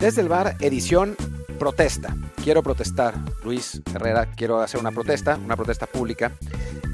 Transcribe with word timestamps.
Desde 0.00 0.22
el 0.22 0.28
bar, 0.28 0.56
edición 0.60 1.14
protesta. 1.58 2.16
Quiero 2.42 2.62
protestar, 2.62 3.14
Luis 3.44 3.82
Herrera, 3.94 4.32
quiero 4.34 4.60
hacer 4.60 4.80
una 4.80 4.90
protesta, 4.90 5.36
una 5.36 5.56
protesta 5.56 5.86
pública. 5.86 6.32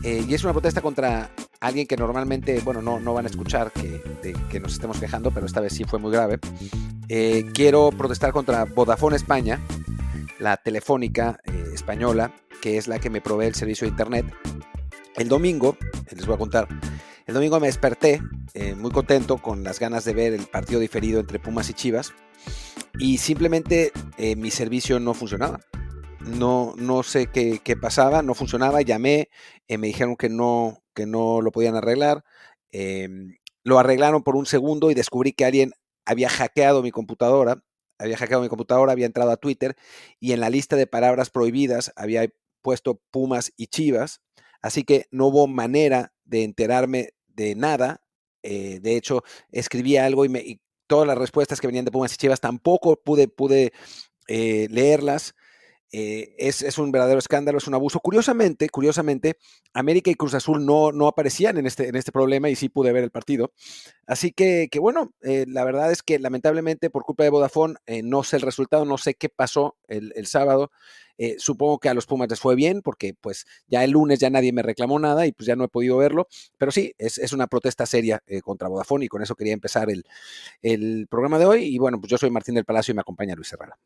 Eh, 0.03 0.25
y 0.27 0.35
es 0.35 0.43
una 0.43 0.53
protesta 0.53 0.81
contra 0.81 1.31
alguien 1.61 1.87
que 1.87 1.97
normalmente, 1.97 2.59
bueno, 2.65 2.83
no, 2.83 2.99
no 2.99 3.15
van 3.15 3.27
a 3.27 3.29
escuchar 3.29 3.71
que, 3.71 4.03
nos 4.59 4.73
estemos 4.73 4.99
quejando, 4.99 5.31
pero 5.31 5.47
esta 5.47 5.61
vez 5.61 5.73
sí 5.73 5.85
fue 5.85 6.01
muy 6.01 6.11
grave. 6.11 6.41
Eh, 7.09 7.47
quiero 7.55 7.91
protestar 7.91 8.33
contra 8.33 8.65
Vodafone 8.65 9.15
España, 9.15 9.61
la 10.41 10.57
telefónica 10.57 11.39
eh, 11.45 11.71
española, 11.73 12.33
que 12.61 12.77
es 12.77 12.89
la 12.89 12.99
que 12.99 13.09
me 13.09 13.21
provee 13.21 13.47
el 13.47 13.55
servicio 13.55 13.85
de 13.85 13.93
Internet. 13.93 14.27
El 15.15 15.29
domingo, 15.29 15.77
les 16.11 16.27
voy 16.27 16.35
a 16.35 16.39
contar, 16.39 16.67
el 17.25 17.35
domingo 17.35 17.61
me 17.61 17.69
desperté 17.69 18.21
muy 18.77 18.91
contento 18.91 19.37
con 19.37 19.63
las 19.63 19.79
ganas 19.79 20.05
de 20.07 20.15
ver 20.15 20.33
el 20.33 20.47
partido 20.47 20.81
diferido 20.81 21.21
entre 21.21 21.39
Pumas 21.39 21.69
y 21.69 21.75
Chivas 21.75 22.15
y 22.99 23.19
simplemente 23.19 23.93
eh, 24.17 24.37
mi 24.37 24.51
servicio 24.51 24.99
no 25.01 25.15
funcionaba. 25.15 25.61
No, 26.21 26.75
no 26.77 27.03
sé 27.03 27.29
qué, 27.29 27.77
pasaba, 27.81 28.23
no 28.23 28.35
funcionaba, 28.35 28.83
llamé, 28.83 29.29
eh, 29.69 29.79
me 29.79 29.87
dijeron 29.87 30.17
que 30.17 30.29
no, 30.29 30.83
que 30.95 31.07
no 31.07 31.41
lo 31.41 31.53
podían 31.53 31.77
arreglar. 31.77 32.25
Em, 32.71 33.37
lo 33.63 33.79
arreglaron 33.79 34.23
por 34.23 34.35
un 34.35 34.47
segundo 34.47 34.91
y 34.91 34.95
descubrí 34.95 35.33
que 35.33 35.45
alguien 35.45 35.73
había 36.05 36.29
hackeado 36.29 36.83
mi 36.83 36.91
computadora, 36.91 37.63
había 37.99 38.17
hackeado 38.17 38.43
mi 38.43 38.49
computadora, 38.49 38.93
había 38.93 39.07
entrado 39.07 39.31
a 39.31 39.37
Twitter 39.37 39.77
y 40.19 40.33
en 40.33 40.41
la 40.41 40.51
lista 40.51 40.77
de 40.77 40.87
palabras 40.87 41.31
prohibidas 41.31 41.93
había 41.97 42.29
puesto 42.63 43.01
Pumas 43.11 43.53
y 43.57 43.69
Chivas, 43.69 44.21
así 44.63 44.85
que 44.85 45.07
no 45.11 45.27
hubo 45.27 45.47
manera 45.47 46.13
de 46.25 46.43
enterarme 46.45 47.11
de 47.29 47.55
nada. 47.55 48.03
Eh, 48.43 48.81
de 48.81 48.97
hecho, 48.97 49.23
escribí 49.51 49.97
algo 49.97 50.25
y, 50.25 50.29
me, 50.29 50.61
todas 50.87 51.07
las 51.07 51.19
respuestas 51.19 51.61
que 51.61 51.67
venían 51.67 51.85
de 51.85 51.91
Pumas 51.91 52.13
y 52.15 52.17
Chivas 52.17 52.41
tampoco 52.41 52.97
pude, 52.97 53.29
pude 53.29 53.73
eh, 54.29 54.69
leerlas. 54.71 55.35
Eh, 55.93 56.35
es, 56.39 56.79
un 56.79 56.93
verdadero 56.93 57.19
escándalo, 57.19 57.59
es 57.59 57.67
un 57.67 57.75
abuso. 57.75 58.01
Curiosamente, 58.01 58.69
curiosamente, 58.69 59.37
América 59.73 60.11
y 60.11 60.15
Cruz 60.15 60.35
Azul 60.35 60.65
no, 60.65 61.07
aparecían 61.07 61.57
en 61.59 61.67
este, 61.67 61.89
en 61.89 61.97
este 61.97 62.13
problema 62.13 62.51
y 62.51 62.57
sí 62.57 62.69
pude 62.69 62.93
ver 62.93 63.05
el 63.05 63.11
partido. 63.11 63.53
Así 64.07 64.33
que, 64.33 64.69
bueno, 64.81 65.13
eh, 65.23 65.47
la 65.49 65.65
verdad 65.65 65.93
es 65.93 66.03
que 66.03 66.19
lamentablemente 66.19 66.91
por 66.91 67.05
culpa 67.05 67.25
de 67.25 67.31
Vodafone 67.31 67.77
no 68.03 68.23
sé 68.25 68.37
el 68.37 68.43
resultado, 68.43 68.85
no 68.85 68.99
sé 68.99 69.15
qué 69.15 69.29
pasó 69.29 69.77
el, 69.89 70.13
el 70.17 70.27
sábado. 70.27 70.71
Eh, 71.19 71.37
supongo 71.39 71.79
que 71.79 71.89
a 71.89 71.95
los 71.95 72.07
Pumas 72.07 72.29
les 72.29 72.41
fue 72.41 72.55
bien 72.55 72.83
porque 72.83 73.15
pues 73.15 73.47
ya 73.69 73.85
el 73.85 73.93
lunes 73.93 74.19
ya 74.19 74.29
nadie 74.29 74.53
me 74.53 74.63
reclamó 74.63 74.99
nada 74.99 75.27
y 75.27 75.33
pues 75.33 75.47
ya 75.47 75.57
no 75.57 75.65
he 75.65 75.69
podido 75.69 75.97
verlo, 75.97 76.29
pero 76.59 76.71
sí, 76.71 76.95
es, 76.99 77.33
una 77.33 77.47
protesta 77.47 77.87
seria 77.87 78.23
eh, 78.27 78.43
contra 78.43 78.69
Vodafone 78.69 79.07
y 79.07 79.09
con 79.09 79.23
eso 79.23 79.35
quería 79.35 79.55
empezar 79.55 79.89
el, 79.91 80.05
programa 81.09 81.39
de 81.39 81.47
hoy 81.47 81.65
y 81.65 81.79
bueno, 81.79 82.01
pues 82.01 82.11
yo 82.11 82.19
soy 82.19 82.31
Martín 82.31 82.55
del 82.55 82.65
Palacio 82.65 82.93
y 82.93 82.95
me 82.95 83.01
acompaña 83.01 83.35
Luis 83.35 83.53
Herrera. 83.53 83.79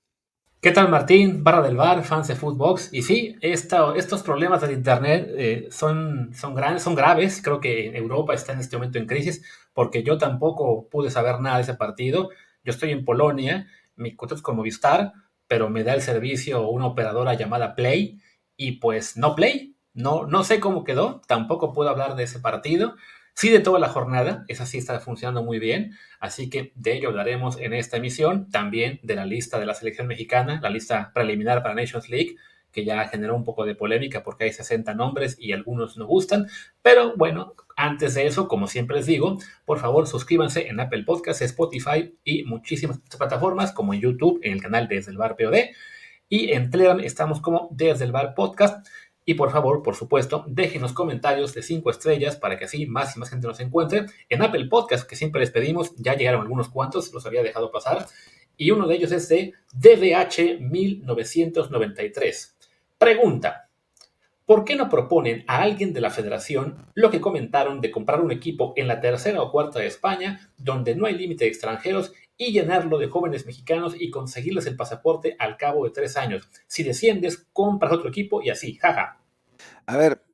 ¿Qué 0.63 0.73
tal 0.73 0.91
Martín? 0.91 1.43
Barra 1.43 1.63
del 1.63 1.75
bar, 1.75 2.05
fans 2.05 2.29
de 2.29 2.37
Footbox. 2.37 2.93
Y 2.93 3.01
sí, 3.01 3.35
estos 3.41 4.23
problemas 4.23 4.61
del 4.61 4.73
Internet 4.73 5.27
eh, 5.35 5.69
son, 5.71 6.35
son, 6.35 6.55
grandes, 6.55 6.83
son 6.83 6.95
graves. 6.95 7.41
Creo 7.43 7.63
que 7.63 7.97
Europa 7.97 8.35
está 8.35 8.53
en 8.53 8.59
este 8.61 8.77
momento 8.77 8.99
en 8.99 9.07
crisis 9.07 9.43
porque 9.73 10.03
yo 10.03 10.19
tampoco 10.19 10.87
pude 10.91 11.11
saber 11.11 11.41
nada 11.41 11.57
de 11.57 11.63
ese 11.63 11.75
partido. 11.77 12.29
Yo 12.63 12.73
estoy 12.73 12.91
en 12.91 13.07
Polonia, 13.07 13.69
mi 13.97 14.15
contrato 14.15 14.35
es 14.35 14.43
con 14.43 14.57
Movistar, 14.57 15.15
pero 15.47 15.71
me 15.71 15.83
da 15.83 15.95
el 15.95 16.03
servicio 16.03 16.69
una 16.69 16.89
operadora 16.89 17.33
llamada 17.33 17.75
Play 17.75 18.21
y 18.55 18.73
pues 18.73 19.17
no 19.17 19.35
Play. 19.35 19.77
No, 19.95 20.27
no 20.27 20.45
sé 20.45 20.61
cómo 20.61 20.85
quedó, 20.85 21.23
tampoco 21.27 21.73
puedo 21.73 21.89
hablar 21.89 22.17
de 22.17 22.25
ese 22.25 22.39
partido. 22.39 22.97
Sí 23.41 23.49
de 23.49 23.61
toda 23.61 23.79
la 23.79 23.89
jornada, 23.89 24.45
esa 24.49 24.67
sí 24.67 24.77
está 24.77 25.01
funcionando 25.01 25.43
muy 25.43 25.59
bien, 25.59 25.97
así 26.19 26.51
que 26.51 26.73
de 26.75 26.93
ello 26.93 27.09
hablaremos 27.09 27.59
en 27.59 27.73
esta 27.73 27.97
emisión, 27.97 28.51
también 28.51 29.01
de 29.03 29.15
la 29.15 29.25
lista 29.25 29.59
de 29.59 29.65
la 29.65 29.73
selección 29.73 30.09
mexicana, 30.09 30.61
la 30.63 30.69
lista 30.69 31.11
preliminar 31.15 31.63
para 31.63 31.75
Nations 31.75 32.11
League, 32.11 32.37
que 32.71 32.85
ya 32.85 33.09
generó 33.09 33.35
un 33.35 33.45
poco 33.45 33.65
de 33.65 33.75
polémica 33.75 34.23
porque 34.23 34.45
hay 34.45 34.53
60 34.53 34.93
nombres 34.93 35.39
y 35.41 35.53
algunos 35.53 35.97
no 35.97 36.07
gustan. 36.07 36.49
Pero 36.83 37.17
bueno, 37.17 37.55
antes 37.79 38.13
de 38.13 38.27
eso, 38.27 38.47
como 38.47 38.67
siempre 38.67 38.99
les 38.99 39.07
digo, 39.07 39.39
por 39.65 39.79
favor 39.79 40.07
suscríbanse 40.07 40.69
en 40.69 40.79
Apple 40.79 41.05
Podcasts, 41.05 41.41
Spotify 41.41 42.15
y 42.23 42.45
muchísimas 42.45 43.01
plataformas 43.17 43.73
como 43.73 43.95
en 43.95 44.03
YouTube, 44.03 44.39
en 44.43 44.53
el 44.53 44.61
canal 44.61 44.87
Desde 44.87 45.13
el 45.13 45.17
Bar 45.17 45.37
POD. 45.37 45.71
Y 46.29 46.53
en 46.53 46.69
Telegram 46.69 47.01
estamos 47.01 47.41
como 47.41 47.71
Desde 47.73 48.05
el 48.05 48.13
Bar 48.13 48.35
Podcast. 48.35 48.87
Y 49.25 49.35
por 49.35 49.51
favor, 49.51 49.83
por 49.83 49.95
supuesto, 49.95 50.45
déjenos 50.49 50.93
comentarios 50.93 51.55
de 51.55 51.63
5 51.63 51.91
estrellas 51.91 52.37
para 52.37 52.59
que 52.59 52.65
así 52.65 52.87
más 52.87 53.17
y 53.17 53.21
más 53.21 53.31
gente 53.31 53.47
nos 53.47 53.61
encuentre. 53.61 54.07
En 54.29 54.43
Apple 54.43 54.67
Podcast, 54.69 55.09
que 55.09 55.17
siempre 55.17 55.41
les 55.41 55.51
pedimos, 55.51 55.95
ya 55.97 56.15
llegaron 56.15 56.43
algunos 56.43 56.69
cuantos, 56.69 57.13
los 57.13 57.27
había 57.27 57.43
dejado 57.43 57.71
pasar. 57.71 58.07
Y 58.57 58.71
uno 58.73 58.87
de 58.87 58.97
ellos 58.97 59.13
es 59.13 59.29
de 59.29 59.55
DDH 59.73 60.61
1993. 60.61 62.57
Pregunta. 62.99 63.71
¿Por 64.51 64.65
qué 64.65 64.75
no 64.75 64.89
proponen 64.89 65.45
a 65.47 65.63
alguien 65.63 65.93
de 65.93 66.01
la 66.01 66.11
federación 66.11 66.85
lo 66.95 67.11
que 67.11 67.21
comentaron 67.21 67.81
de 67.81 67.93
comprar 67.93 68.21
un 68.21 68.33
equipo 68.33 68.73
en 68.75 68.89
la 68.89 69.01
tercera 69.01 69.41
o 69.41 69.53
cuarta 69.53 69.79
de 69.79 69.87
España, 69.87 70.51
donde 70.59 70.97
no 70.97 71.07
hay 71.07 71.15
límite 71.15 71.45
de 71.45 71.51
extranjeros, 71.51 72.13
y 72.41 72.53
llenarlo 72.53 72.99
de 72.99 73.09
jóvenes 73.09 73.45
mexicanos 73.45 73.95
y 73.99 74.11
conseguirles 74.11 74.65
el 74.65 74.75
pasaporte 74.75 75.37
al 75.39 75.59
cabo 75.59 75.85
de 75.85 75.91
tres 75.91 76.17
años? 76.17 76.49
Si 76.67 76.83
desciendes, 76.83 77.47
compras 77.53 77.93
otro 77.93 78.09
equipo 78.09 78.41
y 78.43 78.49
así, 78.49 78.77
jaja. 78.77 79.21
A 79.85 79.97
ver, 79.99 80.25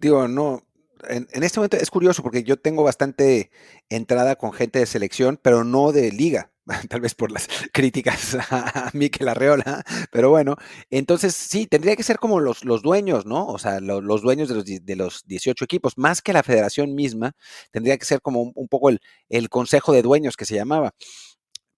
digo, 0.00 0.26
no, 0.26 0.66
en, 1.08 1.28
este 1.44 1.60
momento 1.60 1.76
es 1.76 1.88
curioso 1.88 2.24
porque 2.24 2.42
yo 2.42 2.56
tengo 2.56 2.82
bastante 2.82 3.52
entrada 3.88 4.34
con 4.34 4.52
gente 4.52 4.80
de 4.80 4.86
selección, 4.86 5.38
pero 5.40 5.62
no 5.62 5.92
de 5.92 6.10
liga. 6.10 6.50
tal 6.88 7.00
vez 7.00 7.14
por 7.14 7.30
las 7.30 7.46
críticas 7.72 8.36
a 8.50 8.90
Miquel 8.92 9.28
Arreola, 9.28 9.84
pero 10.10 10.30
bueno, 10.30 10.56
entonces 10.90 11.32
sí, 11.36 11.68
tendría 11.68 11.94
que 11.94 12.02
ser 12.02 12.18
como 12.18 12.40
los, 12.40 12.64
los 12.64 12.82
dueños, 12.82 13.24
¿no? 13.24 13.46
O 13.46 13.58
sea, 13.60 13.78
los 13.78 14.20
dueños 14.20 14.48
de 14.48 14.54
los, 14.56 14.64
de 14.64 14.96
los 14.96 15.24
18 15.26 15.64
equipos, 15.64 15.96
más 15.96 16.22
que 16.22 16.32
la 16.32 16.42
federación 16.42 16.96
misma, 16.96 17.36
tendría 17.70 17.96
que 17.96 18.04
ser 18.04 18.20
como 18.20 18.52
un, 18.52 18.66
poco 18.66 18.88
el, 18.88 19.00
el 19.28 19.48
consejo 19.48 19.92
de 19.92 20.02
dueños 20.02 20.36
que 20.36 20.44
se 20.44 20.56
llamaba 20.56 20.92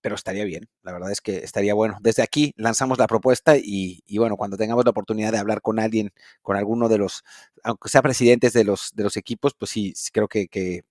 pero 0.00 0.14
estaría 0.14 0.44
bien, 0.44 0.68
la 0.82 0.92
verdad 0.92 1.10
es 1.10 1.20
que 1.20 1.38
estaría 1.38 1.74
bueno. 1.74 1.96
Desde 2.00 2.22
aquí 2.22 2.52
lanzamos 2.56 2.98
la 2.98 3.06
propuesta 3.06 3.56
y, 3.56 4.02
y, 4.06 4.18
bueno, 4.18 4.36
cuando 4.36 4.56
tengamos 4.56 4.84
la 4.84 4.90
oportunidad 4.90 5.32
de 5.32 5.38
hablar 5.38 5.60
con 5.62 5.78
alguien, 5.78 6.12
con 6.42 6.56
alguno 6.56 6.88
de 6.88 6.98
los, 6.98 7.24
aunque 7.64 7.88
sea 7.88 8.02
presidentes 8.02 8.52
de 8.52 8.64
los, 8.64 8.92
de 8.94 9.04
los 9.04 9.16
equipos, 9.16 9.54
pues 9.54 9.70
sí, 9.70 9.94
creo 10.12 10.28
que, 10.28 10.48
que 10.48 10.82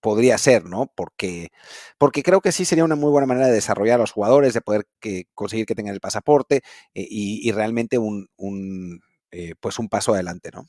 podría 0.00 0.36
ser, 0.38 0.66
¿no? 0.66 0.92
Porque, 0.94 1.48
porque 1.98 2.22
creo 2.22 2.42
que 2.42 2.52
sí 2.52 2.66
sería 2.66 2.84
una 2.84 2.94
muy 2.96 3.10
buena 3.10 3.26
manera 3.26 3.46
de 3.46 3.54
desarrollar 3.54 3.96
a 3.96 4.02
los 4.02 4.12
jugadores, 4.12 4.52
de 4.54 4.60
poder 4.60 4.86
que, 5.00 5.24
conseguir 5.34 5.66
que 5.66 5.74
tengan 5.74 5.94
el 5.94 6.00
pasaporte 6.00 6.56
eh, 6.94 7.06
y, 7.08 7.50
realmente 7.52 7.98
un, 7.98 8.28
un 8.36 9.00
eh, 9.30 9.54
pues 9.60 9.78
un 9.78 9.88
paso 9.88 10.12
adelante, 10.14 10.50
¿no? 10.52 10.68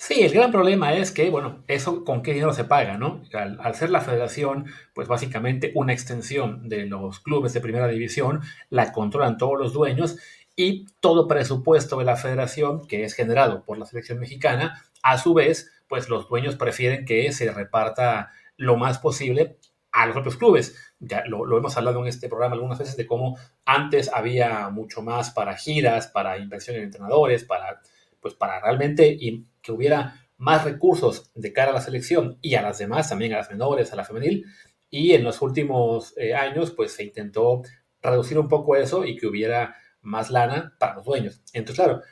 Sí, 0.00 0.22
el 0.22 0.32
gran 0.32 0.52
problema 0.52 0.94
es 0.94 1.10
que, 1.10 1.28
bueno, 1.28 1.64
eso 1.66 2.04
con 2.04 2.22
qué 2.22 2.32
dinero 2.32 2.52
se 2.52 2.62
paga, 2.62 2.96
¿no? 2.96 3.20
Al, 3.32 3.74
ser 3.74 3.90
la 3.90 4.00
federación, 4.00 4.66
pues 4.94 5.08
básicamente 5.08 5.72
una 5.74 5.92
extensión 5.92 6.68
de 6.68 6.86
los 6.86 7.18
clubes 7.18 7.52
de 7.52 7.60
primera 7.60 7.88
división, 7.88 8.40
la 8.70 8.92
controlan 8.92 9.36
todos 9.38 9.58
los 9.58 9.72
dueños 9.72 10.16
y 10.54 10.86
todo 11.00 11.26
presupuesto 11.26 11.98
de 11.98 12.04
la 12.04 12.14
federación, 12.16 12.86
que 12.86 13.02
es 13.02 13.14
generado 13.14 13.64
por 13.64 13.76
la 13.76 13.86
selección 13.86 14.20
mexicana, 14.20 14.84
a 15.02 15.18
su 15.18 15.34
vez, 15.34 15.72
pues 15.88 16.08
los 16.08 16.28
dueños 16.28 16.54
prefieren 16.54 17.04
que 17.04 17.32
se 17.32 17.50
reparta 17.50 18.30
lo 18.56 18.76
más 18.76 18.98
posible 18.98 19.58
a 19.90 20.06
los 20.06 20.14
propios 20.14 20.36
clubes. 20.36 20.76
Ya 21.00 21.24
lo, 21.26 21.58
hemos 21.58 21.76
hablado 21.76 22.00
en 22.02 22.06
este 22.06 22.28
programa 22.28 22.54
algunas 22.54 22.78
veces 22.78 22.96
de 22.96 23.06
cómo 23.06 23.36
antes 23.64 24.10
había 24.12 24.68
mucho 24.68 25.02
más 25.02 25.32
para 25.32 25.56
giras, 25.56 26.06
para 26.06 26.38
inversión 26.38 26.76
en 26.76 26.84
entrenadores, 26.84 27.42
para, 27.42 27.80
pues 28.20 28.34
para 28.34 28.60
realmente 28.60 29.16
que 29.62 29.72
hubiera 29.72 30.28
más 30.36 30.64
recursos 30.64 31.30
de 31.34 31.52
cara 31.52 31.70
a 31.70 31.74
la 31.74 31.80
selección 31.80 32.38
y 32.40 32.54
a 32.54 32.62
las 32.62 32.78
demás, 32.78 33.08
también 33.08 33.34
a 33.34 33.38
las 33.38 33.50
menores, 33.50 33.92
a 33.92 33.96
la 33.96 34.04
femenil. 34.04 34.46
Y 34.90 35.12
en 35.12 35.24
los 35.24 35.42
últimos 35.42 36.14
eh, 36.16 36.34
años, 36.34 36.70
pues 36.70 36.92
se 36.92 37.04
intentó 37.04 37.62
reducir 38.00 38.38
un 38.38 38.48
poco 38.48 38.76
eso 38.76 39.04
y 39.04 39.16
que 39.16 39.26
hubiera 39.26 39.76
más 40.00 40.30
lana 40.30 40.74
para 40.78 40.94
los 40.94 41.04
dueños. 41.04 41.42
Entonces, 41.52 41.84
claro, 41.84 42.02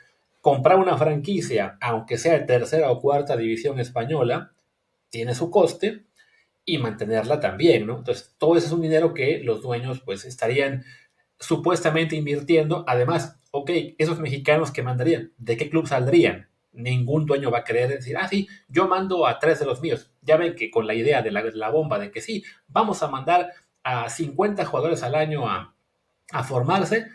comprar 0.41 0.77
una 0.77 0.97
franquicia, 0.97 1.77
aunque 1.81 2.17
sea 2.17 2.33
de 2.33 2.45
tercera 2.45 2.91
o 2.91 2.99
cuarta 2.99 3.37
división 3.37 3.79
española, 3.79 4.53
tiene 5.09 5.33
su 5.33 5.49
coste 5.49 6.05
y 6.65 6.77
mantenerla 6.77 7.39
también, 7.39 7.87
¿no? 7.87 7.97
Entonces, 7.97 8.35
todo 8.37 8.57
eso 8.57 8.67
es 8.67 8.73
un 8.73 8.81
dinero 8.81 9.13
que 9.13 9.39
los 9.39 9.61
dueños 9.61 10.01
pues 10.01 10.25
estarían 10.25 10.83
supuestamente 11.39 12.15
invirtiendo. 12.15 12.83
Además, 12.87 13.39
ok, 13.51 13.71
esos 13.97 14.19
mexicanos 14.19 14.71
que 14.71 14.83
mandarían, 14.83 15.31
¿de 15.37 15.55
qué 15.57 15.69
club 15.69 15.87
saldrían? 15.87 16.49
Ningún 16.77 17.25
dueño 17.25 17.51
va 17.51 17.59
a 17.59 17.63
querer 17.63 17.89
decir, 17.89 18.15
ah, 18.17 18.27
sí, 18.27 18.47
yo 18.69 18.87
mando 18.87 19.27
a 19.27 19.39
tres 19.39 19.59
de 19.59 19.65
los 19.65 19.81
míos. 19.81 20.11
Ya 20.21 20.37
ven 20.37 20.55
que 20.55 20.71
con 20.71 20.87
la 20.87 20.93
idea 20.93 21.21
de 21.21 21.31
la, 21.31 21.69
bomba 21.69 21.99
de 21.99 22.11
que 22.11 22.21
sí, 22.21 22.43
vamos 22.67 23.03
a 23.03 23.07
mandar 23.07 23.51
a 23.83 24.09
50 24.09 24.65
jugadores 24.65 25.03
al 25.03 25.15
año 25.15 25.49
a, 25.49 25.75
a 26.31 26.43
formarse, 26.43 27.07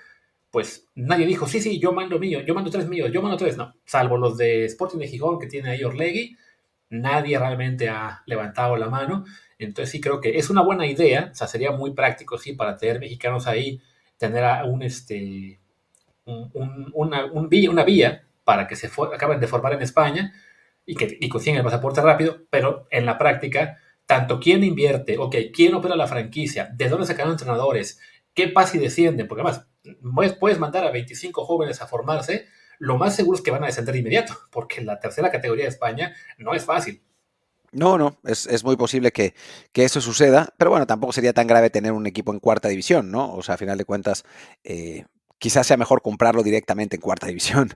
pues 0.50 0.88
nadie 0.94 1.26
dijo, 1.26 1.46
sí, 1.46 1.60
sí, 1.60 1.78
yo 1.78 1.92
mando 1.92 2.18
mío, 2.18 2.40
yo 2.42 2.54
mando 2.54 2.70
tres 2.70 2.88
míos, 2.88 3.10
yo 3.12 3.22
mando 3.22 3.36
tres, 3.38 3.56
no, 3.56 3.74
salvo 3.84 4.18
los 4.18 4.36
de 4.36 4.66
Sporting 4.66 4.98
de 4.98 5.08
Gijón 5.08 5.38
que 5.38 5.46
tiene 5.46 5.70
ahí 5.70 5.82
Orlegui, 5.82 6.36
nadie 6.90 7.38
realmente 7.38 7.88
ha 7.88 8.22
levantado 8.26 8.76
la 8.76 8.88
mano, 8.88 9.24
entonces 9.58 9.90
sí 9.90 10.00
creo 10.00 10.20
que 10.20 10.38
es 10.38 10.50
una 10.50 10.62
buena 10.62 10.86
idea, 10.86 11.30
o 11.32 11.34
sea, 11.34 11.46
sería 11.46 11.72
muy 11.72 11.92
práctico, 11.92 12.36
sí, 12.36 12.52
para 12.52 12.76
tener 12.76 13.00
mexicanos 13.00 13.46
ahí 13.46 13.80
tener 14.18 14.44
un, 14.66 14.82
este, 14.82 15.58
una, 16.24 17.24
una, 17.32 17.84
vía 17.84 18.24
para 18.44 18.66
que 18.66 18.76
se 18.76 18.90
acaben 19.14 19.40
de 19.40 19.46
formar 19.46 19.74
en 19.74 19.82
España 19.82 20.32
y 20.84 20.94
que 20.94 21.16
y 21.20 21.28
consigan 21.28 21.58
el 21.58 21.64
pasaporte 21.64 22.00
rápido, 22.00 22.42
pero 22.50 22.86
en 22.90 23.06
la 23.06 23.18
práctica, 23.18 23.78
tanto 24.06 24.40
quién 24.40 24.64
invierte, 24.64 25.18
ok, 25.18 25.36
quién 25.54 25.74
opera 25.74 25.96
la 25.96 26.06
franquicia, 26.06 26.68
de 26.74 26.88
dónde 26.88 27.06
sacan 27.06 27.30
entrenadores, 27.30 28.00
qué 28.34 28.48
pasa 28.48 28.76
y 28.76 28.80
descienden, 28.80 29.28
porque 29.28 29.42
además 29.42 29.66
puedes 30.38 30.58
mandar 30.58 30.84
a 30.84 30.90
25 30.90 31.44
jóvenes 31.44 31.80
a 31.82 31.86
formarse, 31.86 32.46
lo 32.78 32.98
más 32.98 33.14
seguro 33.14 33.36
es 33.36 33.42
que 33.42 33.50
van 33.50 33.62
a 33.62 33.66
descender 33.66 33.92
de 33.92 34.00
inmediato, 34.00 34.34
porque 34.50 34.82
la 34.82 34.98
tercera 34.98 35.30
categoría 35.30 35.64
de 35.64 35.70
España 35.70 36.14
no 36.38 36.54
es 36.54 36.64
fácil. 36.64 37.02
No, 37.70 37.96
no, 37.96 38.18
es, 38.24 38.64
muy 38.64 38.76
posible 38.76 39.12
que, 39.12 39.34
eso 39.72 40.02
suceda, 40.02 40.52
pero 40.58 40.70
bueno, 40.70 40.86
tampoco 40.86 41.14
sería 41.14 41.32
tan 41.32 41.46
grave 41.46 41.70
tener 41.70 41.92
un 41.92 42.06
equipo 42.06 42.32
en 42.32 42.38
cuarta 42.38 42.68
división, 42.68 43.10
¿no? 43.10 43.32
O 43.32 43.42
sea, 43.42 43.54
a 43.54 43.58
final 43.58 43.78
de 43.78 43.86
cuentas, 43.86 44.24
eh, 44.62 45.06
quizás 45.38 45.66
sea 45.66 45.78
mejor 45.78 46.02
comprarlo 46.02 46.42
directamente 46.42 46.96
en 46.96 47.00
cuarta 47.00 47.26
división. 47.28 47.70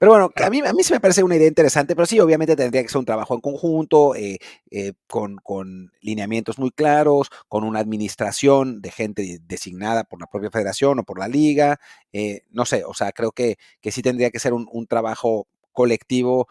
Pero 0.00 0.12
bueno, 0.12 0.32
a 0.34 0.48
mí, 0.48 0.60
a 0.64 0.72
mí 0.72 0.82
sí 0.82 0.94
me 0.94 1.00
parece 1.00 1.22
una 1.22 1.36
idea 1.36 1.46
interesante, 1.46 1.94
pero 1.94 2.06
sí, 2.06 2.18
obviamente 2.20 2.56
tendría 2.56 2.82
que 2.82 2.88
ser 2.88 3.00
un 3.00 3.04
trabajo 3.04 3.34
en 3.34 3.42
conjunto, 3.42 4.14
eh, 4.14 4.38
eh, 4.70 4.94
con, 5.06 5.36
con, 5.36 5.92
lineamientos 6.00 6.58
muy 6.58 6.70
claros, 6.70 7.28
con 7.48 7.64
una 7.64 7.80
administración 7.80 8.80
de 8.80 8.90
gente 8.92 9.40
designada 9.46 10.04
por 10.04 10.18
la 10.18 10.26
propia 10.26 10.50
federación 10.50 10.98
o 11.00 11.04
por 11.04 11.18
la 11.18 11.28
liga. 11.28 11.78
Eh, 12.14 12.44
no 12.48 12.64
sé, 12.64 12.82
o 12.86 12.94
sea, 12.94 13.12
creo 13.12 13.32
que, 13.32 13.58
que 13.82 13.92
sí 13.92 14.00
tendría 14.00 14.30
que 14.30 14.38
ser 14.38 14.54
un, 14.54 14.86
trabajo 14.86 15.46
colectivo 15.70 16.48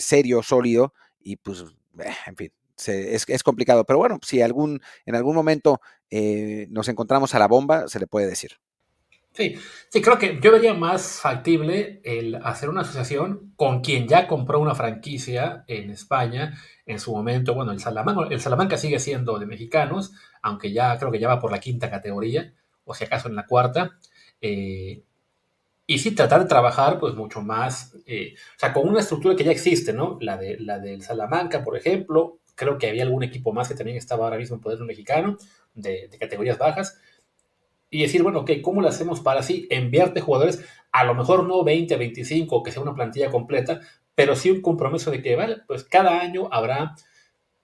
serio, 0.00 0.42
sólido, 0.42 0.94
y 1.20 1.36
pues, 1.36 1.64
en 2.26 2.36
fin, 2.36 2.52
es, 2.88 3.24
es, 3.28 3.42
complicado. 3.44 3.84
Pero 3.84 4.00
bueno, 4.00 4.18
si 4.24 4.42
algún, 4.42 4.80
en 5.04 5.14
algún 5.14 5.36
momento 5.36 5.80
nos 6.70 6.88
encontramos 6.88 7.36
a 7.36 7.38
la 7.38 7.46
bomba, 7.46 7.86
se 7.86 8.00
le 8.00 8.08
puede 8.08 8.26
decir. 8.26 8.58
Sí, 9.36 9.54
sí, 9.90 10.00
creo 10.00 10.16
que 10.18 10.40
yo 10.40 10.50
vería 10.50 10.72
más 10.72 11.20
factible 11.20 12.00
el 12.04 12.36
hacer 12.36 12.70
una 12.70 12.80
asociación 12.80 13.52
con 13.56 13.82
quien 13.82 14.08
ya 14.08 14.26
compró 14.26 14.58
una 14.60 14.74
franquicia 14.74 15.62
en 15.68 15.90
España 15.90 16.54
en 16.86 16.98
su 16.98 17.14
momento. 17.14 17.54
Bueno, 17.54 17.72
el 17.72 17.78
Salamanca, 17.80 18.28
el 18.30 18.40
Salamanca 18.40 18.78
sigue 18.78 18.98
siendo 18.98 19.38
de 19.38 19.44
mexicanos, 19.44 20.12
aunque 20.40 20.72
ya 20.72 20.96
creo 20.98 21.12
que 21.12 21.18
ya 21.18 21.28
va 21.28 21.38
por 21.38 21.50
la 21.52 21.60
quinta 21.60 21.90
categoría, 21.90 22.54
o 22.84 22.94
si 22.94 23.04
acaso 23.04 23.28
en 23.28 23.36
la 23.36 23.46
cuarta. 23.46 23.98
Eh, 24.40 25.02
y 25.86 25.98
sí 25.98 26.14
tratar 26.14 26.42
de 26.42 26.48
trabajar 26.48 26.98
pues 26.98 27.14
mucho 27.14 27.42
más, 27.42 27.96
eh, 28.06 28.34
o 28.56 28.58
sea, 28.58 28.72
con 28.72 28.88
una 28.88 29.00
estructura 29.00 29.36
que 29.36 29.44
ya 29.44 29.52
existe, 29.52 29.92
¿no? 29.92 30.18
La, 30.20 30.36
de, 30.38 30.58
la 30.58 30.78
del 30.78 31.02
Salamanca, 31.02 31.62
por 31.62 31.76
ejemplo, 31.76 32.38
creo 32.54 32.78
que 32.78 32.88
había 32.88 33.02
algún 33.04 33.22
equipo 33.22 33.52
más 33.52 33.68
que 33.68 33.74
también 33.74 33.98
estaba 33.98 34.24
ahora 34.24 34.38
mismo 34.38 34.56
en 34.56 34.62
poder 34.62 34.80
mexicano, 34.80 35.36
de, 35.74 36.08
de 36.08 36.18
categorías 36.18 36.58
bajas 36.58 36.98
y 37.90 38.02
decir, 38.02 38.22
bueno, 38.22 38.40
ok, 38.40 38.52
¿cómo 38.62 38.80
lo 38.80 38.88
hacemos 38.88 39.20
para 39.20 39.40
así 39.40 39.66
enviarte 39.70 40.20
jugadores? 40.20 40.64
A 40.92 41.04
lo 41.04 41.14
mejor 41.14 41.44
no 41.44 41.62
20, 41.64 41.96
25, 41.96 42.62
que 42.62 42.72
sea 42.72 42.82
una 42.82 42.94
plantilla 42.94 43.30
completa, 43.30 43.80
pero 44.14 44.34
sí 44.34 44.50
un 44.50 44.62
compromiso 44.62 45.10
de 45.10 45.22
que, 45.22 45.36
vale, 45.36 45.58
pues 45.66 45.84
cada 45.84 46.20
año 46.20 46.48
habrá 46.50 46.94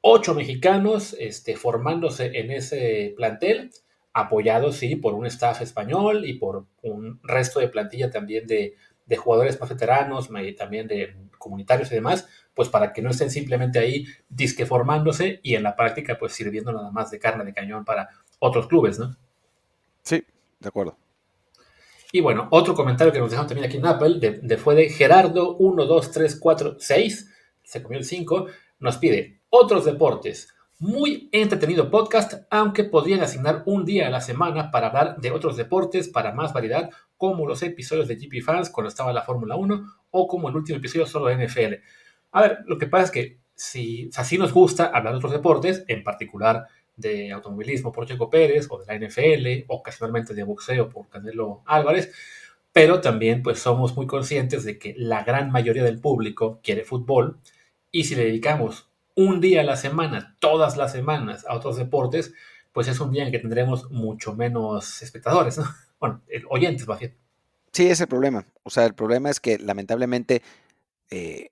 ocho 0.01 0.35
mexicanos 0.35 1.17
este, 1.19 1.57
formándose 1.57 2.39
en 2.39 2.51
ese 2.51 3.15
plantel, 3.17 3.71
apoyados, 4.13 4.77
sí, 4.77 4.97
por 4.97 5.15
un 5.15 5.27
staff 5.27 5.63
español 5.63 6.27
y 6.27 6.35
por 6.35 6.67
un 6.83 7.21
resto 7.23 7.61
de 7.61 7.69
plantilla 7.69 8.11
también 8.11 8.47
de, 8.47 8.75
de 9.07 9.17
jugadores 9.17 9.59
más 9.61 9.71
veteranos, 9.71 10.29
también 10.57 10.87
de 10.87 11.17
comunitarios 11.39 11.91
y 11.91 11.97
demás, 11.97 12.29
pues 12.55 12.69
para 12.69 12.93
que 12.93 13.03
no 13.03 13.11
estén 13.11 13.31
simplemente 13.31 13.79
ahí 13.79 14.07
disque 14.29 14.67
formándose 14.67 15.41
y 15.43 15.55
en 15.55 15.63
la 15.63 15.77
práctica 15.77 16.19
pues 16.19 16.33
sirviendo 16.33 16.73
nada 16.73 16.91
más 16.91 17.11
de 17.11 17.19
carne 17.19 17.45
de 17.45 17.53
cañón 17.53 17.85
para 17.85 18.11
otros 18.39 18.67
clubes, 18.69 18.99
¿no? 18.99 19.17
Sí, 20.03 20.25
de 20.61 20.69
acuerdo. 20.69 20.97
Y 22.15 22.21
bueno, 22.21 22.47
otro 22.51 22.75
comentario 22.75 23.13
que 23.13 23.19
nos 23.19 23.31
dejaron 23.31 23.49
también 23.49 23.67
aquí 23.67 23.79
en 23.79 23.87
Apple 23.87 24.19
de, 24.21 24.57
fue 24.59 24.75
de 24.75 24.91
Gerardo 24.91 25.57
1, 25.57 25.87
2, 25.87 26.11
3, 26.11 26.39
4, 26.39 26.77
6, 26.79 27.31
se 27.63 27.83
comió 27.83 27.99
el 27.99 28.05
5, 28.05 28.47
nos 28.81 28.99
pide 28.99 29.41
otros 29.49 29.87
deportes. 29.87 30.53
Muy 30.79 31.31
entretenido 31.33 31.91
podcast, 31.91 32.45
aunque 32.51 32.85
podrían 32.85 33.23
asignar 33.23 33.63
un 33.65 33.87
día 33.87 34.09
a 34.09 34.11
la 34.11 34.21
semana 34.21 34.71
para 34.71 34.89
hablar 34.89 35.17
de 35.21 35.31
otros 35.31 35.57
deportes 35.57 36.09
para 36.09 36.33
más 36.33 36.53
variedad, 36.53 36.91
como 37.17 37.47
los 37.47 37.63
episodios 37.63 38.09
de 38.09 38.17
GP 38.17 38.43
Fans 38.45 38.69
cuando 38.69 38.89
estaba 38.89 39.13
la 39.13 39.23
Fórmula 39.23 39.57
1 39.57 39.87
o 40.11 40.27
como 40.27 40.51
el 40.51 40.57
último 40.57 40.79
episodio 40.79 41.07
solo 41.07 41.27
de 41.27 41.47
NFL. 41.47 41.75
A 42.33 42.43
ver, 42.43 42.59
lo 42.67 42.77
que 42.77 42.89
pasa 42.89 43.05
es 43.05 43.11
que 43.11 43.39
si 43.55 44.11
así 44.17 44.37
nos 44.37 44.53
gusta 44.53 44.87
hablar 44.87 45.15
de 45.15 45.19
otros 45.19 45.33
deportes, 45.33 45.85
en 45.89 46.03
particular 46.03 46.67
de 46.97 47.33
automovilismo 47.33 47.93
por 47.93 48.07
Checo 48.07 48.31
Pérez 48.31 48.67
o 48.71 48.79
de 48.79 48.87
la 48.87 49.07
NFL, 49.07 49.65
ocasionalmente 49.69 50.35
de 50.35 50.45
boxeo 50.45 50.89
por 50.89 51.09
Canelo 51.09 51.63
Álvarez, 51.67 52.13
pero 52.73 53.01
también 53.01 53.43
pues 53.43 53.59
somos 53.59 53.97
muy 53.97 54.07
conscientes 54.07 54.65
de 54.65 54.79
que 54.79 54.95
la 54.97 55.25
gran 55.25 55.51
mayoría 55.51 55.85
del 55.85 56.01
público 56.01 56.61
quiere 56.63 56.85
fútbol 56.85 57.39
y 57.91 58.05
si 58.05 58.15
le 58.15 58.25
dedicamos 58.25 58.89
un 59.15 59.41
día 59.41 59.61
a 59.61 59.65
la 59.65 59.77
semana, 59.77 60.37
todas 60.39 60.77
las 60.77 60.93
semanas 60.93 61.45
a 61.47 61.55
otros 61.55 61.77
deportes, 61.77 62.33
pues 62.73 62.89
es 62.89 62.99
un 63.01 63.13
día 63.13 63.25
en 63.25 63.33
que 63.33 63.39
tendremos 63.39 63.91
mucho 63.91 64.35
menos 64.35 65.03
espectadores, 65.03 65.59
¿no? 65.59 65.65
Bueno, 66.03 66.21
oyentes 66.49 66.89
más 66.89 66.99
bien. 66.99 67.15
Sí, 67.71 67.87
es 67.87 68.01
el 68.01 68.09
problema. 68.09 68.45
O 68.65 68.71
sea, 68.71 68.87
el 68.87 68.95
problema 68.95 69.31
es 69.31 69.39
que 69.39 69.57
lamentablemente 69.59 70.43
eh, 71.11 71.51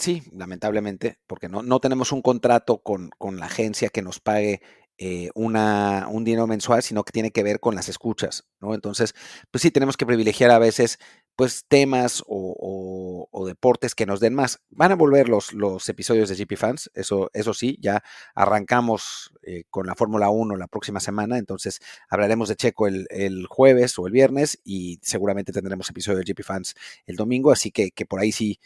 Sí, 0.00 0.22
lamentablemente, 0.32 1.18
porque 1.26 1.50
no, 1.50 1.62
no 1.62 1.78
tenemos 1.78 2.10
un 2.10 2.22
contrato 2.22 2.78
con, 2.78 3.10
con 3.18 3.38
la 3.38 3.44
agencia 3.46 3.90
que 3.90 4.00
nos 4.00 4.18
pague 4.18 4.62
eh, 4.96 5.28
una, 5.34 6.08
un 6.10 6.24
dinero 6.24 6.46
mensual, 6.46 6.82
sino 6.82 7.04
que 7.04 7.12
tiene 7.12 7.32
que 7.32 7.42
ver 7.42 7.60
con 7.60 7.74
las 7.74 7.90
escuchas, 7.90 8.46
¿no? 8.60 8.74
Entonces, 8.74 9.14
pues 9.50 9.60
sí, 9.60 9.70
tenemos 9.70 9.98
que 9.98 10.06
privilegiar 10.06 10.50
a 10.52 10.58
veces, 10.58 10.98
pues, 11.36 11.66
temas 11.68 12.22
o, 12.26 13.28
deportes 13.46 13.94
que 13.94 14.06
nos 14.06 14.20
den 14.20 14.34
más. 14.34 14.60
Van 14.70 14.90
a 14.90 14.96
volver 14.96 15.28
los, 15.28 15.52
los 15.52 15.86
episodios 15.90 16.30
de 16.30 16.36
GP 16.36 16.56
Fans, 16.56 16.90
eso, 16.94 17.30
eso 17.34 17.52
sí, 17.52 17.76
ya 17.82 18.02
arrancamos 18.34 19.34
eh, 19.42 19.64
con 19.68 19.86
la 19.86 19.94
Fórmula 19.96 20.30
1 20.30 20.56
la 20.56 20.66
próxima 20.66 21.00
semana, 21.00 21.36
entonces 21.36 21.80
hablaremos 22.08 22.48
de 22.48 22.56
Checo 22.56 22.86
el, 22.86 23.06
el, 23.10 23.46
jueves 23.48 23.98
o 23.98 24.06
el 24.06 24.12
viernes 24.14 24.60
y 24.64 24.98
seguramente 25.02 25.52
tendremos 25.52 25.90
episodio 25.90 26.18
de 26.18 26.24
GP 26.24 26.42
Fans 26.42 26.74
el 27.04 27.16
domingo, 27.16 27.52
así 27.52 27.70
que, 27.70 27.90
que 27.90 28.06
por 28.06 28.20
ahí 28.20 28.32
sí, 28.32 28.60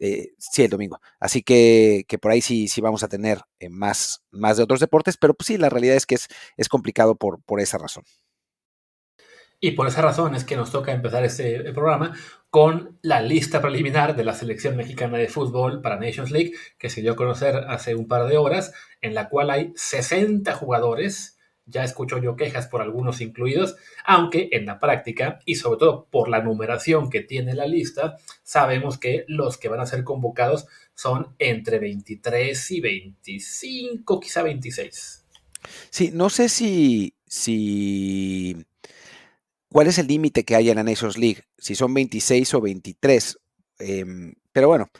eh, 0.00 0.32
sí, 0.38 0.62
el 0.64 0.70
domingo. 0.70 0.98
Así 1.20 1.42
que, 1.42 2.04
que, 2.08 2.18
por 2.18 2.32
ahí 2.32 2.40
sí, 2.40 2.68
sí 2.68 2.80
vamos 2.80 3.02
a 3.02 3.08
tener 3.08 3.42
eh, 3.58 3.68
más, 3.68 4.24
más 4.30 4.56
de 4.56 4.62
otros 4.62 4.80
deportes, 4.80 5.18
pero 5.18 5.34
pues 5.34 5.46
sí, 5.46 5.58
la 5.58 5.68
realidad 5.68 5.94
es 5.94 6.06
que 6.06 6.14
es, 6.14 6.68
complicado 6.68 7.16
por, 7.16 7.42
por 7.42 7.60
esa 7.60 7.76
razón. 7.76 8.04
Y 9.60 9.72
por 9.72 9.86
esa 9.86 10.00
razón 10.00 10.34
es 10.34 10.44
que 10.44 10.56
nos 10.56 10.72
toca 10.72 10.92
empezar 10.92 11.22
este 11.22 11.72
programa 11.74 12.16
con 12.48 12.98
la 13.02 13.20
lista 13.20 13.60
preliminar 13.60 14.16
de 14.16 14.24
la 14.24 14.32
selección 14.32 14.74
mexicana 14.74 15.18
de 15.18 15.28
fútbol 15.28 15.82
para 15.82 16.00
Nations 16.00 16.30
League, 16.30 16.52
que 16.78 16.88
se 16.88 17.02
dio 17.02 17.12
a 17.12 17.16
conocer 17.16 17.56
hace 17.68 17.94
un 17.94 18.08
par 18.08 18.26
de 18.26 18.38
horas, 18.38 18.72
en 19.02 19.14
la 19.14 19.28
cual 19.28 19.50
hay 19.50 19.72
60 19.76 20.54
jugadores 20.54 21.38
ya 21.70 21.84
escucho 21.84 22.18
yo 22.18 22.36
quejas 22.36 22.66
por 22.66 22.82
algunos 22.82 23.20
incluidos, 23.20 23.76
aunque 24.04 24.48
en 24.52 24.66
la 24.66 24.78
práctica 24.78 25.40
y 25.46 25.54
sobre 25.54 25.78
todo 25.78 26.06
por 26.10 26.28
la 26.28 26.42
numeración 26.42 27.10
que 27.10 27.20
tiene 27.20 27.54
la 27.54 27.66
lista, 27.66 28.16
sabemos 28.42 28.98
que 28.98 29.24
los 29.28 29.56
que 29.56 29.68
van 29.68 29.80
a 29.80 29.86
ser 29.86 30.04
convocados 30.04 30.66
son 30.94 31.34
entre 31.38 31.78
23 31.78 32.70
y 32.70 32.80
25, 32.80 34.20
quizá 34.20 34.42
26. 34.42 35.24
Sí, 35.90 36.10
no 36.12 36.30
sé 36.30 36.48
si, 36.48 37.14
si 37.26 38.66
cuál 39.70 39.86
es 39.86 39.98
el 39.98 40.06
límite 40.06 40.44
que 40.44 40.56
hay 40.56 40.70
en 40.70 40.76
la 40.76 40.82
Nations 40.82 41.18
League, 41.18 41.44
si 41.58 41.74
son 41.74 41.94
26 41.94 42.54
o 42.54 42.60
23, 42.60 43.38
em, 43.78 44.34
pero 44.52 44.68
bueno, 44.68 44.90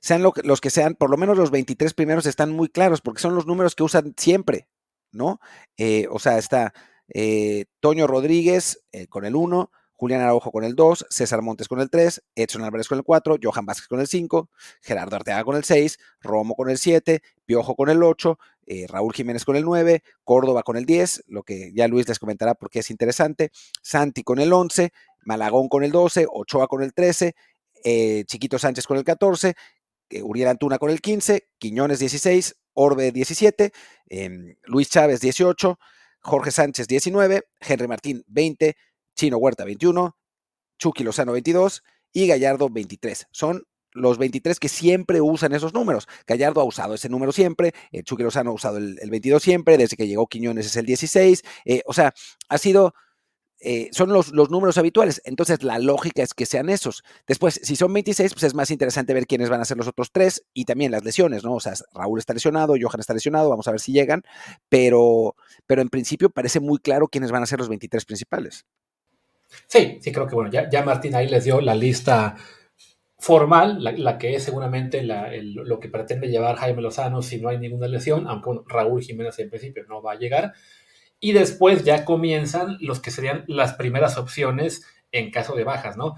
sean 0.00 0.22
los 0.22 0.60
que 0.60 0.70
sean, 0.70 0.94
por 0.94 1.10
lo 1.10 1.16
menos 1.16 1.36
los 1.36 1.50
23 1.50 1.94
primeros 1.94 2.26
están 2.26 2.52
muy 2.52 2.68
claros 2.68 3.00
porque 3.00 3.20
son 3.20 3.34
los 3.34 3.46
números 3.46 3.74
que 3.74 3.82
usan 3.82 4.14
siempre. 4.16 4.68
¿No? 5.16 5.40
Eh, 5.76 6.06
o 6.10 6.18
sea, 6.18 6.38
está 6.38 6.72
eh, 7.08 7.66
Toño 7.80 8.06
Rodríguez 8.06 8.84
eh, 8.92 9.06
con 9.06 9.24
el 9.24 9.34
1, 9.34 9.70
Julián 9.94 10.20
Araujo 10.20 10.52
con 10.52 10.62
el 10.64 10.74
2, 10.74 11.06
César 11.08 11.42
Montes 11.42 11.68
con 11.68 11.80
el 11.80 11.88
3, 11.88 12.22
Edson 12.34 12.62
Álvarez 12.62 12.86
con 12.86 12.98
el 12.98 13.04
4, 13.04 13.38
Johan 13.42 13.64
Vázquez 13.64 13.88
con 13.88 14.00
el 14.00 14.06
5, 14.06 14.50
Gerardo 14.82 15.16
Arteaga 15.16 15.42
con 15.42 15.56
el 15.56 15.64
6, 15.64 15.98
Romo 16.20 16.54
con 16.54 16.68
el 16.68 16.76
7, 16.76 17.22
Piojo 17.46 17.74
con 17.74 17.88
el 17.88 18.02
8, 18.02 18.38
Raúl 18.88 19.14
Jiménez 19.14 19.44
con 19.44 19.56
el 19.56 19.64
9, 19.64 20.02
Córdoba 20.22 20.62
con 20.62 20.76
el 20.76 20.84
10, 20.84 21.24
lo 21.28 21.44
que 21.44 21.72
ya 21.72 21.88
Luis 21.88 22.06
les 22.08 22.18
comentará 22.18 22.54
porque 22.54 22.80
es 22.80 22.90
interesante, 22.90 23.50
Santi 23.80 24.22
con 24.22 24.38
el 24.38 24.52
11, 24.52 24.92
Malagón 25.24 25.68
con 25.68 25.82
el 25.82 25.92
12, 25.92 26.26
Ochoa 26.30 26.66
con 26.68 26.82
el 26.82 26.92
13, 26.92 27.34
Chiquito 28.26 28.58
Sánchez 28.58 28.86
con 28.86 28.98
el 28.98 29.04
14, 29.04 29.54
Uriel 30.22 30.48
Antuna 30.48 30.78
con 30.78 30.90
el 30.90 31.00
15, 31.00 31.48
Quiñones 31.58 32.00
16, 32.00 32.54
Orbe 32.76 33.10
17, 33.10 33.72
em, 34.08 34.56
Luis 34.64 34.88
Chávez 34.88 35.20
18, 35.20 35.78
Jorge 36.20 36.50
Sánchez 36.50 36.86
19, 36.86 37.42
Henry 37.60 37.88
Martín 37.88 38.24
20, 38.28 38.76
Chino 39.14 39.38
Huerta 39.38 39.64
21, 39.64 40.16
Chucky 40.78 41.02
Lozano 41.02 41.32
22 41.32 41.82
y 42.12 42.26
Gallardo 42.26 42.68
23. 42.68 43.28
Son 43.30 43.66
los 43.92 44.18
23 44.18 44.60
que 44.60 44.68
siempre 44.68 45.20
usan 45.22 45.54
esos 45.54 45.72
números. 45.72 46.06
Gallardo 46.26 46.60
ha 46.60 46.64
usado 46.64 46.94
ese 46.94 47.08
número 47.08 47.32
siempre, 47.32 47.72
eh, 47.92 48.02
Chucky 48.02 48.22
Lozano 48.22 48.50
ha 48.50 48.54
usado 48.54 48.76
el, 48.76 48.98
22 49.10 49.42
siempre, 49.42 49.78
desde 49.78 49.96
que 49.96 50.06
llegó 50.06 50.26
Quiñones 50.26 50.66
es 50.66 50.76
el 50.76 50.84
16. 50.84 51.42
Eh, 51.64 51.82
o 51.86 51.94
sea, 51.94 52.12
ha 52.48 52.58
sido 52.58 52.94
eh, 53.60 53.88
son 53.92 54.12
los, 54.12 54.32
los, 54.32 54.50
números 54.50 54.76
habituales. 54.78 55.22
Entonces, 55.24 55.62
la 55.62 55.78
lógica 55.78 56.22
es 56.22 56.34
que 56.34 56.46
sean 56.46 56.68
esos. 56.68 57.02
Después, 57.26 57.60
si 57.62 57.76
son 57.76 57.92
26, 57.92 58.34
pues 58.34 58.42
es 58.42 58.54
más 58.54 58.70
interesante 58.70 59.14
ver 59.14 59.26
quiénes 59.26 59.48
van 59.48 59.60
a 59.60 59.64
ser 59.64 59.76
los 59.76 59.88
otros 59.88 60.12
tres 60.12 60.44
y 60.52 60.64
también 60.64 60.92
las 60.92 61.04
lesiones, 61.04 61.44
¿no? 61.44 61.54
O 61.54 61.60
sea, 61.60 61.74
Raúl 61.94 62.18
está 62.18 62.34
lesionado, 62.34 62.74
Johan 62.80 63.00
está 63.00 63.14
lesionado, 63.14 63.48
vamos 63.48 63.66
a 63.68 63.70
ver 63.70 63.80
si 63.80 63.92
llegan, 63.92 64.22
pero, 64.68 65.34
pero 65.66 65.82
en 65.82 65.88
principio 65.88 66.30
parece 66.30 66.60
muy 66.60 66.78
claro 66.78 67.08
quiénes 67.08 67.30
van 67.30 67.42
a 67.42 67.46
ser 67.46 67.58
los 67.58 67.68
23 67.68 68.04
principales. 68.04 68.66
Sí, 69.66 69.98
sí, 70.00 70.12
creo 70.12 70.26
que 70.26 70.34
bueno, 70.34 70.50
ya, 70.50 70.68
ya 70.68 70.82
Martín 70.82 71.14
ahí 71.14 71.28
les 71.28 71.44
dio 71.44 71.60
la 71.60 71.74
lista 71.74 72.36
formal, 73.18 73.82
la, 73.82 74.18
que 74.18 74.34
es 74.34 74.42
seguramente 74.42 75.02
lo 75.02 75.80
que 75.80 75.88
pretende 75.88 76.28
llevar 76.28 76.56
Jaime 76.56 76.82
Lozano 76.82 77.22
si 77.22 77.40
no 77.40 77.48
hay 77.48 77.58
ninguna 77.58 77.88
lesión, 77.88 78.26
aunque 78.28 78.50
Raúl 78.66 79.02
Jiménez 79.02 79.38
en 79.38 79.48
principio 79.48 79.84
no 79.88 80.02
va 80.02 80.12
a 80.12 80.18
llegar. 80.18 80.52
Y 81.26 81.32
después 81.32 81.82
ya 81.82 82.04
comienzan 82.04 82.78
los 82.78 83.00
que 83.00 83.10
serían 83.10 83.42
las 83.48 83.74
primeras 83.74 84.16
opciones 84.16 84.86
en 85.10 85.32
caso 85.32 85.56
de 85.56 85.64
bajas, 85.64 85.96
¿no? 85.96 86.14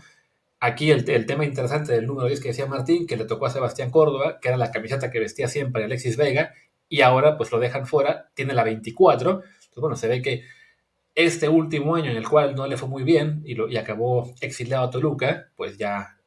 Aquí 0.60 0.90
el, 0.90 1.06
tema 1.24 1.46
interesante 1.46 1.94
del 1.94 2.06
número 2.06 2.26
10 2.26 2.42
que 2.42 2.48
decía 2.48 2.66
Martín, 2.66 3.06
que 3.06 3.16
le 3.16 3.24
tocó 3.24 3.46
a 3.46 3.50
Sebastián 3.50 3.90
Córdoba, 3.90 4.38
que 4.38 4.48
era 4.48 4.58
la 4.58 4.70
camiseta 4.70 5.10
que 5.10 5.18
vestía 5.18 5.48
siempre 5.48 5.82
Alexis 5.82 6.18
Vega, 6.18 6.52
y 6.90 7.00
ahora 7.00 7.38
pues 7.38 7.50
lo 7.50 7.58
dejan 7.58 7.86
fuera, 7.86 8.28
tiene 8.34 8.52
la 8.52 8.64
24. 8.64 9.30
Entonces, 9.30 9.70
bueno, 9.76 9.96
se 9.96 10.08
ve 10.08 10.20
que 10.20 10.42
este 11.14 11.48
último 11.48 11.94
año 11.94 12.10
en 12.10 12.18
el 12.18 12.28
cual 12.28 12.54
no 12.54 12.66
le 12.66 12.76
fue 12.76 12.90
muy 12.90 13.02
bien 13.02 13.42
y, 13.46 13.78
acabó 13.78 14.30
exiliado 14.42 14.84
a 14.84 14.90
Toluca, 14.90 15.48
pues 15.56 15.78
ya 15.78 16.18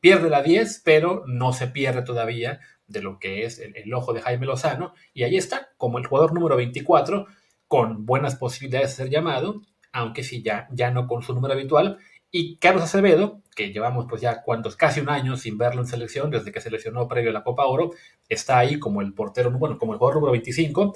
pierde 0.00 0.30
la 0.30 0.42
10, 0.42 0.80
pero 0.86 1.22
no 1.26 1.52
se 1.52 1.66
pierde 1.66 2.00
todavía 2.00 2.60
de 2.86 3.02
lo 3.02 3.18
que 3.18 3.44
es 3.44 3.58
el, 3.58 3.92
ojo 3.92 4.14
de 4.14 4.22
Jaime 4.22 4.46
Lozano. 4.46 4.94
Y 5.12 5.24
ahí 5.24 5.36
está, 5.36 5.68
como 5.76 5.98
el 5.98 6.06
jugador 6.06 6.32
número 6.32 6.56
24, 6.56 7.26
con 7.72 8.04
buenas 8.04 8.36
posibilidades 8.36 8.90
de 8.90 8.96
ser 8.96 9.08
llamado, 9.08 9.62
aunque 9.94 10.22
sí 10.24 10.42
ya, 10.42 10.68
ya 10.72 10.90
no 10.90 11.06
con 11.06 11.22
su 11.22 11.32
número 11.32 11.54
habitual. 11.54 11.96
Y 12.30 12.58
Carlos 12.58 12.84
Acevedo, 12.84 13.40
que 13.56 13.72
llevamos 13.72 14.04
pues 14.10 14.20
ya 14.20 14.42
cuantos, 14.42 14.76
casi 14.76 15.00
un 15.00 15.08
año 15.08 15.38
sin 15.38 15.56
verlo 15.56 15.80
en 15.80 15.86
selección, 15.86 16.30
desde 16.30 16.52
que 16.52 16.60
se 16.60 16.70
lesionó 16.70 17.08
previo 17.08 17.30
a 17.30 17.32
la 17.32 17.42
Copa 17.42 17.64
Oro, 17.64 17.92
está 18.28 18.58
ahí 18.58 18.78
como 18.78 19.00
el 19.00 19.14
portero, 19.14 19.50
bueno, 19.52 19.78
como 19.78 19.94
el 19.94 19.98
jugador 19.98 20.16
número 20.16 20.32
25 20.32 20.92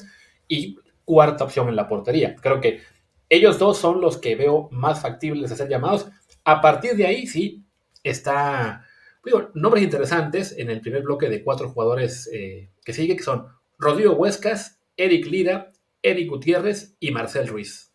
y 0.48 0.76
cuarta 1.06 1.44
opción 1.44 1.70
en 1.70 1.76
la 1.76 1.88
portería. 1.88 2.36
Creo 2.36 2.60
que 2.60 2.82
ellos 3.30 3.58
dos 3.58 3.78
son 3.78 4.02
los 4.02 4.18
que 4.18 4.36
veo 4.36 4.68
más 4.70 5.00
factibles 5.00 5.48
de 5.48 5.56
ser 5.56 5.70
llamados. 5.70 6.10
A 6.44 6.60
partir 6.60 6.92
de 6.94 7.06
ahí, 7.06 7.26
sí, 7.26 7.64
está, 8.02 8.84
nombres 9.54 9.82
interesantes 9.82 10.54
en 10.58 10.68
el 10.68 10.82
primer 10.82 11.04
bloque 11.04 11.30
de 11.30 11.42
cuatro 11.42 11.70
jugadores 11.70 12.28
eh, 12.34 12.68
que 12.84 12.92
sigue, 12.92 13.16
que 13.16 13.22
son 13.22 13.46
Rodrigo 13.78 14.12
Huescas, 14.12 14.78
Eric 14.98 15.24
Lira, 15.24 15.72
Eric 16.06 16.28
Gutiérrez 16.28 16.96
y 17.00 17.10
Marcel 17.10 17.48
Ruiz. 17.48 17.92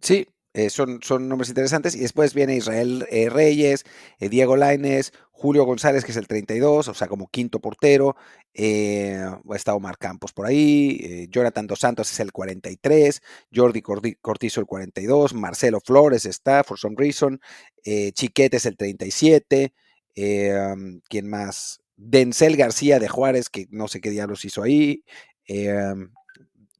Sí, 0.00 0.26
eh, 0.54 0.70
son, 0.70 1.00
son 1.02 1.28
nombres 1.28 1.50
interesantes. 1.50 1.94
Y 1.94 2.00
después 2.00 2.34
viene 2.34 2.56
Israel 2.56 3.06
eh, 3.10 3.28
Reyes, 3.30 3.84
eh, 4.18 4.28
Diego 4.28 4.56
Laines, 4.56 5.12
Julio 5.30 5.64
González, 5.64 6.04
que 6.04 6.10
es 6.10 6.16
el 6.16 6.26
32, 6.26 6.88
o 6.88 6.94
sea, 6.94 7.06
como 7.06 7.28
quinto 7.28 7.60
portero. 7.60 8.16
está 8.54 9.74
Omar 9.74 9.98
Campos 9.98 10.32
por 10.32 10.46
ahí. 10.46 11.28
Jonathan 11.30 11.68
Dos 11.68 11.78
Santos 11.80 12.10
es 12.10 12.18
el 12.18 12.32
43. 12.32 13.22
Jordi 13.54 13.82
Cortizo 13.82 14.60
el 14.60 14.66
42. 14.66 15.34
Marcelo 15.34 15.80
Flores 15.80 16.26
está, 16.26 16.64
for 16.64 16.76
some 16.76 16.96
reason. 16.98 17.40
Chiquete 17.84 18.56
es 18.56 18.66
el 18.66 18.76
37. 18.76 19.72
Um, 20.16 21.00
¿Quién 21.08 21.30
más? 21.30 21.82
Denzel 21.94 22.56
García 22.56 22.98
de 22.98 23.06
Juárez, 23.06 23.48
que 23.48 23.68
no 23.70 23.86
sé 23.86 24.00
qué 24.00 24.10
diablos 24.10 24.44
hizo 24.44 24.64
ahí. 24.64 25.04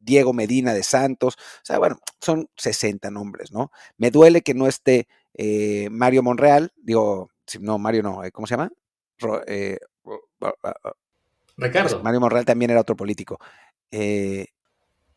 Diego 0.08 0.32
Medina 0.32 0.72
de 0.72 0.82
Santos, 0.82 1.36
o 1.36 1.64
sea, 1.64 1.78
bueno, 1.78 1.98
son 2.18 2.48
60 2.56 3.10
nombres, 3.10 3.52
¿no? 3.52 3.70
Me 3.98 4.10
duele 4.10 4.40
que 4.40 4.54
no 4.54 4.66
esté 4.66 5.06
eh, 5.34 5.88
Mario 5.90 6.22
Monreal, 6.22 6.72
digo, 6.76 7.30
no, 7.60 7.78
Mario 7.78 8.02
no, 8.02 8.24
eh, 8.24 8.32
¿cómo 8.32 8.46
se 8.46 8.54
llama? 8.54 8.72
Eh, 9.46 9.78
Ricardo. 11.58 12.02
Mario 12.02 12.20
Monreal 12.20 12.46
también 12.46 12.70
era 12.70 12.80
otro 12.80 12.96
político. 12.96 13.38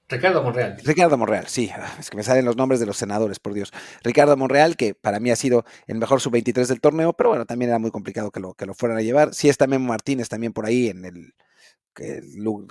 Ricardo 0.10 0.43
Monreal. 0.43 0.77
Ricardo 0.83 1.17
Monreal, 1.17 1.48
sí, 1.48 1.71
ah, 1.74 1.95
es 1.98 2.10
que 2.10 2.17
me 2.17 2.24
salen 2.24 2.43
los 2.43 2.57
nombres 2.57 2.81
de 2.81 2.86
los 2.86 2.98
senadores, 2.98 3.39
por 3.39 3.53
Dios. 3.53 3.71
Ricardo 4.03 4.36
Monreal, 4.36 4.75
que 4.75 4.93
para 4.93 5.21
mí 5.21 5.31
ha 5.31 5.38
sido 5.38 5.63
el 5.88 6.00
mejor 6.00 6.19
sub-23 6.19 6.67
del 6.67 6.81
torneo, 6.81 7.13
pero 7.13 7.29
bueno, 7.29 7.45
también 7.45 7.69
era 7.69 7.79
muy 7.79 7.91
complicado 7.91 8.29
que 8.29 8.41
lo, 8.41 8.53
que 8.55 8.65
lo 8.65 8.74
fueran 8.74 8.98
a 8.98 9.01
llevar. 9.01 9.33
Sí 9.33 9.48
está 9.48 9.67
Memo 9.67 9.88
Martínez 9.88 10.27
también 10.27 10.51
por 10.51 10.65
ahí 10.65 10.89
en 10.89 11.05
el, 11.05 11.33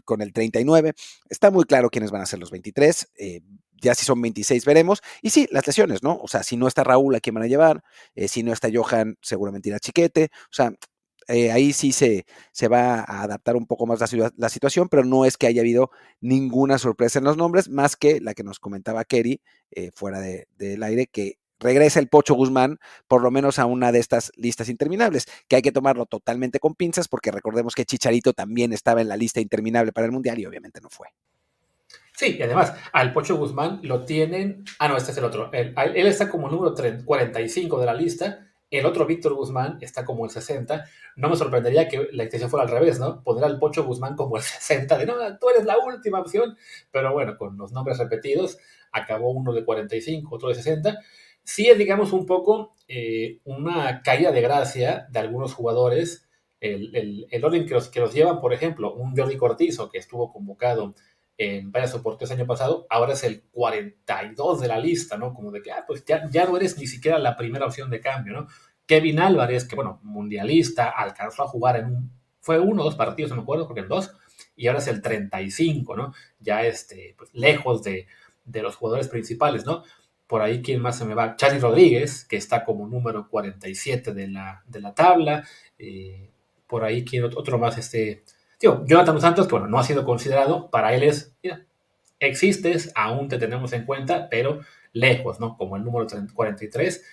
con 0.05 0.23
el 0.23 0.33
39. 0.33 0.95
Está 1.29 1.51
muy 1.51 1.65
claro 1.65 1.91
quiénes 1.91 2.11
van 2.11 2.23
a 2.23 2.27
ser 2.27 2.39
los 2.39 2.51
23. 2.51 3.09
Eh, 3.17 3.41
ya 3.81 3.95
si 3.95 4.05
son 4.05 4.21
26 4.21 4.65
veremos. 4.65 5.01
Y 5.23 5.31
sí, 5.31 5.49
las 5.51 5.67
lesiones, 5.67 6.03
¿no? 6.03 6.19
O 6.23 6.29
sea, 6.29 6.43
si 6.43 6.57
no 6.57 6.69
está 6.69 6.85
Raúl, 6.85 7.15
¿a 7.15 7.21
quién 7.21 7.35
van 7.35 7.45
a 7.45 7.49
llevar? 7.49 7.83
Eh, 8.15 8.29
si 8.29 8.43
no 8.43 8.53
está 8.53 8.69
Johan, 8.73 9.17
seguramente 9.23 9.69
irá 9.69 9.79
Chiquete. 9.79 10.31
O 10.45 10.53
sea, 10.53 10.73
eh, 11.29 11.53
ahí 11.53 11.73
sí 11.73 11.93
se, 11.93 12.27
se, 12.53 12.69
va 12.69 13.01
a 13.01 13.23
adaptar 13.23 13.57
un 13.57 13.67
poco 13.67 13.87
más 13.87 14.01
la, 14.01 14.49
situación, 14.49 14.89
pero 14.89 15.05
no 15.05 15.25
es 15.25 15.37
que 15.37 15.47
haya 15.47 15.63
habido 15.63 15.91
ninguna 16.21 16.79
sorpresa 16.79 17.21
en 17.21 17.25
los 17.25 17.37
nombres, 17.37 17.69
más 17.69 17.97
que 17.97 18.21
la 18.21 18.35
que 18.35 18.43
nos 18.43 18.59
comentaba 18.59 19.05
Kerry 19.05 19.41
fuera 19.95 20.21
del 20.21 20.47
de, 20.59 20.79
aire, 20.85 21.07
que 21.07 21.40
regresa 21.61 22.01
el 22.01 22.09
Pocho 22.09 22.35
Guzmán 22.35 22.79
por 23.07 23.23
lo 23.23 23.31
menos 23.31 23.59
a 23.59 23.67
una 23.67 23.93
de 23.93 24.01
estas 24.01 24.33
listas 24.37 24.69
interminables, 24.69 25.27
que 25.47 25.57
hay 25.57 25.63
que 25.63 25.73
tomarlo 25.73 26.07
totalmente 26.07 26.59
con 26.59 26.75
pinzas 26.75 27.07
porque 27.07 27.31
recordemos 27.31 27.75
que 27.75 27.85
Chicharito 27.85 28.33
también 28.33 28.73
estaba 28.73 29.01
en 29.01 29.09
la 29.09 29.17
lista 29.17 29.41
interminable 29.41 29.93
para 29.93 30.07
el 30.07 30.13
Mundial 30.13 30.39
y 30.39 30.47
obviamente 30.47 30.81
no 30.81 30.91
fue. 30.91 31.09
Sí, 32.17 32.37
y 32.39 32.43
además 32.43 32.75
al 32.93 33.13
Pocho 33.13 33.37
Guzmán 33.37 33.81
lo 33.83 34.05
tienen, 34.05 34.65
ah 34.79 34.89
no, 34.89 34.97
este 34.97 35.13
es 35.13 35.19
el 35.19 35.25
otro, 35.25 35.51
él, 35.53 35.75
está 35.95 36.29
como 36.29 36.51
número 36.51 36.75
45 37.05 37.81
de 37.81 37.87
la 37.87 37.95
lista, 37.95 38.51
el 38.71 38.87
otro 38.87 39.05
Víctor 39.05 39.35
Guzmán 39.35 39.79
está 39.81 40.05
como 40.05 40.25
el 40.25 40.31
60. 40.31 40.85
No 41.17 41.29
me 41.29 41.35
sorprendería 41.35 41.89
que 41.89 42.09
la 42.13 42.23
intención 42.23 42.49
fuera 42.49 42.65
al 42.65 42.71
revés, 42.71 43.01
¿no? 43.01 43.23
Poner 43.25 43.43
al 43.43 43.59
Pocho 43.59 43.85
Guzmán 43.85 44.15
como 44.15 44.37
el 44.37 44.43
60, 44.45 44.97
de 44.97 45.07
no, 45.07 45.15
tú 45.39 45.51
eres 45.51 45.65
la 45.65 45.77
última 45.79 46.21
opción. 46.21 46.57
Pero 46.93 47.13
bueno, 47.13 47.37
con 47.37 47.57
los 47.59 47.73
nombres 47.73 47.99
repetidos, 47.99 48.59
acabó 48.93 49.33
uno 49.33 49.53
de 49.53 49.65
45, 49.65 50.35
otro 50.35 50.51
de 50.51 50.55
60 50.55 51.01
sí 51.45 51.69
es, 51.69 51.79
digamos, 51.79 52.13
un 52.13 52.27
poco 52.27 52.75
eh, 52.89 53.41
una 53.45 54.03
caída 54.03 54.33
de 54.33 54.41
gracia 54.41 55.07
de 55.11 55.19
algunos 55.19 55.55
jugadores. 55.55 56.27
El, 56.61 57.27
orden 57.43 57.65
que 57.65 57.73
los, 57.73 57.89
que 57.89 58.01
los 58.01 58.13
llevan, 58.13 58.41
por 58.41 58.53
ejemplo, 58.53 58.93
un 58.93 59.17
Jordi 59.17 59.39
Cortizo 59.39 59.89
que 59.91 59.97
estuvo 59.99 60.31
convocado 60.31 60.95
en 61.39 61.73
varias 61.73 61.95
oportunidades 61.95 62.33
el 62.33 62.41
año 62.41 62.47
pasado, 62.47 62.87
ahora 62.91 63.15
es 63.15 63.25
el 63.25 63.45
42 63.51 64.61
de 64.61 64.69
la 64.69 64.79
lista, 64.79 65.17
¿no? 65.17 65.33
Como 65.33 65.51
de 65.51 65.63
que, 65.63 65.73
ah, 65.73 65.85
pues 65.87 66.05
ya, 66.05 66.29
ya 66.31 66.45
no 66.45 66.55
eres 66.59 66.77
ni 66.77 66.87
siquiera 66.87 67.19
la 67.19 67.35
primera 67.35 67.65
opción 67.65 67.89
de 67.89 67.99
cambio, 68.01 68.35
¿no? 68.35 68.47
Kevin 68.85 69.21
Álvarez, 69.21 69.65
que 69.65 69.75
bueno, 69.75 70.01
mundialista, 70.03 70.91
alcanzó 70.91 71.45
a 71.45 71.49
jugar 71.49 71.77
en 71.77 71.87
un, 71.87 72.13
fue 72.41 72.59
uno 72.59 72.83
o 72.83 72.85
dos 72.85 72.95
partidos, 72.95 73.31
no 73.31 73.37
me 73.37 73.43
acuerdo, 73.43 73.67
porque 73.67 73.81
en 73.81 73.89
dos, 73.89 74.13
y 74.55 74.67
ahora 74.67 74.81
es 74.81 74.89
el 74.89 75.01
35, 75.01 75.97
¿no? 75.97 76.13
Ya 76.41 76.63
este, 76.65 77.15
pues, 77.17 77.31
lejos 77.33 77.83
de, 77.85 78.07
de 78.45 78.63
los 78.63 78.77
jugadores 78.77 79.09
principales, 79.09 79.65
¿no? 79.65 79.85
Por 80.31 80.43
ahí, 80.43 80.63
¿quién 80.63 80.81
más 80.81 80.97
se 80.97 81.05
me 81.05 81.15
va? 81.15 81.35
Charlie 81.35 81.59
Rodríguez, 81.59 82.25
que 82.25 82.37
está 82.37 82.65
como 82.65 82.87
número 82.87 83.29
47 83.29 84.15
de 84.15 84.29
la, 84.29 84.63
de 84.65 84.81
la 84.81 84.95
tabla. 84.95 85.45
Eh, 85.77 86.31
por 86.69 86.85
ahí, 86.85 87.05
¿quién 87.05 87.25
otro 87.25 87.59
más? 87.59 87.77
Este, 87.79 88.23
tío, 88.57 88.85
Jonathan 88.87 89.21
Santos, 89.21 89.49
que 89.49 89.51
bueno, 89.51 89.67
no 89.67 89.77
ha 89.81 89.83
sido 89.83 90.05
considerado. 90.05 90.71
Para 90.71 90.95
él 90.95 91.03
es, 91.03 91.35
mira, 91.43 91.67
existes, 92.21 92.93
aún 92.95 93.27
te 93.27 93.39
tenemos 93.39 93.73
en 93.73 93.85
cuenta, 93.85 94.29
pero 94.31 94.61
lejos, 94.93 95.41
¿no? 95.41 95.57
Como 95.57 95.77
el 95.77 95.83
número 95.83 96.07
43. 96.33 97.05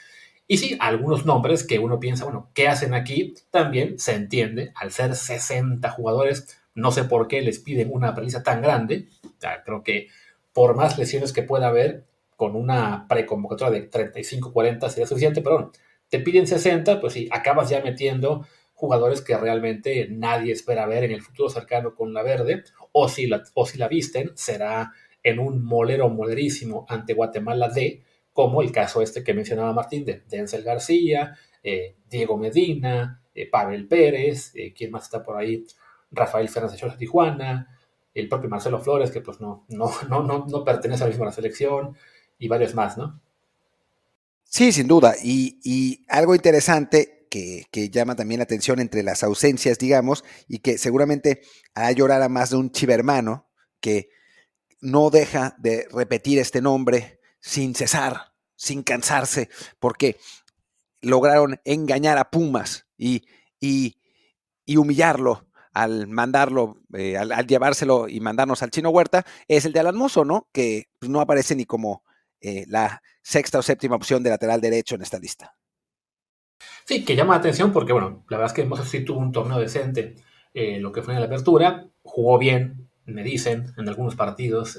Y 0.46 0.58
sí, 0.58 0.78
algunos 0.80 1.26
nombres 1.26 1.64
que 1.66 1.80
uno 1.80 2.00
piensa, 2.00 2.26
bueno, 2.26 2.52
¿qué 2.54 2.68
hacen 2.68 2.94
aquí? 2.94 3.34
También 3.50 3.98
se 3.98 4.14
entiende, 4.14 4.74
al 4.76 4.92
ser 4.92 5.16
60 5.16 5.90
jugadores, 5.90 6.60
no 6.76 6.92
sé 6.92 7.04
por 7.04 7.28
qué 7.28 7.42
les 7.42 7.58
piden 7.58 7.90
una 7.92 8.14
prelista 8.14 8.44
tan 8.44 8.62
grande. 8.62 9.08
creo 9.66 9.82
que 9.82 10.10
por 10.54 10.76
más 10.76 11.00
lesiones 11.00 11.34
que 11.34 11.42
pueda 11.42 11.70
haber, 11.70 12.06
con 12.38 12.56
una 12.56 13.08
preconvocatoria 13.10 13.82
de 13.82 13.90
35-40 13.90 14.90
sería 14.90 15.08
suficiente, 15.08 15.42
pero 15.42 15.72
te 16.08 16.20
piden 16.20 16.48
60, 16.48 17.02
pues 17.02 17.14
sí, 17.14 17.28
acabas 17.32 17.70
ya 17.70 17.82
metiendo 17.82 18.48
jugadores 18.74 19.22
que 19.22 19.36
realmente 19.36 20.08
nadie 20.10 20.54
espera 20.54 20.86
ver 20.86 21.04
en 21.04 21.12
el 21.12 21.24
futuro 21.24 21.50
cercano 21.50 21.96
con 21.96 22.14
la 22.14 22.22
verde, 22.22 22.64
o 22.92 23.10
si 23.10 23.26
la, 23.28 23.44
o 23.56 23.66
si 23.66 23.80
la 23.80 23.88
visten, 23.88 24.32
será 24.36 24.94
en 25.24 25.40
un 25.40 25.66
molero 25.66 26.10
molerísimo 26.10 26.86
ante 26.88 27.16
Guatemala 27.16 27.70
D, 27.70 28.04
como 28.32 28.62
el 28.62 28.72
caso 28.72 29.02
este 29.02 29.24
que 29.24 29.34
mencionaba 29.34 29.74
Martín 29.74 30.06
de 30.06 30.22
Denzel 30.30 30.62
García, 30.62 31.36
eh, 31.64 31.96
Diego 32.08 32.38
Medina, 32.38 33.24
eh, 33.34 33.50
Pavel 33.50 33.88
Pérez, 33.88 34.52
eh, 34.56 34.74
¿quién 34.78 34.92
más 34.92 35.06
está 35.06 35.24
por 35.24 35.38
ahí? 35.38 35.66
Rafael 36.12 36.48
Fernández 36.48 36.80
de 36.80 36.98
Tijuana, 36.98 37.80
el 38.14 38.30
propio 38.30 38.48
Marcelo 38.48 38.80
Flores, 38.80 39.10
que 39.10 39.22
pues 39.22 39.42
no, 39.42 39.66
no, 39.70 39.92
no, 40.08 40.22
no, 40.22 40.46
no 40.48 40.64
pertenece 40.64 41.04
a 41.04 41.08
la 41.08 41.12
misma 41.12 41.32
selección, 41.32 41.98
y 42.40 42.48
varios 42.48 42.76
más, 42.76 42.98
¿no? 42.98 43.22
Sí, 44.50 44.72
sin 44.72 44.88
duda. 44.88 45.16
Y, 45.22 46.06
algo 46.08 46.34
interesante 46.36 47.28
que, 47.30 47.90
llama 47.92 48.16
también 48.16 48.40
la 48.40 48.46
atención 48.46 48.80
entre 48.80 49.04
las 49.04 49.24
ausencias, 49.24 49.78
digamos, 49.78 50.24
y 50.48 50.60
que 50.60 50.78
seguramente 50.78 51.42
hará 51.76 51.92
llorar 51.92 52.22
a 52.22 52.30
más 52.30 52.52
de 52.52 52.58
un 52.58 52.72
chivermano 52.72 53.50
que 53.80 54.10
no 54.80 55.10
deja 55.10 55.56
de 55.60 55.88
repetir 55.92 56.40
este 56.40 56.62
nombre 56.62 57.20
sin 57.40 57.76
cesar, 57.76 58.34
sin 58.56 58.84
cansarse, 58.84 59.50
porque 59.80 60.18
lograron 61.02 61.60
engañar 61.64 62.18
a 62.18 62.32
Pumas 62.32 62.88
y, 62.98 63.26
y, 63.60 63.96
humillarlo 64.76 65.46
al 65.74 66.08
mandarlo, 66.08 66.82
eh, 66.94 67.18
al, 67.18 67.46
llevárselo 67.46 68.08
y 68.08 68.20
mandarnos 68.20 68.64
al 68.64 68.72
chino 68.72 68.90
Huerta, 68.90 69.26
es 69.48 69.66
el 69.66 69.74
de 69.74 69.80
Alan 69.82 69.96
Mozo, 69.96 70.26
¿no? 70.26 70.50
Que 70.52 70.90
pues, 70.98 71.12
no 71.12 71.22
aparece 71.22 71.56
ni 71.56 71.66
como 71.66 72.04
eh, 72.42 72.66
la 72.68 73.02
sexta 73.22 73.60
o 73.60 73.62
séptima 73.62 73.96
opción 73.96 74.24
de 74.24 74.30
lateral 74.30 74.62
derecho 74.62 74.96
en 74.96 75.02
esta 75.02 75.20
lista. 75.20 75.56
Sí, 76.86 77.04
que 77.04 77.16
llama 77.16 77.34
la 77.34 77.40
atención 77.40 77.72
porque, 77.72 77.94
bueno, 77.94 78.24
la 78.30 78.38
verdad 78.38 78.52
es 78.52 78.56
que 78.56 78.66
Mozo 78.68 78.86
sí 78.86 79.04
tuvo 79.04 79.20
un 79.20 79.32
torneo 79.32 79.60
decente, 79.60 80.16
eh, 80.54 80.80
lo 80.80 80.92
que 80.92 81.02
fue 81.02 81.14
en 81.14 81.20
la 81.20 81.26
apertura, 81.26 81.88
jugó 82.04 82.38
bien, 82.38 82.90
me 83.06 83.24
dicen, 83.24 83.74
en 83.78 83.88
algunos 83.88 84.16
partidos 84.16 84.78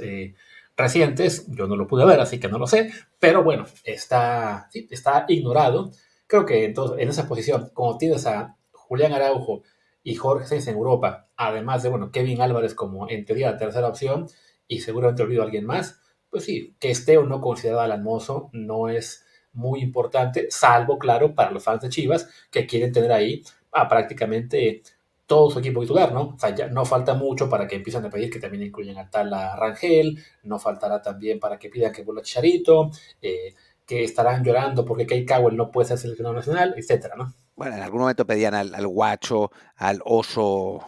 recientes, 0.78 1.46
yo 1.48 1.66
no 1.66 1.76
lo 1.76 1.86
pude 1.86 2.06
ver, 2.06 2.20
así 2.20 2.38
que 2.38 2.48
no 2.48 2.58
lo 2.58 2.66
sé, 2.66 2.92
pero 3.18 3.42
bueno, 3.42 3.66
está, 3.84 4.70
está 4.72 5.26
ignorado. 5.28 5.90
Creo 6.26 6.46
que 6.46 6.64
entonces, 6.64 6.98
en 7.00 7.08
esa 7.08 7.26
posición, 7.26 7.70
como 7.74 7.98
tienes 7.98 8.26
a 8.26 8.56
Julián 8.70 9.12
Araujo 9.12 9.62
y 10.02 10.14
Jorge 10.14 10.46
Sainz 10.46 10.68
en 10.68 10.76
Europa, 10.76 11.28
además 11.36 11.82
de, 11.82 11.88
bueno, 11.88 12.12
Kevin 12.12 12.40
Álvarez 12.40 12.74
como 12.74 13.10
en 13.10 13.24
teoría 13.24 13.50
la 13.50 13.58
tercera 13.58 13.88
opción, 13.88 14.28
y 14.68 14.80
seguramente 14.80 15.22
olvido 15.22 15.42
a 15.42 15.46
alguien 15.46 15.66
más, 15.66 16.00
pues 16.30 16.44
sí, 16.44 16.74
que 16.78 16.90
esté 16.90 17.18
o 17.18 17.24
no 17.24 17.40
considerado 17.40 17.82
Alan 17.82 18.02
Mozo 18.02 18.50
no 18.52 18.88
es 18.88 19.24
muy 19.52 19.80
importante, 19.80 20.48
salvo, 20.50 20.98
claro, 20.98 21.34
para 21.34 21.50
los 21.50 21.64
fans 21.64 21.82
de 21.82 21.88
Chivas 21.88 22.28
que 22.50 22.66
quieren 22.66 22.92
tener 22.92 23.12
ahí 23.12 23.42
a 23.72 23.88
prácticamente 23.88 24.82
todo 25.26 25.50
su 25.50 25.58
equipo 25.58 25.82
titular, 25.82 26.12
¿no? 26.12 26.34
O 26.34 26.38
sea, 26.38 26.54
ya 26.54 26.68
no 26.68 26.86
falta 26.86 27.12
mucho 27.14 27.50
para 27.50 27.68
que 27.68 27.76
empiecen 27.76 28.04
a 28.06 28.10
pedir 28.10 28.30
que 28.30 28.40
también 28.40 28.62
incluyan 28.62 28.96
a 28.96 29.10
Tala 29.10 29.56
Rangel, 29.56 30.18
no 30.44 30.58
faltará 30.58 31.02
también 31.02 31.38
para 31.38 31.58
que 31.58 31.68
pidan 31.68 31.92
que 31.92 32.02
vuelva 32.02 32.22
Chicharito, 32.22 32.90
eh, 33.20 33.54
que 33.84 34.04
estarán 34.04 34.42
llorando 34.42 34.84
porque 34.84 35.06
Kay 35.06 35.26
Cowell 35.26 35.56
no 35.56 35.70
puede 35.70 35.88
ser 35.88 35.98
seleccionado 35.98 36.34
nacional, 36.34 36.74
etcétera, 36.76 37.14
¿no? 37.16 37.34
Bueno, 37.56 37.76
en 37.76 37.82
algún 37.82 38.00
momento 38.00 38.26
pedían 38.26 38.54
al, 38.54 38.86
Guacho, 38.86 39.50
al 39.76 40.00
Oso, 40.04 40.80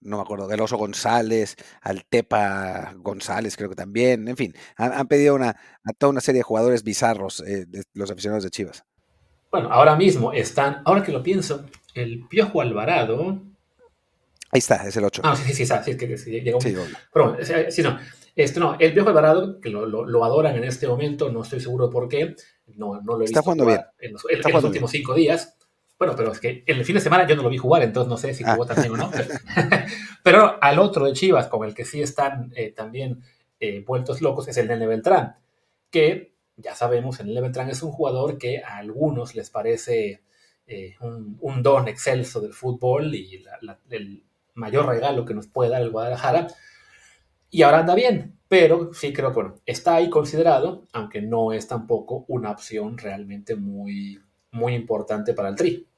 no 0.00 0.16
me 0.16 0.22
acuerdo, 0.22 0.46
del 0.46 0.60
Oso 0.60 0.76
González, 0.76 1.56
al 1.82 2.04
Tepa 2.04 2.94
González, 2.96 3.56
creo 3.56 3.68
que 3.68 3.76
también, 3.76 4.28
en 4.28 4.36
fin, 4.36 4.54
han, 4.76 5.06
pedido 5.08 5.34
una, 5.34 5.50
a 5.50 5.92
toda 5.96 6.10
una 6.10 6.20
serie 6.20 6.40
de 6.40 6.44
jugadores 6.44 6.82
bizarros, 6.84 7.40
eh, 7.40 7.66
de 7.66 7.84
los 7.94 8.10
aficionados 8.10 8.44
de 8.44 8.50
Chivas. 8.50 8.84
Bueno, 9.50 9.70
ahora 9.72 9.96
mismo 9.96 10.32
están, 10.32 10.82
ahora 10.84 11.02
que 11.02 11.12
lo 11.12 11.22
pienso, 11.22 11.64
el 11.94 12.26
Piojo 12.28 12.60
Alvarado, 12.60 13.42
Ahí 14.50 14.60
está, 14.60 14.76
es 14.88 14.96
el 14.96 15.04
8. 15.04 15.20
Ah, 15.26 15.36
sí, 15.36 15.42
sí, 15.52 15.66
sí, 15.66 15.66
sí, 15.66 15.90
es 15.90 15.96
que 15.98 16.16
sí, 16.16 16.40
llegó. 16.40 16.58
Sí, 16.58 16.74
Pero, 17.12 17.36
sí, 17.68 17.82
no. 17.82 17.98
Este, 18.38 18.60
no, 18.60 18.76
el 18.78 18.92
Viejo 18.92 19.08
Alvarado, 19.08 19.60
que 19.60 19.68
lo, 19.68 19.84
lo, 19.84 20.24
adoran 20.24 20.54
en 20.54 20.62
este 20.62 20.86
momento, 20.86 21.28
no 21.28 21.42
estoy 21.42 21.58
seguro 21.58 21.90
por 21.90 22.08
qué, 22.08 22.36
no, 22.76 23.00
no 23.02 23.14
lo 23.14 23.16
he 23.16 23.20
visto 23.22 23.40
Está 23.40 23.42
jugando 23.42 23.66
bien. 23.66 23.80
en 23.98 24.12
los, 24.12 24.22
en 24.30 24.52
los 24.52 24.64
últimos 24.64 24.90
cinco 24.92 25.14
días. 25.14 25.56
Bueno, 25.98 26.14
pero 26.16 26.32
es 26.32 26.40
que 26.40 26.62
el 26.66 26.84
fin 26.84 26.94
de 26.94 27.00
semana 27.00 27.26
yo 27.26 27.34
no 27.34 27.42
lo 27.42 27.48
vi 27.48 27.58
jugar, 27.58 27.82
entonces 27.82 28.08
no 28.08 28.16
sé 28.16 28.32
si 28.32 28.44
jugó 28.44 28.62
ah. 28.62 28.66
también 28.66 28.92
o 28.92 28.96
no. 28.96 29.10
Pero, 30.22 30.62
al 30.62 30.78
otro 30.78 31.06
de 31.06 31.12
Chivas, 31.12 31.48
con 31.48 31.66
el 31.66 31.74
que 31.74 31.84
sí 31.84 32.00
están 32.00 32.52
eh, 32.54 32.70
también 32.70 33.22
eh, 33.58 33.82
vueltos 33.84 34.22
locos, 34.22 34.46
es 34.46 34.56
el 34.58 34.68
Nene 34.68 34.86
Beltrán, 34.86 35.36
que 35.90 36.34
ya 36.56 36.74
sabemos, 36.74 37.18
el 37.18 37.28
Nene 37.28 37.40
Beltrán 37.40 37.68
es 37.70 37.82
un 37.82 37.90
jugador 37.90 38.38
que 38.38 38.62
a 38.62 38.76
algunos 38.76 39.34
les 39.34 39.50
parece 39.50 40.22
eh, 40.66 40.94
un, 41.00 41.36
un, 41.40 41.62
don 41.62 41.88
excelso 41.88 42.40
del 42.40 42.52
fútbol 42.52 43.14
y 43.14 43.42
la, 43.62 43.80
el, 43.90 44.22
mayor 44.58 44.86
regalo 44.86 45.24
que 45.24 45.34
nos 45.34 45.46
puede 45.46 45.70
dar 45.70 45.82
el 45.82 45.90
Guadalajara. 45.90 46.48
Y 47.50 47.62
ahora 47.62 47.78
anda 47.78 47.94
bien, 47.94 48.38
pero 48.48 48.92
sí 48.92 49.12
creo 49.12 49.30
que 49.30 49.34
bueno, 49.36 49.54
está 49.64 49.94
ahí 49.94 50.10
considerado, 50.10 50.86
aunque 50.92 51.22
no 51.22 51.52
es 51.52 51.66
tampoco 51.66 52.24
una 52.28 52.50
opción 52.50 52.98
realmente 52.98 53.56
muy, 53.56 54.20
muy 54.50 54.74
importante 54.74 55.34
para 55.34 55.48
el 55.48 55.56
Tri. 55.56 55.88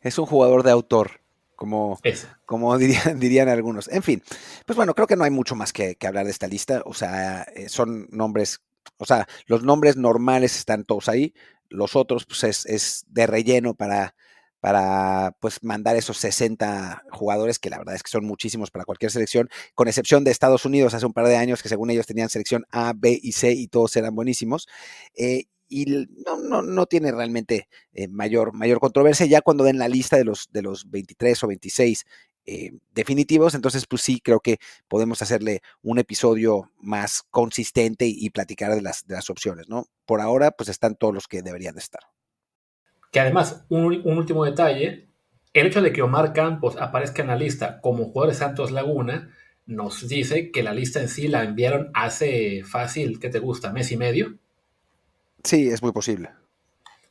Es 0.00 0.18
un 0.18 0.26
jugador 0.26 0.62
de 0.62 0.70
autor, 0.70 1.20
como, 1.56 1.98
como 2.44 2.76
dirían, 2.78 3.18
dirían, 3.18 3.48
algunos. 3.48 3.88
En 3.88 4.02
fin, 4.02 4.22
pues 4.66 4.76
bueno, 4.76 4.94
creo 4.94 5.06
que 5.06 5.16
no 5.16 5.24
hay 5.24 5.30
mucho 5.30 5.54
más 5.54 5.72
que, 5.72 5.96
hablar 6.06 6.24
de 6.24 6.30
esta 6.30 6.46
lista. 6.46 6.82
O 6.84 6.94
sea, 6.94 7.42
eh, 7.54 7.68
son 7.68 8.08
nombres, 8.10 8.62
o 8.98 9.06
sea, 9.06 9.26
los 9.46 9.62
nombres 9.62 9.96
normales 9.96 10.56
están 10.56 10.84
todos 10.84 11.08
ahí. 11.08 11.34
Los 11.68 11.96
otros, 11.96 12.26
pues 12.26 12.44
es, 12.44 12.66
es 12.66 13.04
de 13.08 13.26
relleno 13.26 13.74
para, 13.74 14.14
para 14.62 15.36
pues 15.40 15.64
mandar 15.64 15.96
esos 15.96 16.18
60 16.18 17.02
jugadores, 17.10 17.58
que 17.58 17.68
la 17.68 17.78
verdad 17.78 17.96
es 17.96 18.02
que 18.04 18.10
son 18.10 18.24
muchísimos 18.24 18.70
para 18.70 18.84
cualquier 18.84 19.10
selección, 19.10 19.50
con 19.74 19.88
excepción 19.88 20.22
de 20.22 20.30
Estados 20.30 20.64
Unidos 20.64 20.94
hace 20.94 21.04
un 21.04 21.12
par 21.12 21.26
de 21.26 21.36
años, 21.36 21.64
que 21.64 21.68
según 21.68 21.90
ellos 21.90 22.06
tenían 22.06 22.28
selección 22.28 22.64
A, 22.70 22.92
B 22.94 23.18
y 23.20 23.32
C 23.32 23.52
y 23.52 23.66
todos 23.66 23.96
eran 23.96 24.14
buenísimos. 24.14 24.68
Eh, 25.16 25.46
y 25.72 25.86
no, 26.26 26.36
no, 26.36 26.60
no, 26.60 26.86
tiene 26.86 27.10
realmente 27.12 27.66
eh, 27.94 28.06
mayor, 28.08 28.52
mayor 28.52 28.78
controversia. 28.78 29.24
Ya 29.24 29.40
cuando 29.40 29.64
den 29.64 29.78
la 29.78 29.88
lista 29.88 30.18
de 30.18 30.24
los, 30.24 30.50
de 30.52 30.60
los 30.60 30.90
23 30.90 31.42
o 31.44 31.46
26 31.46 32.04
eh, 32.44 32.72
definitivos, 32.92 33.54
entonces 33.54 33.86
pues 33.86 34.02
sí 34.02 34.20
creo 34.20 34.40
que 34.40 34.58
podemos 34.86 35.22
hacerle 35.22 35.62
un 35.80 35.98
episodio 35.98 36.70
más 36.78 37.22
consistente 37.30 38.04
y, 38.06 38.28
platicar 38.30 38.74
de 38.74 38.82
las, 38.82 39.06
de 39.06 39.14
las 39.14 39.30
opciones, 39.30 39.68
¿no? 39.68 39.86
Por 40.04 40.20
ahora 40.20 40.50
pues 40.50 40.68
están 40.68 40.94
todos 40.96 41.14
los 41.14 41.26
que 41.26 41.40
deberían 41.40 41.74
de 41.74 41.80
estar. 41.80 42.02
Que 43.10 43.20
además, 43.20 43.64
un, 43.70 44.02
último 44.04 44.44
detalle, 44.44 45.08
el 45.54 45.66
hecho 45.66 45.80
de 45.80 45.92
que 45.92 46.02
Omar 46.02 46.34
Campos 46.34 46.76
aparezca 46.78 47.22
en 47.22 47.28
la 47.28 47.36
lista 47.36 47.80
como 47.80 48.06
jugador 48.06 48.32
de 48.32 48.38
Santos 48.38 48.72
Laguna 48.72 49.30
nos 49.64 50.06
dice 50.08 50.50
que 50.50 50.62
la 50.62 50.74
lista 50.74 51.00
en 51.00 51.08
sí 51.08 51.28
la 51.28 51.44
enviaron 51.44 51.90
hace 51.94 52.62
fácil, 52.64 53.20
¿qué 53.20 53.28
te 53.28 53.38
gusta? 53.38 53.72
¿Mes 53.72 53.92
y 53.92 53.96
medio? 53.96 54.38
Sí, 55.42 55.68
es 55.68 55.82
muy 55.82 55.92
posible. 55.92 56.30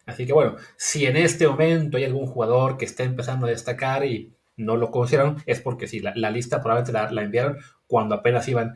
Así 0.06 0.26
que 0.26 0.34
bueno, 0.34 0.56
si 0.78 1.06
en 1.06 1.17
este 1.17 1.48
momento 1.48 1.98
hay 1.98 2.06
algún 2.06 2.26
jugador 2.26 2.78
que 2.78 2.86
esté 2.86 3.04
empezando 3.04 3.46
a 3.46 3.50
destacar 3.50 4.06
y 4.06 4.34
no 4.58 4.78
lo 4.78 4.91
consideraron, 4.91 5.41
es 5.46 5.62
porque 5.62 5.88
sí, 5.88 6.00
la, 6.00 6.32
lista 6.32 6.62
probablemente 6.62 7.13
la, 7.13 7.22
enviaron 7.22 7.58
cuando 7.88 8.15
apenas 8.15 8.48
iban 8.48 8.76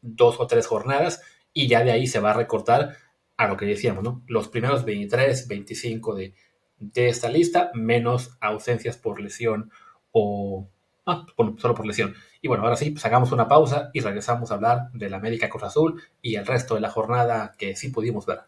dos 0.00 0.38
o 0.38 0.46
tres 0.46 0.66
jornadas 0.66 1.22
y 1.52 1.68
ya 1.68 1.82
de 1.82 1.92
ahí 1.92 2.06
se 2.06 2.20
va 2.20 2.30
a 2.30 2.34
recortar 2.34 2.96
a 3.36 3.48
lo 3.48 3.56
que 3.56 3.66
decíamos, 3.66 4.02
¿no? 4.02 4.22
Los 4.26 4.48
primeros 4.48 4.84
23, 4.84 5.48
25 5.48 6.14
de, 6.14 6.34
de 6.78 7.08
esta 7.08 7.28
lista, 7.28 7.70
menos 7.74 8.36
ausencias 8.40 8.96
por 8.96 9.20
lesión 9.20 9.70
o... 10.12 10.68
Ah, 11.08 11.24
solo 11.58 11.74
por 11.74 11.86
lesión. 11.86 12.16
Y 12.42 12.48
bueno, 12.48 12.64
ahora 12.64 12.74
sí, 12.74 12.90
pues 12.90 13.04
hagamos 13.04 13.30
una 13.30 13.46
pausa 13.46 13.90
y 13.92 14.00
regresamos 14.00 14.50
a 14.50 14.54
hablar 14.54 14.90
de 14.92 15.08
la 15.08 15.18
América 15.18 15.48
Cruz 15.48 15.62
Azul 15.62 16.02
y 16.20 16.34
el 16.34 16.44
resto 16.44 16.74
de 16.74 16.80
la 16.80 16.90
jornada 16.90 17.54
que 17.56 17.76
sí 17.76 17.90
pudimos 17.90 18.26
ver. 18.26 18.40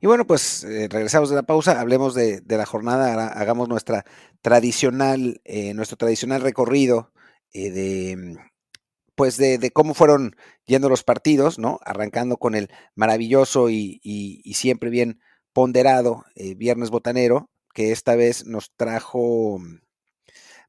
Y 0.00 0.06
bueno, 0.06 0.26
pues 0.26 0.62
eh, 0.62 0.88
regresamos 0.88 1.28
de 1.28 1.36
la 1.36 1.42
pausa, 1.42 1.80
hablemos 1.80 2.14
de, 2.14 2.42
la 2.46 2.66
jornada, 2.66 3.26
hagamos 3.28 3.68
nuestra 3.68 4.04
tradicional, 4.42 5.40
eh, 5.44 5.74
nuestro 5.74 5.96
tradicional 5.96 6.40
recorrido 6.40 7.12
eh, 7.52 7.70
de, 7.72 8.36
pues 9.16 9.36
de, 9.38 9.70
cómo 9.72 9.94
fueron 9.94 10.36
yendo 10.66 10.88
los 10.88 11.02
partidos, 11.02 11.58
¿no? 11.58 11.80
Arrancando 11.84 12.36
con 12.36 12.54
el 12.54 12.68
maravilloso 12.94 13.70
y, 13.70 14.00
y 14.02 14.54
siempre 14.54 14.90
bien 14.90 15.20
ponderado 15.52 16.24
Viernes 16.56 16.90
Botanero, 16.90 17.50
que 17.74 17.90
esta 17.90 18.14
vez 18.14 18.46
nos 18.46 18.72
trajo, 18.76 19.58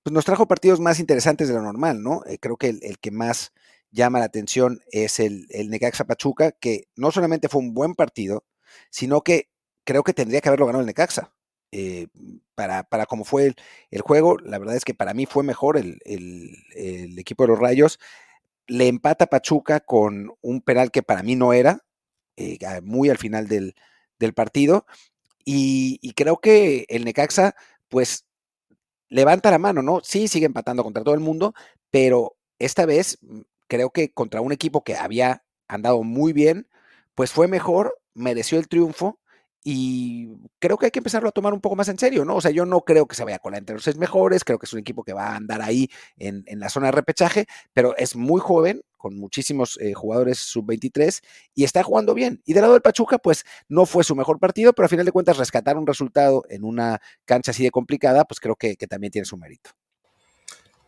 pues 0.01 0.11
nos 0.11 0.25
trajo 0.25 0.47
partidos 0.47 0.79
más 0.79 0.99
interesantes 0.99 1.47
de 1.47 1.53
lo 1.53 1.61
normal, 1.61 2.01
¿no? 2.01 2.23
Creo 2.39 2.57
que 2.57 2.69
el, 2.69 2.97
que 2.99 3.11
más 3.11 3.51
llama 3.91 4.19
la 4.19 4.25
atención 4.25 4.79
es 4.91 5.19
el, 5.19 5.45
el 5.49 5.69
Necaxa 5.69 6.05
Pachuca, 6.05 6.51
que 6.51 6.87
no 6.95 7.11
solamente 7.11 7.49
fue 7.49 7.61
un 7.61 7.75
buen 7.75 7.93
partido, 7.93 8.43
sino 8.89 9.21
que 9.21 9.49
creo 9.84 10.03
que 10.03 10.13
tendría 10.13 10.41
que 10.41 10.49
haberlo 10.49 10.65
ganado 10.65 10.82
el 10.82 10.88
Necaxa. 10.88 11.34
Eh, 11.71 12.08
para, 12.55 12.84
para 12.84 13.05
como 13.05 13.23
fue 13.25 13.55
el, 13.91 14.01
juego, 14.01 14.38
la 14.39 14.58
verdad 14.58 14.75
es 14.75 14.86
que 14.86 14.95
para 14.95 15.13
mí 15.13 15.25
fue 15.25 15.43
mejor 15.43 15.77
el, 15.77 15.99
el, 16.03 17.17
equipo 17.19 17.43
de 17.43 17.49
los 17.49 17.60
Rayos. 17.60 17.99
Le 18.67 18.88
empata 18.88 19.27
Pachuca 19.27 19.79
con 19.79 20.34
un 20.41 20.62
penal 20.62 20.91
que 20.91 21.03
para 21.03 21.23
mí 21.23 21.36
no 21.36 21.53
era, 21.53 21.84
muy 22.84 23.10
al 23.10 23.17
final 23.17 23.47
del, 23.47 23.75
del 24.19 24.34
partido. 24.34 24.86
Y, 25.45 26.13
creo 26.15 26.38
que 26.39 26.86
el 26.89 27.05
Necaxa, 27.05 27.55
pues, 27.88 28.25
levanta 29.10 29.49
la 29.51 29.58
mano, 29.58 29.82
¿no? 29.82 30.01
Sí, 30.03 30.27
sigue 30.27 30.45
empatando 30.45 30.84
contra 30.84 31.03
todo 31.03 31.15
el 31.15 31.21
mundo, 31.21 31.55
pero 31.89 32.38
esta 32.60 32.86
vez 32.86 33.17
mm, 33.21 33.41
creo 33.67 33.89
que 33.89 34.12
contra 34.12 34.41
un 34.41 34.51
equipo 34.51 34.84
que 34.84 34.95
había 34.95 35.43
andado 35.67 36.03
muy 36.03 36.34
bien, 36.34 36.67
pues 37.19 37.34
fue 37.34 37.49
mejor, 37.49 37.99
mereció 38.13 38.58
el 38.58 38.69
triunfo 38.69 39.19
y 39.62 40.29
creo 40.58 40.77
que 40.77 40.86
hay 40.86 40.91
que 40.91 40.99
empezarlo 40.99 41.27
a 41.27 41.34
tomar 41.34 41.53
un 41.53 41.60
poco 41.60 41.75
más 41.75 41.89
en 41.89 41.99
serio, 41.99 42.23
¿no? 42.23 42.38
O 42.38 42.39
sea, 42.39 42.49
yo 42.49 42.65
no 42.65 42.79
creo 42.79 43.08
que 43.08 43.15
se 43.17 43.25
vaya 43.25 43.39
con 43.39 43.51
la 43.51 43.58
entre 43.58 43.75
los 43.75 43.84
seis 43.84 43.97
mejores, 43.97 44.45
creo 44.45 44.58
que 44.58 44.65
es 44.65 44.71
un 44.71 44.79
equipo 44.79 45.03
que 45.03 45.12
va 45.12 45.34
a 45.34 45.36
andar 45.36 45.62
ahí 45.62 45.89
en, 46.15 46.45
la 46.47 46.69
zona 46.69 46.86
de 46.86 46.91
repechaje, 46.93 47.45
pero 47.73 47.93
es 47.97 48.15
muy 48.15 48.39
joven, 48.39 48.84
con 48.95 49.19
muchísimos 49.19 49.77
eh, 49.82 49.93
jugadores 49.93 50.38
sub-23 50.38 51.19
y 51.55 51.65
está 51.65 51.84
jugando 51.84 52.13
bien. 52.13 52.41
Y 52.45 52.53
del 52.53 52.62
lado 52.62 52.71
del 52.75 52.82
Pachuca, 52.82 53.17
pues 53.17 53.43
no 53.67 53.86
fue 53.86 54.05
su 54.05 54.15
mejor 54.15 54.39
partido, 54.39 54.71
pero 54.71 54.86
a 54.86 54.89
final 54.89 55.05
de 55.05 55.12
cuentas 55.12 55.36
rescatar 55.36 55.75
un 55.77 55.88
resultado 55.88 56.43
en 56.47 56.63
una 56.63 57.01
cancha 57.25 57.51
así 57.51 57.63
de 57.63 57.71
complicada, 57.71 58.23
pues 58.23 58.39
creo 58.39 58.55
que, 58.55 58.77
también 58.88 59.12
tiene 59.12 59.25
su 59.25 59.36
mérito. 59.36 59.71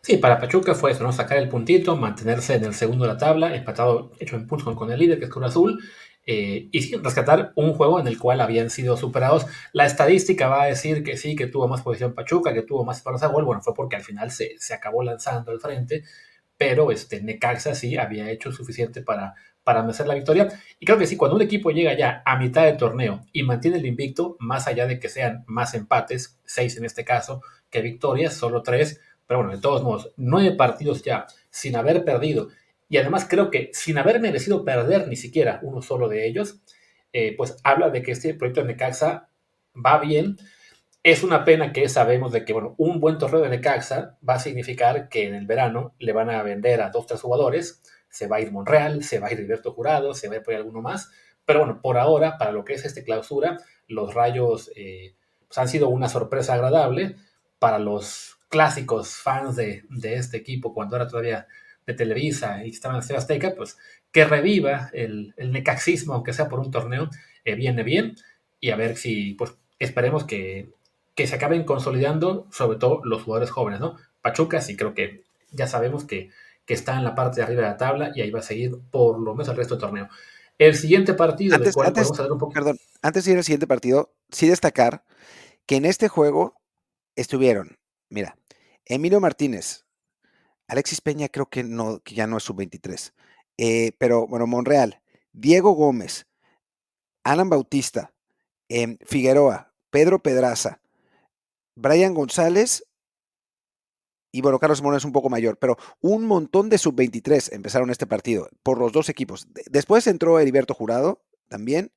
Sí, 0.01 0.15
para 0.15 0.39
Pachuca 0.39 0.75
fue 0.75 0.93
eso, 0.93 1.03
¿no? 1.03 1.11
Sacar 1.11 1.39
el 1.39 1.49
puntito, 1.49 1.97
mantenerse 1.97 2.55
en 2.55 2.63
el 2.63 2.73
segundo 2.73 3.03
de 3.03 3.11
la 3.11 3.17
tabla, 3.17 3.53
empatado, 3.53 4.13
hecho 4.17 4.37
en 4.37 4.47
puntos 4.47 4.73
con, 4.75 4.91
el 4.91 4.97
líder, 4.97 5.19
que 5.19 5.25
es 5.25 5.31
Cruz 5.31 5.45
Azul, 5.45 5.79
eh, 6.25 6.69
y 6.71 6.95
rescatar 6.97 7.51
un 7.55 7.73
juego 7.73 7.99
en 7.99 8.07
el 8.07 8.19
cual 8.19 8.41
habían 8.41 8.69
sido 8.69 8.97
superados. 8.97 9.45
La 9.73 9.85
estadística 9.85 10.47
va 10.47 10.63
a 10.63 10.67
decir 10.67 11.03
que 11.03 11.17
sí, 11.17 11.35
que 11.35 11.47
tuvo 11.47 11.67
más 11.67 11.81
posición 11.81 12.13
Pachuca, 12.13 12.53
que 12.53 12.61
tuvo 12.61 12.85
más 12.85 13.01
paros 13.01 13.23
a 13.23 13.27
gol. 13.27 13.45
Bueno, 13.45 13.61
fue 13.61 13.73
porque 13.73 13.95
al 13.95 14.03
final 14.03 14.31
se, 14.31 14.55
se 14.59 14.73
acabó 14.73 15.03
lanzando 15.03 15.51
al 15.51 15.59
frente, 15.59 16.03
pero 16.57 16.91
este, 16.91 17.21
Necaxa 17.21 17.73
sí 17.73 17.97
había 17.97 18.29
hecho 18.29 18.51
suficiente 18.51 19.01
para, 19.01 19.33
para 19.63 19.81
hacer 19.81 20.07
la 20.07 20.15
victoria. 20.15 20.47
Y 20.79 20.85
creo 20.85 20.97
que 20.97 21.07
sí, 21.07 21.17
cuando 21.17 21.35
un 21.35 21.41
equipo 21.41 21.71
llega 21.71 21.93
ya 21.97 22.21
a 22.25 22.37
mitad 22.37 22.65
del 22.65 22.77
torneo 22.77 23.25
y 23.33 23.43
mantiene 23.43 23.77
el 23.77 23.85
invicto, 23.85 24.37
más 24.39 24.67
allá 24.67 24.85
de 24.85 24.99
que 24.99 25.09
sean 25.09 25.43
más 25.47 25.73
empates, 25.73 26.39
seis 26.45 26.77
en 26.77 26.85
este 26.85 27.03
caso, 27.03 27.41
que 27.69 27.81
victorias, 27.81 28.33
solo 28.33 28.61
tres, 28.61 29.01
pero 29.25 29.39
bueno, 29.39 29.55
de 29.55 29.61
todos 29.61 29.81
modos, 29.81 30.11
nueve 30.17 30.55
partidos 30.55 31.03
ya 31.03 31.25
sin 31.49 31.75
haber 31.75 32.03
perdido 32.03 32.49
y 32.91 32.97
además 32.97 33.25
creo 33.27 33.49
que 33.49 33.69
sin 33.71 33.97
haber 33.97 34.19
merecido 34.19 34.65
perder 34.65 35.07
ni 35.07 35.15
siquiera 35.15 35.61
uno 35.63 35.81
solo 35.81 36.09
de 36.09 36.27
ellos, 36.27 36.61
eh, 37.13 37.33
pues 37.37 37.55
habla 37.63 37.89
de 37.89 38.01
que 38.03 38.11
este 38.11 38.33
proyecto 38.33 38.59
de 38.59 38.67
Necaxa 38.67 39.29
va 39.73 39.97
bien. 39.99 40.35
Es 41.01 41.23
una 41.23 41.45
pena 41.45 41.71
que 41.71 41.87
sabemos 41.87 42.33
de 42.33 42.43
que, 42.43 42.51
bueno, 42.51 42.75
un 42.77 42.99
buen 42.99 43.17
torneo 43.17 43.39
de 43.39 43.47
Necaxa 43.47 44.17
va 44.27 44.33
a 44.33 44.39
significar 44.39 45.07
que 45.07 45.25
en 45.25 45.35
el 45.35 45.47
verano 45.47 45.95
le 45.99 46.11
van 46.11 46.29
a 46.29 46.43
vender 46.43 46.81
a 46.81 46.89
dos, 46.89 47.07
tres 47.07 47.21
jugadores, 47.21 47.81
se 48.09 48.27
va 48.27 48.35
a 48.35 48.41
ir 48.41 48.51
Monreal, 48.51 49.05
se 49.05 49.19
va 49.19 49.27
a 49.27 49.31
ir 49.31 49.39
Alberto 49.39 49.71
Jurado, 49.71 50.13
se 50.13 50.27
va 50.27 50.35
a 50.35 50.51
ir 50.51 50.57
alguno 50.57 50.81
más, 50.81 51.11
pero 51.45 51.59
bueno, 51.59 51.79
por 51.81 51.97
ahora, 51.97 52.37
para 52.37 52.51
lo 52.51 52.65
que 52.65 52.73
es 52.73 52.83
este 52.83 53.05
clausura, 53.05 53.57
los 53.87 54.13
Rayos 54.13 54.69
eh, 54.75 55.15
pues 55.47 55.57
han 55.57 55.69
sido 55.69 55.87
una 55.87 56.09
sorpresa 56.09 56.55
agradable 56.55 57.15
para 57.57 57.79
los 57.79 58.35
clásicos 58.49 59.15
fans 59.15 59.55
de, 59.55 59.83
de 59.89 60.15
este 60.15 60.35
equipo 60.35 60.73
cuando 60.73 60.97
era 60.97 61.07
todavía 61.07 61.47
de 61.91 61.97
Televisa 61.97 62.65
y 62.65 62.69
estaba 62.69 62.95
en 62.97 63.15
Azteca, 63.15 63.53
pues 63.55 63.77
que 64.11 64.25
reviva 64.25 64.89
el, 64.93 65.33
el, 65.37 65.51
necaxismo, 65.51 66.13
aunque 66.13 66.33
sea 66.33 66.49
por 66.49 66.59
un 66.59 66.71
torneo, 66.71 67.09
eh, 67.45 67.55
viene 67.55 67.83
bien. 67.83 68.15
Y 68.59 68.71
a 68.71 68.75
ver 68.75 68.97
si, 68.97 69.33
pues 69.35 69.53
esperemos 69.79 70.23
que, 70.23 70.69
que, 71.15 71.27
se 71.27 71.35
acaben 71.35 71.63
consolidando, 71.63 72.47
sobre 72.51 72.77
todo 72.77 73.01
los 73.03 73.23
jugadores 73.23 73.49
jóvenes, 73.49 73.79
¿no? 73.79 73.97
Pachuca, 74.21 74.61
sí 74.61 74.75
creo 74.75 74.93
que 74.93 75.23
ya 75.51 75.67
sabemos 75.67 76.03
que, 76.03 76.29
que 76.65 76.73
está 76.73 76.97
en 76.97 77.03
la 77.03 77.15
parte 77.15 77.37
de 77.37 77.43
arriba 77.43 77.63
de 77.63 77.67
la 77.69 77.77
tabla 77.77 78.11
y 78.13 78.21
ahí 78.21 78.31
va 78.31 78.39
a 78.39 78.43
seguir 78.43 78.71
por 78.91 79.19
lo 79.19 79.33
menos 79.33 79.47
el 79.47 79.57
resto 79.57 79.75
del 79.75 79.81
torneo. 79.81 80.09
El 80.57 80.75
siguiente 80.75 81.13
partido, 81.13 81.55
antes, 81.55 81.73
cual 81.73 81.87
antes, 81.87 82.09
un 82.09 82.37
poco... 82.37 82.53
Perdón, 82.53 82.77
antes 83.01 83.25
de 83.25 83.31
ir 83.31 83.37
al 83.37 83.43
siguiente 83.43 83.65
partido, 83.65 84.13
sí 84.29 84.47
destacar 84.47 85.03
que 85.65 85.77
en 85.77 85.85
este 85.85 86.07
juego 86.07 86.55
estuvieron, 87.15 87.79
mira, 88.09 88.37
Emilio 88.85 89.19
Martínez, 89.19 89.85
Alexis 90.71 91.01
Peña 91.01 91.27
creo 91.27 91.49
que, 91.49 91.65
no, 91.65 91.99
que 91.99 92.15
ya 92.15 92.27
no 92.27 92.37
es 92.37 92.43
sub-23. 92.43 93.11
Eh, 93.57 93.91
pero 93.97 94.25
bueno, 94.25 94.47
Monreal, 94.47 95.01
Diego 95.33 95.71
Gómez, 95.73 96.27
Alan 97.25 97.49
Bautista, 97.49 98.13
eh, 98.69 98.97
Figueroa, 99.05 99.73
Pedro 99.89 100.23
Pedraza, 100.23 100.79
Brian 101.75 102.13
González 102.13 102.85
y 104.31 104.39
bueno, 104.39 104.59
Carlos 104.59 104.81
Moreno 104.81 104.97
es 104.97 105.03
un 105.03 105.11
poco 105.11 105.29
mayor, 105.29 105.57
pero 105.57 105.77
un 105.99 106.25
montón 106.25 106.69
de 106.69 106.77
sub-23 106.77 107.51
empezaron 107.51 107.89
este 107.89 108.07
partido 108.07 108.47
por 108.63 108.77
los 108.77 108.93
dos 108.93 109.09
equipos. 109.09 109.49
Después 109.69 110.07
entró 110.07 110.39
Heriberto 110.39 110.73
Jurado 110.73 111.21
también. 111.49 111.91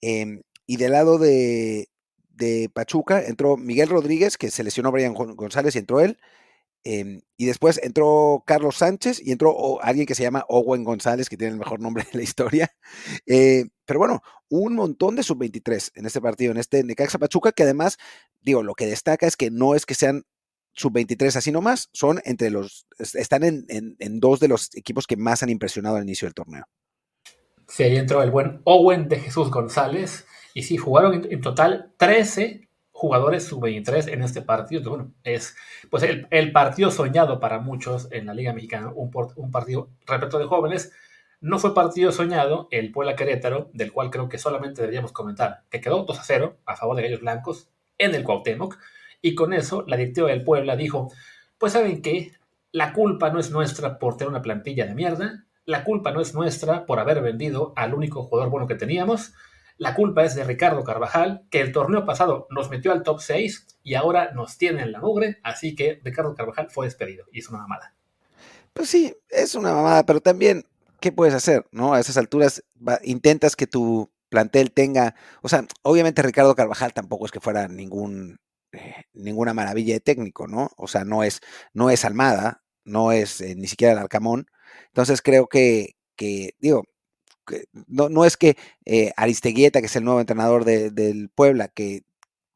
Eh, 0.00 0.40
y 0.66 0.78
del 0.78 0.92
lado 0.92 1.18
de, 1.18 1.90
de, 2.30 2.70
Pachuca 2.72 3.22
entró 3.22 3.58
Miguel 3.58 3.90
Rodríguez, 3.90 4.38
que 4.38 4.50
se 4.50 4.64
lesionó 4.64 4.92
Brian 4.92 5.12
González 5.12 5.74
y 5.76 5.80
entró 5.80 6.00
él. 6.00 6.18
Eh, 6.90 7.20
y 7.36 7.44
después 7.44 7.78
entró 7.82 8.42
Carlos 8.46 8.76
Sánchez 8.76 9.20
y 9.22 9.30
entró 9.30 9.78
alguien 9.82 10.06
que 10.06 10.14
se 10.14 10.22
llama 10.22 10.46
Owen 10.48 10.84
González, 10.84 11.28
que 11.28 11.36
tiene 11.36 11.52
el 11.52 11.58
mejor 11.58 11.80
nombre 11.80 12.04
de 12.10 12.18
la 12.18 12.24
historia. 12.24 12.72
Eh, 13.26 13.66
pero 13.84 13.98
bueno, 13.98 14.22
un 14.48 14.74
montón 14.74 15.14
de 15.14 15.22
sub-23 15.22 15.92
en 15.96 16.06
este 16.06 16.20
partido, 16.22 16.52
en 16.52 16.56
este 16.56 16.82
Necaxa 16.82 17.18
Pachuca, 17.18 17.52
que 17.52 17.64
además, 17.64 17.98
digo, 18.40 18.62
lo 18.62 18.74
que 18.74 18.86
destaca 18.86 19.26
es 19.26 19.36
que 19.36 19.50
no 19.50 19.74
es 19.74 19.84
que 19.84 19.94
sean 19.94 20.24
sub-23 20.72 21.36
así 21.36 21.52
nomás, 21.52 21.90
son 21.92 22.20
entre 22.24 22.48
los, 22.48 22.86
están 22.98 23.44
en, 23.44 24.20
dos 24.20 24.40
de 24.40 24.48
los 24.48 24.74
equipos 24.74 25.06
que 25.06 25.16
más 25.16 25.42
han 25.42 25.50
impresionado 25.50 25.96
al 25.96 26.04
inicio 26.04 26.24
del 26.26 26.34
torneo. 26.34 26.64
Sí, 27.66 27.82
ahí 27.82 27.96
entró 27.96 28.22
el 28.22 28.30
buen 28.30 28.62
Owen 28.64 29.08
de 29.08 29.20
Jesús 29.20 29.50
González, 29.50 30.24
y 30.54 30.62
sí, 30.62 30.78
jugaron 30.78 31.26
en 31.30 31.40
total 31.42 31.92
13 31.98 32.67
jugadores 32.98 33.44
sub-23 33.44 34.12
en 34.12 34.22
este 34.22 34.42
partido. 34.42 34.90
Bueno, 34.90 35.12
es 35.22 35.56
pues 35.88 36.02
el, 36.02 36.26
el, 36.32 36.50
partido 36.50 36.90
soñado 36.90 37.38
para 37.38 37.60
muchos 37.60 38.08
en 38.10 38.26
la 38.26 38.34
Liga 38.34 38.52
Mexicana, 38.52 38.90
un, 38.92 39.12
un 39.36 39.50
partido 39.52 39.90
repleto 40.04 40.40
de 40.40 40.46
jóvenes. 40.46 40.92
No 41.40 41.60
fue 41.60 41.74
partido 41.74 42.10
soñado 42.10 42.66
el 42.72 42.90
Puebla 42.90 43.14
Querétaro, 43.14 43.70
del 43.72 43.92
cual 43.92 44.10
creo 44.10 44.28
que 44.28 44.38
solamente 44.38 44.80
deberíamos 44.80 45.12
comentar, 45.12 45.62
que 45.70 45.80
quedó 45.80 46.02
2 46.02 46.18
a 46.18 46.24
0 46.24 46.56
a 46.66 46.74
favor 46.74 46.96
de 46.96 47.02
Gallos 47.02 47.20
Blancos 47.20 47.68
en 47.98 48.16
el 48.16 48.24
Cuauhtémoc, 48.24 48.76
y 49.22 49.36
con 49.36 49.52
eso 49.52 49.84
la 49.86 49.96
directiva 49.96 50.30
del 50.30 50.42
Puebla 50.42 50.74
dijo, 50.74 51.12
pues 51.56 51.74
saben 51.74 52.02
qué, 52.02 52.32
la 52.72 52.92
culpa 52.92 53.30
no 53.30 53.38
es 53.38 53.52
nuestra 53.52 54.00
por 54.00 54.16
tener 54.16 54.30
una 54.30 54.42
plantilla 54.42 54.86
de 54.86 54.96
mierda, 54.96 55.44
la 55.66 55.84
culpa 55.84 56.10
no 56.10 56.20
es 56.20 56.34
nuestra 56.34 56.84
por 56.84 56.98
haber 56.98 57.22
vendido 57.22 57.72
al 57.76 57.94
único 57.94 58.24
jugador 58.24 58.50
bueno 58.50 58.66
que 58.66 58.74
teníamos, 58.74 59.34
la 59.78 59.94
culpa 59.94 60.24
es 60.24 60.34
de 60.34 60.44
Ricardo 60.44 60.84
Carvajal, 60.84 61.46
que 61.50 61.60
el 61.60 61.72
torneo 61.72 62.04
pasado 62.04 62.46
nos 62.50 62.68
metió 62.68 62.92
al 62.92 63.04
top 63.04 63.20
6 63.20 63.78
y 63.84 63.94
ahora 63.94 64.32
nos 64.32 64.58
tiene 64.58 64.82
en 64.82 64.92
la 64.92 65.00
mugre, 65.00 65.38
así 65.42 65.74
que 65.74 66.00
Ricardo 66.04 66.34
Carvajal 66.34 66.68
fue 66.70 66.86
despedido 66.86 67.26
y 67.32 67.38
es 67.38 67.48
una 67.48 67.60
mamada. 67.60 67.94
Pues 68.72 68.90
sí, 68.90 69.14
es 69.28 69.54
una 69.54 69.72
mamada, 69.72 70.04
pero 70.04 70.20
también, 70.20 70.64
¿qué 71.00 71.12
puedes 71.12 71.34
hacer? 71.34 71.64
¿No? 71.70 71.94
A 71.94 72.00
esas 72.00 72.16
alturas 72.16 72.64
va, 72.76 72.98
intentas 73.02 73.56
que 73.56 73.66
tu 73.66 74.10
plantel 74.28 74.72
tenga, 74.72 75.14
o 75.42 75.48
sea, 75.48 75.64
obviamente 75.82 76.22
Ricardo 76.22 76.54
Carvajal 76.54 76.92
tampoco 76.92 77.26
es 77.26 77.32
que 77.32 77.40
fuera 77.40 77.68
ningún 77.68 78.38
eh, 78.72 79.04
ninguna 79.14 79.54
maravilla 79.54 79.94
de 79.94 80.00
técnico, 80.00 80.46
¿no? 80.46 80.70
O 80.76 80.88
sea, 80.88 81.04
no 81.04 81.22
es 81.22 81.40
no 81.72 81.88
es 81.90 82.04
Almada, 82.04 82.62
no 82.84 83.12
es 83.12 83.40
eh, 83.40 83.54
ni 83.56 83.66
siquiera 83.66 83.92
el 83.92 83.98
Arcamón. 83.98 84.46
Entonces 84.88 85.22
creo 85.22 85.46
que 85.46 85.96
que 86.16 86.50
digo, 86.58 86.84
no, 87.86 88.08
no 88.08 88.24
es 88.24 88.36
que 88.36 88.56
eh, 88.84 89.12
Aristeguieta, 89.16 89.80
que 89.80 89.86
es 89.86 89.96
el 89.96 90.04
nuevo 90.04 90.20
entrenador 90.20 90.64
de, 90.64 90.90
del 90.90 91.28
Puebla, 91.30 91.68
que 91.68 92.04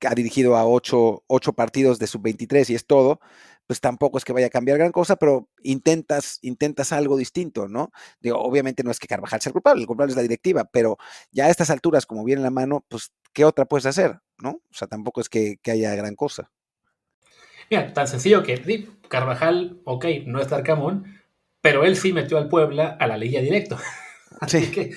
ha 0.07 0.14
dirigido 0.14 0.57
a 0.57 0.66
ocho, 0.66 1.22
ocho 1.26 1.52
partidos 1.52 1.98
de 1.98 2.07
sub-23 2.07 2.70
y 2.70 2.74
es 2.74 2.87
todo, 2.87 3.20
pues 3.66 3.81
tampoco 3.81 4.18
es 4.18 4.24
que 4.24 4.33
vaya 4.33 4.48
a 4.48 4.50
cambiar 4.50 4.78
gran 4.78 4.92
cosa, 4.92 5.16
pero 5.16 5.48
intentas, 5.62 6.38
intentas 6.42 6.92
algo 6.92 7.16
distinto, 7.16 7.68
¿no? 7.68 7.92
Obviamente 8.35 8.83
no 8.83 8.90
es 8.90 8.98
que 8.98 9.07
Carvajal 9.07 9.40
sea 9.40 9.50
el 9.50 9.55
culpable, 9.55 9.83
el 9.83 9.87
culpable 9.87 10.11
es 10.11 10.16
la 10.16 10.22
directiva, 10.22 10.64
pero 10.64 10.98
ya 11.31 11.46
a 11.46 11.50
estas 11.50 11.70
alturas, 11.70 12.07
como 12.07 12.24
viene 12.24 12.40
en 12.40 12.44
la 12.44 12.50
mano, 12.50 12.85
pues, 12.88 13.12
¿qué 13.33 13.44
otra 13.44 13.64
puedes 13.64 13.87
hacer, 13.87 14.18
no? 14.38 14.50
O 14.50 14.74
sea, 14.74 14.88
tampoco 14.88 15.20
es 15.20 15.28
que, 15.28 15.59
que 15.62 15.70
haya 15.70 15.94
gran 15.94 16.16
cosa. 16.16 16.50
Mira, 17.70 17.92
tan 17.92 18.09
sencillo 18.09 18.42
que 18.42 18.88
Carvajal, 19.09 19.81
ok, 19.85 20.07
no 20.26 20.40
es 20.40 20.52
Arcamón, 20.52 21.22
pero 21.61 21.85
él 21.85 21.96
sí 21.96 22.12
metió 22.12 22.37
al 22.37 22.48
Puebla 22.48 22.96
a 22.98 23.07
la 23.07 23.16
liga 23.16 23.40
directo. 23.40 23.78
Así 24.40 24.71
que, 24.71 24.92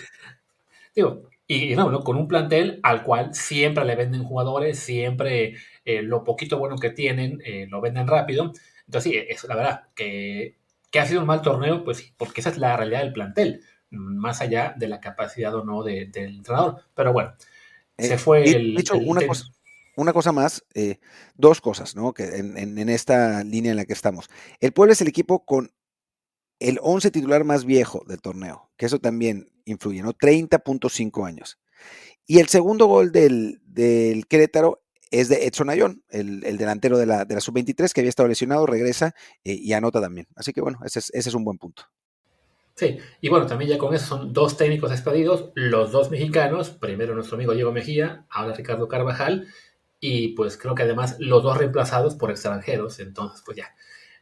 digo, 0.96 1.30
y 1.48 1.76
no, 1.76 1.92
¿no? 1.92 2.04
con 2.04 2.18
un 2.18 2.28
plantel 2.28 2.80
al 2.82 3.04
cual 3.04 3.36
siempre 3.36 3.86
le 3.86 3.96
venden 3.96 4.24
jugadores, 4.24 4.80
siempre 4.80 5.56
eh, 5.84 6.02
lo 6.02 6.24
poquito 6.24 6.58
bueno 6.58 6.78
que 6.78 6.90
tienen 6.90 7.42
eh, 7.46 7.68
lo 7.70 7.82
venden 7.82 8.08
rápido. 8.08 8.52
Entonces, 8.88 9.12
sí, 9.12 9.18
es 9.18 9.44
la 9.44 9.56
verdad 9.56 9.84
que, 9.96 10.58
que, 10.92 11.00
ha 11.00 11.06
sido 11.06 11.22
un 11.22 11.28
mal 11.28 11.42
torneo, 11.42 11.84
pues 11.84 11.98
sí, 11.98 12.14
porque 12.18 12.42
esa 12.42 12.50
es 12.50 12.58
la 12.58 12.78
realidad 12.78 13.02
del 13.02 13.14
plantel, 13.14 13.62
más 13.90 14.42
allá 14.42 14.74
de 14.78 14.88
la 14.88 15.00
capacidad 15.00 15.54
o 15.56 15.64
no 15.64 15.84
de, 15.84 16.06
del 16.06 16.38
entrenador. 16.38 16.82
Pero 16.96 17.14
bueno, 17.14 17.34
eh, 17.98 18.08
se 18.08 18.18
fue 18.18 18.44
el. 18.44 18.76
De 18.76 18.82
hecho, 18.82 18.96
el, 18.96 19.08
una, 19.08 19.26
cosa, 19.26 19.46
una 19.96 20.14
cosa 20.14 20.32
más, 20.32 20.66
eh, 20.74 21.00
dos 21.36 21.62
cosas, 21.62 21.96
¿no? 21.96 22.14
Que 22.14 22.38
en, 22.38 22.58
en, 22.58 22.78
en 22.78 22.90
esta 22.90 23.44
línea 23.44 23.72
en 23.72 23.78
la 23.78 23.86
que 23.86 23.94
estamos. 23.94 24.30
El 24.60 24.74
Puebla 24.74 24.94
es 24.94 25.02
el 25.02 25.08
equipo 25.08 25.46
con 25.46 25.72
el 26.60 26.80
11 26.82 27.12
titular 27.12 27.44
más 27.44 27.66
viejo 27.66 28.04
del 28.08 28.22
torneo, 28.22 28.70
que 28.78 28.86
eso 28.86 29.00
también 29.00 29.52
influye, 29.66 30.02
¿no? 30.02 30.14
30.5 30.14 31.28
años. 31.28 31.60
Y 32.28 32.40
el 32.40 32.48
segundo 32.48 32.88
gol 32.88 33.12
del, 33.12 33.62
del 33.66 34.28
Querétaro 34.28 34.82
es 35.12 35.30
de 35.30 35.46
Edson 35.46 35.70
Ayón, 35.70 36.04
el, 36.10 36.44
el 36.44 36.58
delantero 36.58 36.98
de 36.98 37.06
la, 37.06 37.26
de 37.26 37.36
la 37.36 37.42
sub-23 37.42 37.92
que 37.94 38.02
había 38.02 38.10
estado 38.10 38.28
lesionado, 38.28 38.66
regresa 38.66 39.14
eh, 39.44 39.54
y 39.54 39.74
anota 39.74 40.02
también. 40.02 40.28
Así 40.36 40.52
que 40.54 40.62
bueno, 40.62 40.80
ese 40.84 41.00
es, 41.00 41.12
ese 41.14 41.30
es 41.30 41.36
un 41.36 41.46
buen 41.46 41.58
punto. 41.58 41.84
Sí, 42.76 42.98
y 43.22 43.30
bueno, 43.30 43.46
también 43.46 43.72
ya 43.72 43.78
con 43.78 43.94
eso 43.96 44.18
son 44.18 44.34
dos 44.34 44.58
técnicos 44.58 44.90
despedidos, 44.90 45.52
los 45.56 45.94
dos 45.94 46.12
mexicanos, 46.12 46.72
primero 46.72 47.16
nuestro 47.16 47.36
amigo 47.36 47.54
Diego 47.54 47.72
Mejía, 47.72 48.26
ahora 48.30 48.54
Ricardo 48.54 48.90
Carvajal, 48.90 49.48
y 50.02 50.30
pues 50.30 50.58
creo 50.58 50.76
que 50.76 50.84
además 50.84 51.16
los 51.20 51.42
dos 51.42 51.58
reemplazados 51.58 52.16
por 52.16 52.32
extranjeros, 52.32 53.00
entonces 53.00 53.42
pues 53.46 53.56
ya, 53.56 53.74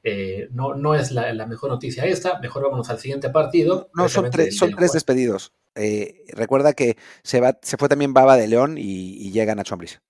eh, 0.03 0.49
no, 0.51 0.75
no 0.75 0.95
es 0.95 1.11
la, 1.11 1.33
la, 1.33 1.45
mejor 1.45 1.69
noticia 1.69 2.05
esta. 2.05 2.39
Mejor 2.39 2.63
vámonos 2.63 2.89
al 2.89 2.99
siguiente 2.99 3.29
partido. 3.29 3.89
No, 3.95 4.09
son, 4.09 4.29
tres, 4.29 4.57
son 4.57 4.71
tres 4.75 4.91
despedidos. 4.91 5.53
Eh, 5.75 6.25
recuerda 6.33 6.73
que 6.73 6.97
se, 7.23 7.39
va, 7.39 7.57
se 7.61 7.77
fue 7.77 7.89
también 7.89 8.13
Baba 8.13 8.37
de 8.37 8.47
León 8.47 8.77
y, 8.77 9.15
y 9.17 9.31
llega 9.31 9.55
Nacho 9.55 9.75
Ambriz. 9.75 10.01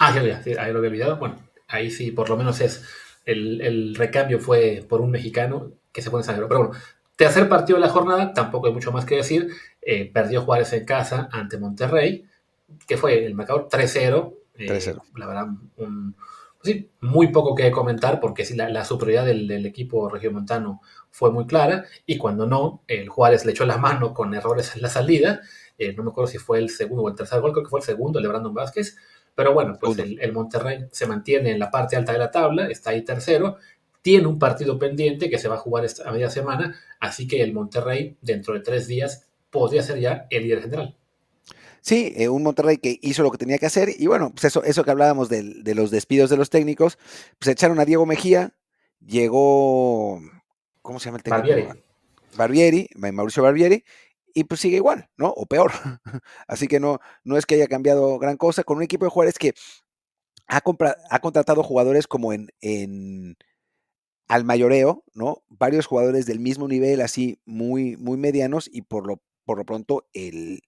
Ah, 0.00 0.14
ya, 0.14 0.22
ya, 0.22 0.62
ahí 0.62 0.72
lo 0.72 0.78
había 0.78 0.90
olvidado. 0.90 1.16
Bueno, 1.16 1.36
ahí 1.68 1.90
sí, 1.90 2.10
por 2.10 2.28
lo 2.28 2.36
menos 2.36 2.60
es. 2.60 2.82
El, 3.24 3.60
el 3.60 3.94
recambio 3.96 4.38
fue 4.38 4.84
por 4.88 5.00
un 5.00 5.10
mexicano 5.10 5.72
que 5.92 6.00
se 6.02 6.10
pone 6.10 6.22
sangre. 6.24 6.46
Pero 6.48 6.66
bueno, 6.68 6.80
tercer 7.16 7.48
partido 7.48 7.78
de 7.78 7.86
la 7.86 7.92
jornada, 7.92 8.32
tampoco 8.32 8.66
hay 8.68 8.72
mucho 8.72 8.92
más 8.92 9.04
que 9.04 9.16
decir. 9.16 9.48
eh, 9.82 10.10
perdió 10.12 10.42
Juárez 10.42 10.72
en 10.72 10.84
casa 10.84 11.28
ante 11.32 11.58
Monterrey, 11.58 12.26
que 12.86 12.96
fue 12.96 13.24
el 13.24 13.34
marcador 13.34 13.68
3-0. 13.68 14.34
Eh, 14.58 14.94
la 15.16 15.26
verdad, 15.26 15.46
un, 15.76 16.14
sí, 16.66 16.90
muy 17.00 17.28
poco 17.28 17.54
que 17.54 17.70
comentar 17.70 18.20
porque 18.20 18.44
sí, 18.44 18.54
la, 18.54 18.84
superioridad 18.84 19.24
del, 19.24 19.48
del, 19.48 19.64
equipo 19.64 20.08
regiomontano 20.08 20.82
fue 21.10 21.32
muy 21.32 21.46
clara 21.46 21.86
y 22.04 22.18
cuando 22.18 22.46
no, 22.46 22.82
el 22.86 23.08
Juárez 23.08 23.44
le 23.46 23.52
echó 23.52 23.64
la 23.64 23.78
mano 23.78 24.12
con 24.12 24.34
errores 24.34 24.76
en 24.76 24.82
la 24.82 24.88
salida. 24.88 25.40
Eh, 25.78 25.94
no 25.94 26.02
me 26.02 26.10
acuerdo 26.10 26.30
si 26.30 26.38
fue 26.38 26.58
el 26.58 26.70
segundo 26.70 27.04
o 27.04 27.08
el 27.08 27.14
tercer 27.14 27.40
gol, 27.40 27.52
creo 27.52 27.64
que 27.64 27.70
fue 27.70 27.80
el 27.80 27.86
segundo, 27.86 28.18
el 28.18 28.24
de 28.24 28.28
Brandon 28.28 28.52
Vázquez. 28.52 28.96
Pero 29.34 29.52
bueno, 29.54 29.78
pues 29.80 29.98
el, 29.98 30.18
el, 30.20 30.32
Monterrey 30.32 30.86
se 30.92 31.06
mantiene 31.06 31.52
en 31.52 31.58
la 31.58 31.70
parte 31.70 31.96
alta 31.96 32.12
de 32.12 32.18
la 32.18 32.30
tabla, 32.30 32.68
está 32.68 32.90
ahí 32.90 33.04
tercero, 33.04 33.56
tiene 34.02 34.26
un 34.26 34.38
partido 34.38 34.78
pendiente 34.78 35.28
que 35.28 35.38
se 35.38 35.48
va 35.48 35.56
a 35.56 35.58
jugar 35.58 35.84
esta 35.84 36.10
media 36.10 36.30
semana, 36.30 36.78
así 37.00 37.26
que 37.26 37.42
el 37.42 37.52
Monterrey 37.52 38.16
dentro 38.22 38.54
de 38.54 38.60
tres 38.60 38.86
días 38.86 39.28
podría 39.50 39.82
ser 39.82 39.98
ya 39.98 40.26
el 40.30 40.44
líder 40.44 40.62
general. 40.62 40.96
Sí, 41.86 42.12
eh, 42.16 42.28
un 42.28 42.42
Monterrey 42.42 42.78
que 42.78 42.98
hizo 43.00 43.22
lo 43.22 43.30
que 43.30 43.38
tenía 43.38 43.58
que 43.58 43.66
hacer 43.66 43.90
y 43.96 44.08
bueno, 44.08 44.30
pues 44.32 44.42
eso, 44.46 44.64
eso 44.64 44.82
que 44.82 44.90
hablábamos 44.90 45.28
de, 45.28 45.62
los 45.72 45.92
despidos 45.92 46.28
de 46.28 46.36
los 46.36 46.50
técnicos, 46.50 46.98
pues 47.38 47.46
echaron 47.46 47.78
a 47.78 47.84
Diego 47.84 48.06
Mejía, 48.06 48.56
llegó, 48.98 50.20
¿cómo 50.82 50.98
se 50.98 51.04
llama 51.04 51.18
el 51.18 51.22
técnico? 51.22 51.46
Barbieri. 51.46 51.82
Barbieri, 52.36 52.88
Mauricio 52.96 53.44
Barbieri, 53.44 53.84
y 54.34 54.42
pues 54.42 54.62
sigue 54.62 54.78
igual, 54.78 55.10
¿no? 55.16 55.28
O 55.28 55.46
peor. 55.46 55.70
Así 56.48 56.66
que 56.66 56.80
no, 56.80 56.98
no 57.22 57.36
es 57.36 57.46
que 57.46 57.54
haya 57.54 57.68
cambiado 57.68 58.18
gran 58.18 58.36
cosa 58.36 58.64
con 58.64 58.78
un 58.78 58.82
equipo 58.82 59.04
de 59.04 59.12
Juárez 59.12 59.38
que 59.38 59.54
ha, 60.48 60.60
ha 61.10 61.20
contratado 61.20 61.62
jugadores 61.62 62.08
como 62.08 62.32
en, 62.32 62.48
en 62.62 63.36
al 64.26 64.42
mayoreo, 64.42 65.04
¿no? 65.14 65.44
Varios 65.46 65.86
jugadores 65.86 66.26
del 66.26 66.40
mismo 66.40 66.66
nivel, 66.66 67.00
así 67.00 67.38
muy, 67.44 67.96
muy 67.96 68.16
medianos, 68.16 68.68
y 68.72 68.82
por 68.82 69.06
lo, 69.06 69.22
por 69.44 69.56
lo 69.56 69.64
pronto 69.64 70.08
el, 70.12 70.62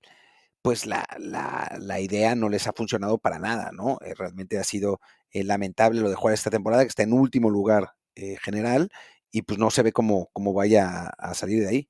pues 0.68 0.84
la, 0.84 1.06
la, 1.18 1.98
idea 1.98 2.34
no 2.34 2.50
les 2.50 2.66
ha 2.66 2.74
funcionado 2.74 3.16
para 3.16 3.38
nada, 3.38 3.70
¿no? 3.72 3.96
Eh, 4.04 4.12
realmente 4.14 4.58
ha 4.58 4.64
sido 4.64 5.00
eh, 5.30 5.42
lamentable 5.42 6.02
lo 6.02 6.10
de 6.10 6.14
jugar 6.14 6.34
esta 6.34 6.50
temporada, 6.50 6.82
que 6.82 6.88
está 6.88 7.04
en 7.04 7.14
último 7.14 7.48
lugar 7.48 7.92
eh, 8.16 8.36
general, 8.42 8.90
y 9.30 9.40
pues 9.40 9.58
no 9.58 9.70
se 9.70 9.82
ve 9.82 9.92
cómo, 9.92 10.28
cómo 10.34 10.52
vaya 10.52 11.06
a, 11.16 11.32
salir 11.32 11.62
de 11.62 11.68
ahí. 11.70 11.88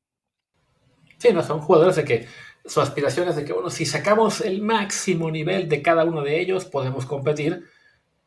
Sí, 1.17 1.31
no, 1.33 1.43
son 1.43 1.61
jugadores 1.61 1.97
de 1.97 2.05
que 2.05 2.29
su 2.67 2.81
aspiración 2.81 3.27
es 3.27 3.35
de 3.35 3.45
que, 3.45 3.53
bueno, 3.53 3.69
si 3.69 3.85
sacamos 3.85 4.43
el 4.43 4.63
máximo 4.63 5.29
nivel 5.29 5.69
de 5.69 5.83
cada 5.83 6.05
uno 6.05 6.23
de 6.23 6.41
ellos, 6.41 6.65
podemos 6.65 7.05
competir. 7.05 7.65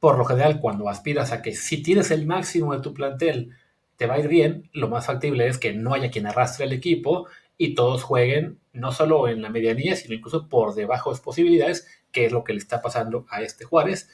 Por 0.02 0.18
lo 0.18 0.26
general, 0.26 0.60
cuando 0.60 0.90
aspiras 0.90 1.32
a 1.32 1.42
que 1.42 1.56
si 1.56 1.82
tienes 1.82 2.12
el 2.12 2.26
máximo 2.26 2.76
de 2.76 2.82
tu 2.82 2.94
plantel, 2.94 3.56
te 3.96 4.06
va 4.06 4.16
a 4.16 4.20
ir 4.20 4.28
bien, 4.28 4.70
lo 4.74 4.90
más 4.90 5.06
factible 5.06 5.48
es 5.48 5.58
que 5.58 5.72
no 5.72 5.94
haya 5.94 6.12
quien 6.12 6.28
arrastre 6.28 6.66
el 6.66 6.74
equipo 6.74 7.30
y 7.62 7.76
todos 7.76 8.02
jueguen 8.02 8.60
no 8.74 8.91
solo 8.91 9.28
en 9.28 9.43
la 9.43 9.52
medianía, 9.52 9.95
sino 9.95 10.15
incluso 10.15 10.50
por 10.50 10.74
debajo 10.74 11.13
de 11.13 11.21
posibilidades, 11.21 11.86
que 12.12 12.26
es 12.26 12.32
lo 12.32 12.43
que 12.43 12.54
le 12.54 12.58
está 12.58 12.82
pasando 12.82 13.28
a 13.30 13.43
este 13.43 13.65
Juárez. 13.65 14.10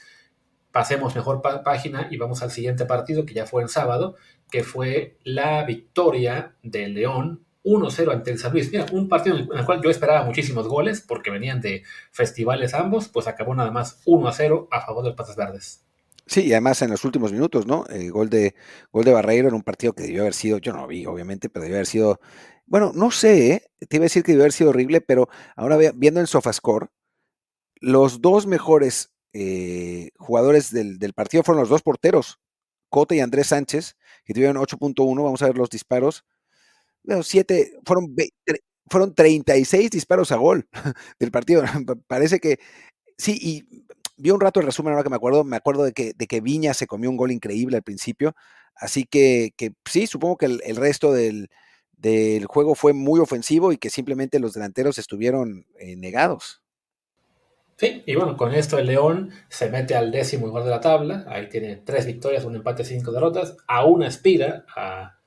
Pasemos 0.74 1.16
mejor 1.16 1.42
página 1.64 2.10
y 2.12 2.18
vamos 2.18 2.44
al 2.44 2.52
siguiente 2.52 2.84
partido, 2.84 3.26
que 3.26 3.34
ya 3.34 3.46
fue 3.46 3.64
el 3.64 3.70
sábado, 3.70 4.18
que 4.52 4.66
fue 4.66 5.18
la 5.24 5.64
victoria 5.64 6.58
de 6.62 6.90
León 6.90 7.46
1-0 7.64 8.12
ante 8.12 8.32
el 8.32 8.38
San 8.38 8.52
Luis. 8.52 8.70
Mira, 8.70 8.86
un 8.92 9.08
partido 9.08 9.38
en 9.38 9.48
el 9.50 9.66
cual 9.66 9.80
yo 9.82 9.90
esperaba 9.90 10.26
muchísimos 10.26 10.68
goles, 10.68 11.00
porque 11.00 11.32
venían 11.32 11.62
de 11.62 11.84
festivales 12.12 12.74
ambos, 12.74 13.08
pues 13.08 13.28
acabó 13.28 13.56
nada 13.56 13.72
más 13.72 14.04
1-0 14.06 14.68
a 14.72 14.82
favor 14.82 15.04
de 15.04 15.12
los 15.12 15.16
Patas 15.16 15.38
Verdes. 15.38 15.86
Sí, 16.26 16.42
y 16.42 16.52
además 16.52 16.82
en 16.82 16.92
los 16.92 17.06
últimos 17.06 17.32
minutos, 17.32 17.66
¿no? 17.66 17.86
El 17.86 18.12
gol 18.12 18.30
de, 18.30 18.56
gol 18.92 19.06
de 19.06 19.14
Barreiro 19.14 19.48
en 19.48 19.54
un 19.54 19.64
partido 19.64 19.94
que 19.94 20.04
debió 20.04 20.24
haber 20.24 20.34
sido, 20.34 20.58
yo 20.58 20.74
no 20.74 20.82
lo 20.82 20.88
vi, 20.88 21.06
obviamente, 21.06 21.48
pero 21.48 21.64
debió 21.64 21.78
haber 21.78 21.88
sido 21.88 22.20
bueno, 22.68 22.92
no 22.94 23.12
sé, 23.12 23.52
¿eh? 23.54 23.64
te 23.88 23.96
iba 23.96 24.04
a 24.04 24.08
decir 24.08 24.24
que 24.24 24.34
debe 24.34 24.44
haber 24.44 24.52
sido 24.52 24.72
horrible, 24.72 25.02
pero 25.02 25.30
ahora 25.56 25.78
viendo 25.96 26.20
en 26.20 26.28
SofaScore, 26.28 26.88
los 27.80 28.22
dos 28.22 28.46
mejores 28.46 29.14
eh, 29.34 30.12
jugadores 30.18 30.72
del, 30.72 31.14
partido 31.14 31.44
fueron 31.44 31.62
los 31.62 31.70
dos 31.70 31.82
porteros, 31.82 32.40
Cota 32.90 33.16
y 33.16 33.22
Andrés 33.22 33.48
Sánchez, 33.48 33.96
que 34.26 34.34
tuvieron 34.34 34.58
8.1, 34.58 35.24
vamos 35.24 35.42
a 35.42 35.48
ver 35.48 35.58
los 35.58 35.70
disparos. 35.70 36.26
Bueno, 37.04 37.24
siete, 37.24 37.74
fueron, 37.86 38.14
fueron 38.90 39.16
36 39.16 39.90
disparos 39.90 40.32
a 40.34 40.36
gol 40.36 40.68
del 41.20 41.32
partido. 41.32 41.64
Parece 42.08 42.40
que 42.40 42.60
sí, 43.18 43.38
y 43.42 43.86
vi 44.18 44.32
un 44.32 44.42
rato 44.42 44.60
el 44.60 44.66
resumen 44.66 44.92
ahora 44.92 45.04
que 45.04 45.10
me 45.10 45.16
acuerdo, 45.16 45.46
me 45.46 45.56
acuerdo 45.56 45.84
de 45.84 45.94
que, 45.94 46.14
de 46.14 46.28
que 46.28 46.42
Viña 46.42 46.74
se 46.74 46.88
comió 46.88 47.10
un 47.10 47.18
gol 47.18 47.32
increíble 47.32 47.78
al 47.78 47.84
principio, 47.84 48.36
así 48.76 49.06
que 49.06 49.54
sí, 49.86 50.08
supongo 50.08 50.38
que 50.38 50.46
el 50.48 50.76
resto 50.76 51.14
del, 51.14 51.50
del 51.98 52.46
juego 52.46 52.76
fue 52.76 52.94
muy 52.94 53.20
ofensivo 53.20 53.72
y 53.72 53.78
que 53.78 53.90
simplemente 53.90 54.40
los 54.40 54.54
delanteros 54.54 54.98
estuvieron 54.98 55.66
eh, 55.80 55.96
negados. 55.96 56.62
Sí, 57.78 58.02
y 58.08 58.16
bueno, 58.16 58.38
con 58.38 58.56
esto 58.56 58.80
el 58.80 58.88
León 58.88 59.30
se 59.50 59.70
mete 59.70 59.94
al 59.94 60.12
décimo 60.12 60.48
lugar 60.48 60.64
de 60.64 60.72
la 60.72 60.82
tabla, 60.82 61.26
ahí 61.28 61.48
tiene 61.48 61.76
tres 61.76 62.08
victorias, 62.08 62.44
un 62.44 62.56
empate, 62.56 62.84
cinco 62.84 63.12
derrotas, 63.12 63.56
aún 63.68 64.02
aspira 64.02 64.66
a, 64.76 65.20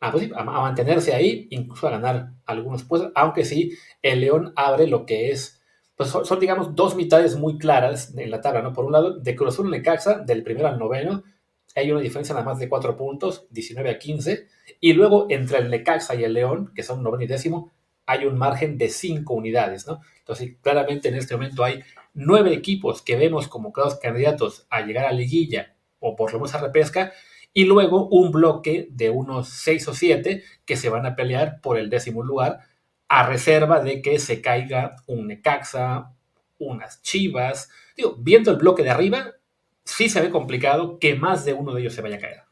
a, 0.00 0.10
pues 0.10 0.30
mantenerse 0.30 1.12
ahí, 1.12 1.46
incluso 1.50 1.86
a 1.86 1.90
ganar 1.90 2.32
algunos 2.46 2.84
puestos, 2.84 3.12
aunque 3.14 3.44
sí, 3.44 3.76
el 4.00 4.22
León 4.22 4.54
abre 4.56 4.86
lo 4.86 5.04
que 5.04 5.30
es, 5.30 5.60
pues 5.94 6.08
son, 6.08 6.40
digamos 6.40 6.74
dos 6.74 6.96
mitades 6.96 7.36
muy 7.36 7.58
claras 7.58 8.16
en 8.16 8.30
la 8.30 8.40
tabla, 8.40 8.62
¿no? 8.62 8.72
Por 8.72 8.86
un 8.86 8.92
lado, 8.92 9.18
de 9.18 9.36
Cruz 9.36 9.52
Azul 9.52 9.70
Necaxa, 9.70 10.20
del 10.20 10.42
primero 10.42 10.68
al 10.68 10.78
noveno, 10.78 11.22
hay 11.74 11.90
una 11.90 12.00
diferencia 12.00 12.34
nada 12.34 12.46
más 12.46 12.58
de 12.58 12.68
4 12.68 12.96
puntos, 12.96 13.46
19 13.50 13.90
a 13.90 13.98
15. 13.98 14.46
Y 14.80 14.92
luego 14.92 15.26
entre 15.30 15.58
el 15.58 15.70
Necaxa 15.70 16.14
y 16.14 16.24
el 16.24 16.34
León, 16.34 16.72
que 16.74 16.82
son 16.82 17.02
noveno 17.02 17.24
y 17.24 17.26
décimo, 17.26 17.72
hay 18.06 18.26
un 18.26 18.36
margen 18.36 18.78
de 18.78 18.88
5 18.88 19.32
unidades, 19.34 19.86
¿no? 19.86 20.00
Entonces, 20.18 20.56
claramente 20.62 21.08
en 21.08 21.16
este 21.16 21.34
momento 21.34 21.64
hay 21.64 21.82
nueve 22.12 22.52
equipos 22.52 23.02
que 23.02 23.16
vemos 23.16 23.48
como 23.48 23.72
candidatos 23.72 24.66
a 24.70 24.82
llegar 24.82 25.06
a 25.06 25.12
liguilla 25.12 25.74
o 25.98 26.16
por 26.16 26.32
lo 26.32 26.38
menos 26.38 26.54
a 26.54 26.60
repesca, 26.60 27.12
y 27.54 27.64
luego 27.64 28.08
un 28.08 28.30
bloque 28.30 28.88
de 28.90 29.10
unos 29.10 29.48
6 29.48 29.88
o 29.88 29.94
7 29.94 30.42
que 30.66 30.76
se 30.76 30.90
van 30.90 31.06
a 31.06 31.16
pelear 31.16 31.60
por 31.60 31.78
el 31.78 31.88
décimo 31.88 32.22
lugar, 32.22 32.60
a 33.08 33.26
reserva 33.26 33.80
de 33.80 34.02
que 34.02 34.18
se 34.18 34.42
caiga 34.42 34.96
un 35.06 35.28
Necaxa, 35.28 36.12
unas 36.58 37.00
Chivas. 37.02 37.70
Digo, 37.96 38.16
viendo 38.18 38.50
el 38.50 38.58
bloque 38.58 38.82
de 38.82 38.90
arriba, 38.90 39.34
sí 39.84 40.08
se 40.08 40.20
ve 40.20 40.30
complicado 40.30 40.98
que 40.98 41.14
más 41.14 41.44
de 41.44 41.52
uno 41.52 41.74
de 41.74 41.80
ellos 41.82 41.94
se 41.94 42.02
vaya 42.02 42.16
a 42.16 42.20
caer. 42.20 42.42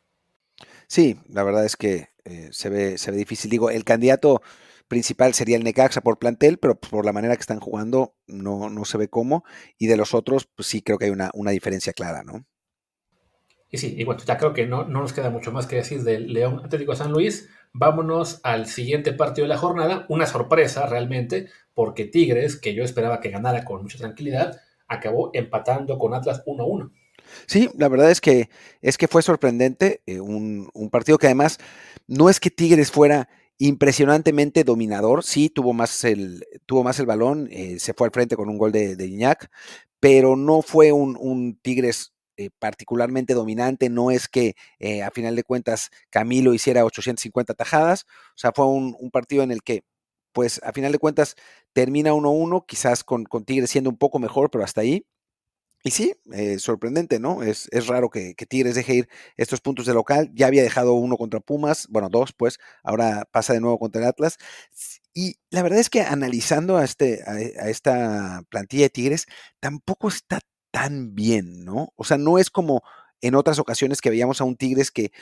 Sí, 0.87 1.19
la 1.29 1.43
verdad 1.43 1.65
es 1.65 1.77
que 1.77 2.09
eh, 2.25 2.49
se, 2.53 2.69
ve, 2.69 2.99
se 2.99 3.11
ve 3.11 3.17
difícil. 3.17 3.51
Digo, 3.51 3.71
el 3.71 3.85
candidato 3.85 4.43
principal 4.89 5.33
sería 5.33 5.57
el 5.57 5.65
Necaxa 5.65 6.03
por 6.03 6.19
plantel, 6.19 6.59
pero 6.59 6.79
por 6.79 7.07
la 7.07 7.13
manera 7.13 7.35
que 7.35 7.41
están 7.41 7.61
jugando 7.61 8.15
no, 8.27 8.69
no 8.69 8.85
se 8.85 8.99
ve 8.99 9.09
cómo. 9.09 9.45
Y 9.79 9.87
de 9.87 9.97
los 9.97 10.15
otros, 10.15 10.47
pues 10.55 10.69
sí 10.69 10.83
creo 10.83 10.99
que 10.99 11.07
hay 11.07 11.11
una, 11.11 11.31
una 11.35 11.51
diferencia 11.51 11.93
clara, 11.93 12.23
¿no? 12.23 12.45
Y 13.71 13.79
sí, 13.79 13.95
y 13.97 14.05
bueno, 14.05 14.23
ya 14.23 14.37
creo 14.37 14.53
que 14.53 14.67
no, 14.67 14.85
no 14.85 15.01
nos 15.01 15.15
queda 15.15 15.31
mucho 15.31 15.51
más 15.51 15.67
que 15.67 15.77
decir 15.77 16.03
del 16.03 16.31
León 16.35 16.61
Atlético 16.63 16.95
San 16.95 17.11
Luis. 17.11 17.49
Vámonos 17.73 18.41
al 18.43 18.67
siguiente 18.67 19.15
partido 19.15 19.47
de 19.47 19.55
la 19.55 19.57
jornada. 19.57 20.05
Una 20.11 20.27
sorpresa 20.27 20.85
realmente, 20.87 21.49
porque 21.73 22.05
Tigres, 22.05 22.61
que 22.61 22.75
yo 22.75 22.85
esperaba 22.85 23.21
que 23.21 23.31
ganara 23.31 23.65
con 23.65 23.81
mucha 23.81 23.97
tranquilidad, 23.97 24.61
acabó 24.89 25.31
empatando 25.33 25.99
con 25.99 26.13
Atlas 26.13 26.45
1-1. 26.45 26.93
Sí, 27.47 27.71
la 27.77 27.89
verdad 27.89 28.11
es 28.11 28.21
que, 28.21 28.51
es 28.81 28.99
que 28.99 29.09
fue 29.09 29.23
sorprendente, 29.23 30.03
eh, 30.07 30.21
un, 30.21 30.71
partido 30.91 31.19
que 31.19 31.27
además 31.27 31.59
no 32.07 32.29
es 32.29 32.41
que 32.41 32.51
Tigres 32.51 32.91
fuera 32.91 33.29
impresionantemente 33.59 34.65
dominador, 34.65 35.25
sí, 35.25 35.49
tuvo 35.49 35.73
más 35.73 36.05
el, 36.05 36.45
tuvo 36.67 36.83
más 36.85 36.99
el 36.99 37.07
balón, 37.07 37.49
eh, 37.51 37.79
se 37.79 37.95
fue 37.95 38.07
al 38.07 38.13
frente 38.13 38.37
con 38.37 38.49
un 38.49 38.59
gol 38.59 38.73
de, 38.73 38.97
de 38.97 39.07
Iñak, 39.07 39.51
pero 40.01 40.37
no 40.37 40.63
fue 40.63 40.93
un, 40.93 41.59
Tigres 41.63 42.13
eh, 42.37 42.51
particularmente 42.59 43.35
dominante, 43.35 43.89
no 43.89 44.11
es 44.11 44.29
que 44.29 44.55
a 45.05 45.11
final 45.11 45.37
de 45.37 45.45
cuentas 45.45 45.91
Camilo 46.11 46.55
hiciera 46.55 46.85
850 46.85 47.55
tajadas, 47.55 48.05
o 48.31 48.39
sea, 48.39 48.53
fue 48.55 48.67
un, 48.67 49.11
partido 49.13 49.43
en 49.43 49.53
el 49.53 49.63
que, 49.63 49.85
pues 50.33 50.61
a 50.65 50.73
final 50.73 50.93
de 50.93 50.99
cuentas 50.99 51.37
termina 51.73 52.13
1-1, 52.13 52.65
quizás 52.67 53.05
con, 53.05 53.25
con 53.25 53.45
Tigres 53.45 53.71
siendo 53.71 53.91
un 53.91 53.99
poco 53.99 54.19
mejor, 54.19 54.51
pero 54.51 54.65
hasta 54.65 54.81
ahí, 54.81 55.07
y 55.85 55.91
sí, 55.91 56.15
eh, 56.33 56.59
sorprendente, 56.61 57.19
¿no? 57.19 57.43
Es, 57.43 57.69
es 57.73 57.89
raro 57.89 58.09
que, 58.09 58.35
Tigres 58.35 58.77
deje 58.77 58.95
ir 58.95 59.09
estos 59.37 59.61
puntos 59.61 59.85
de 59.87 59.95
local. 59.95 60.31
Ya 60.33 60.47
había 60.47 60.63
dejado 60.63 60.95
uno 60.95 61.17
contra 61.17 61.41
Pumas, 61.41 61.89
bueno, 61.89 62.09
dos, 62.09 62.33
pues, 62.33 62.59
ahora 62.85 63.27
pasa 63.33 63.53
de 63.53 63.61
nuevo 63.61 63.79
contra 63.81 64.01
el 64.03 64.09
Atlas. 64.09 64.39
Y 65.13 65.37
la 65.51 65.63
verdad 65.63 65.81
es 65.81 65.91
que 65.91 66.03
analizando 66.03 66.77
a, 66.77 66.85
este, 66.85 67.23
a, 67.27 67.69
esta 67.69 68.45
plantilla 68.49 68.85
de 68.85 68.91
Tigres, 68.91 69.27
tampoco 69.61 70.09
está 70.09 70.41
tan 70.71 71.15
bien, 71.17 71.65
¿no? 71.65 71.93
O 71.97 72.05
sea, 72.05 72.17
no 72.17 72.39
es 72.39 72.51
como 72.51 72.83
en 73.21 73.35
otras 73.35 73.59
ocasiones 73.59 74.01
que 74.01 74.11
veíamos 74.11 74.41
a 74.41 74.45
un 74.45 74.57
Tigres 74.57 74.93
que 74.93 75.13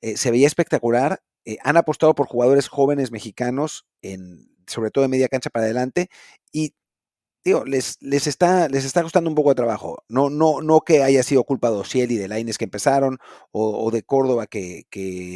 eh, 0.00 0.16
se 0.16 0.30
veía 0.30 0.46
espectacular. 0.46 1.22
Eh, 1.44 1.58
han 1.64 1.76
apostado 1.76 2.14
por 2.14 2.28
jugadores 2.28 2.68
jóvenes 2.68 3.10
mexicanos, 3.10 3.86
en, 4.00 4.48
sobre 4.66 4.90
todo 4.90 5.02
de 5.02 5.08
media 5.08 5.28
cancha 5.28 5.50
para 5.50 5.64
adelante, 5.64 6.08
y 6.52 6.74
les, 7.44 7.98
les, 8.00 8.26
está, 8.26 8.68
les 8.68 8.84
está 8.84 9.02
costando 9.02 9.28
un 9.28 9.36
poco 9.36 9.50
de 9.50 9.54
trabajo. 9.56 10.02
No, 10.08 10.30
no, 10.30 10.62
no 10.62 10.80
que 10.80 11.02
haya 11.02 11.22
sido 11.22 11.44
culpa 11.44 11.70
de 11.70 11.76
Ociel 11.76 12.10
y 12.10 12.16
de 12.16 12.28
Laines 12.28 12.56
que 12.56 12.64
empezaron, 12.64 13.18
o, 13.52 13.90
de 13.90 14.02
Córdoba 14.02 14.46
que, 14.46 14.86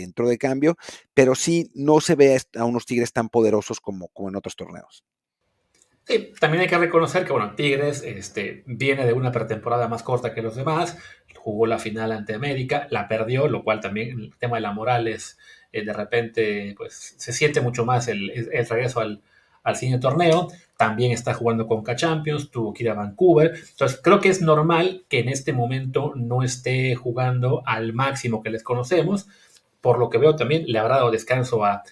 entró 0.03 0.29
de 0.29 0.39
cambio, 0.39 0.77
pero 1.13 1.35
sí 1.35 1.71
no 1.75 2.01
se 2.01 2.15
ve 2.15 2.41
a 2.57 2.65
unos 2.65 2.87
Tigres 2.87 3.13
tan 3.13 3.29
poderosos 3.29 3.81
como, 3.81 4.09
como 4.09 4.31
en 4.31 4.37
otros 4.37 4.57
torneos. 4.57 5.05
Sí, 6.05 6.33
también 6.41 6.63
hay 6.63 6.69
que 6.69 6.79
reconocer 6.79 7.27
que, 7.27 7.33
bueno, 7.33 7.55
Tigres 7.55 8.03
este, 8.03 8.63
viene 8.65 9.05
de 9.05 9.13
una 9.13 9.31
pretemporada 9.31 9.89
más 9.89 10.03
corta 10.03 10.33
que 10.33 10.41
los 10.41 10.57
demás, 10.57 10.97
jugó 11.37 11.67
la 11.67 11.79
final 11.79 12.13
ante 12.13 12.35
América, 12.35 12.87
la 12.91 13.09
perdió, 13.09 13.49
lo 13.49 13.63
cual 13.63 13.81
también 13.81 14.19
el 14.19 14.35
tema 14.39 14.57
de 14.57 14.63
la 14.63 14.73
moral 14.73 15.07
es, 15.07 15.37
eh, 15.73 15.85
de 15.85 15.93
repente, 15.93 16.75
pues 16.79 17.15
se 17.19 17.33
siente 17.35 17.61
mucho 17.61 17.85
más 17.85 18.09
el, 18.09 18.31
el 18.31 18.67
regreso 18.67 19.01
al, 19.01 19.23
al 19.69 19.77
siguiente 19.77 20.03
torneo, 20.03 20.49
también 20.77 21.13
está 21.13 21.35
jugando 21.35 21.67
con 21.67 21.83
K-Champions, 21.83 22.51
tuvo 22.51 22.73
que 22.73 22.85
ir 22.85 22.91
a 22.91 22.95
Vancouver, 22.95 23.53
entonces 23.55 24.01
creo 24.03 24.21
que 24.21 24.31
es 24.31 24.41
normal 24.41 25.05
que 25.09 25.21
en 25.21 25.29
este 25.29 25.53
momento 25.53 26.13
no 26.17 26.43
esté 26.43 26.95
jugando 26.95 27.63
al 27.67 27.93
máximo 27.93 28.43
que 28.43 28.51
les 28.51 28.63
conocemos, 28.63 29.27
por 29.81 29.99
lo 29.99 30.09
que 30.09 30.19
veo 30.19 30.37
también 30.37 30.65
le 30.67 30.79
habrá 30.79 30.97
dado 30.97 31.11
descanso 31.11 31.65
a 31.65 31.83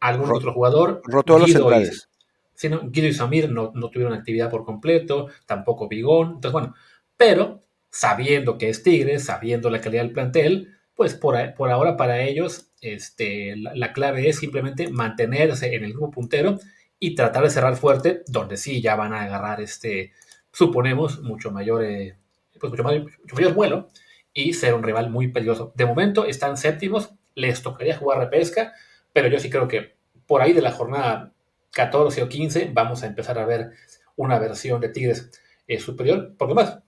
algún 0.00 0.30
otro 0.30 0.52
jugador. 0.52 1.02
Roto 1.04 1.38
los 1.38 1.52
centrales. 1.52 2.08
Sí, 2.54 2.68
¿no? 2.68 2.80
Guido 2.90 3.08
y 3.08 3.12
Samir 3.12 3.50
no, 3.50 3.72
no, 3.74 3.90
tuvieron 3.90 4.14
actividad 4.14 4.50
por 4.50 4.64
completo, 4.64 5.28
tampoco 5.46 5.86
Bigón. 5.86 6.34
Entonces, 6.34 6.52
bueno, 6.52 6.74
pero 7.16 7.60
sabiendo 7.90 8.58
que 8.58 8.68
es 8.68 8.82
Tigres, 8.82 9.26
sabiendo 9.26 9.70
la 9.70 9.80
calidad 9.80 10.02
del 10.02 10.12
plantel, 10.12 10.74
pues 10.94 11.14
por, 11.14 11.36
por 11.54 11.70
ahora 11.70 11.96
para 11.96 12.22
ellos 12.22 12.70
este, 12.80 13.56
la, 13.56 13.92
clave 13.92 14.28
es 14.28 14.38
simplemente 14.38 14.88
mantenerse 14.88 15.74
en 15.74 15.84
el 15.84 15.92
grupo 15.92 16.10
puntero 16.10 16.58
y 17.00 17.14
tratar 17.14 17.44
de 17.44 17.50
cerrar 17.50 17.76
fuerte, 17.76 18.22
donde 18.26 18.56
sí 18.56 18.80
ya 18.80 18.96
van 18.96 19.12
a 19.12 19.22
agarrar 19.22 19.60
este, 19.60 20.12
suponemos, 20.52 21.20
mucho 21.20 21.50
mayor, 21.50 21.84
eh, 21.84 22.16
pues 22.58 22.70
mucho, 22.70 22.82
mayor, 22.82 23.54
vuelo 23.54 23.88
y 24.32 24.54
ser 24.54 24.74
un 24.74 24.82
rival 24.82 25.10
muy 25.10 25.28
peligroso. 25.28 25.72
De 25.74 25.86
momento 25.86 26.24
están 26.24 26.56
séptimos, 26.56 27.10
les 27.34 27.62
tocaría 27.62 27.96
jugar 27.96 28.18
repesca, 28.18 28.74
pero 29.12 29.28
yo 29.28 29.38
sí 29.38 29.50
creo 29.50 29.68
que 29.68 29.96
por 30.26 30.42
ahí 30.42 30.52
de 30.52 30.62
la 30.62 30.72
jornada 30.72 31.32
14 31.72 32.22
o 32.22 32.28
15 32.28 32.70
vamos 32.72 33.02
a 33.02 33.06
empezar 33.06 33.38
a 33.38 33.46
ver 33.46 33.72
una 34.16 34.38
versión 34.38 34.80
de 34.80 34.88
Tigres 34.88 35.30
eh, 35.66 35.78
superior, 35.78 36.34
porque 36.36 36.54
más, 36.54 36.78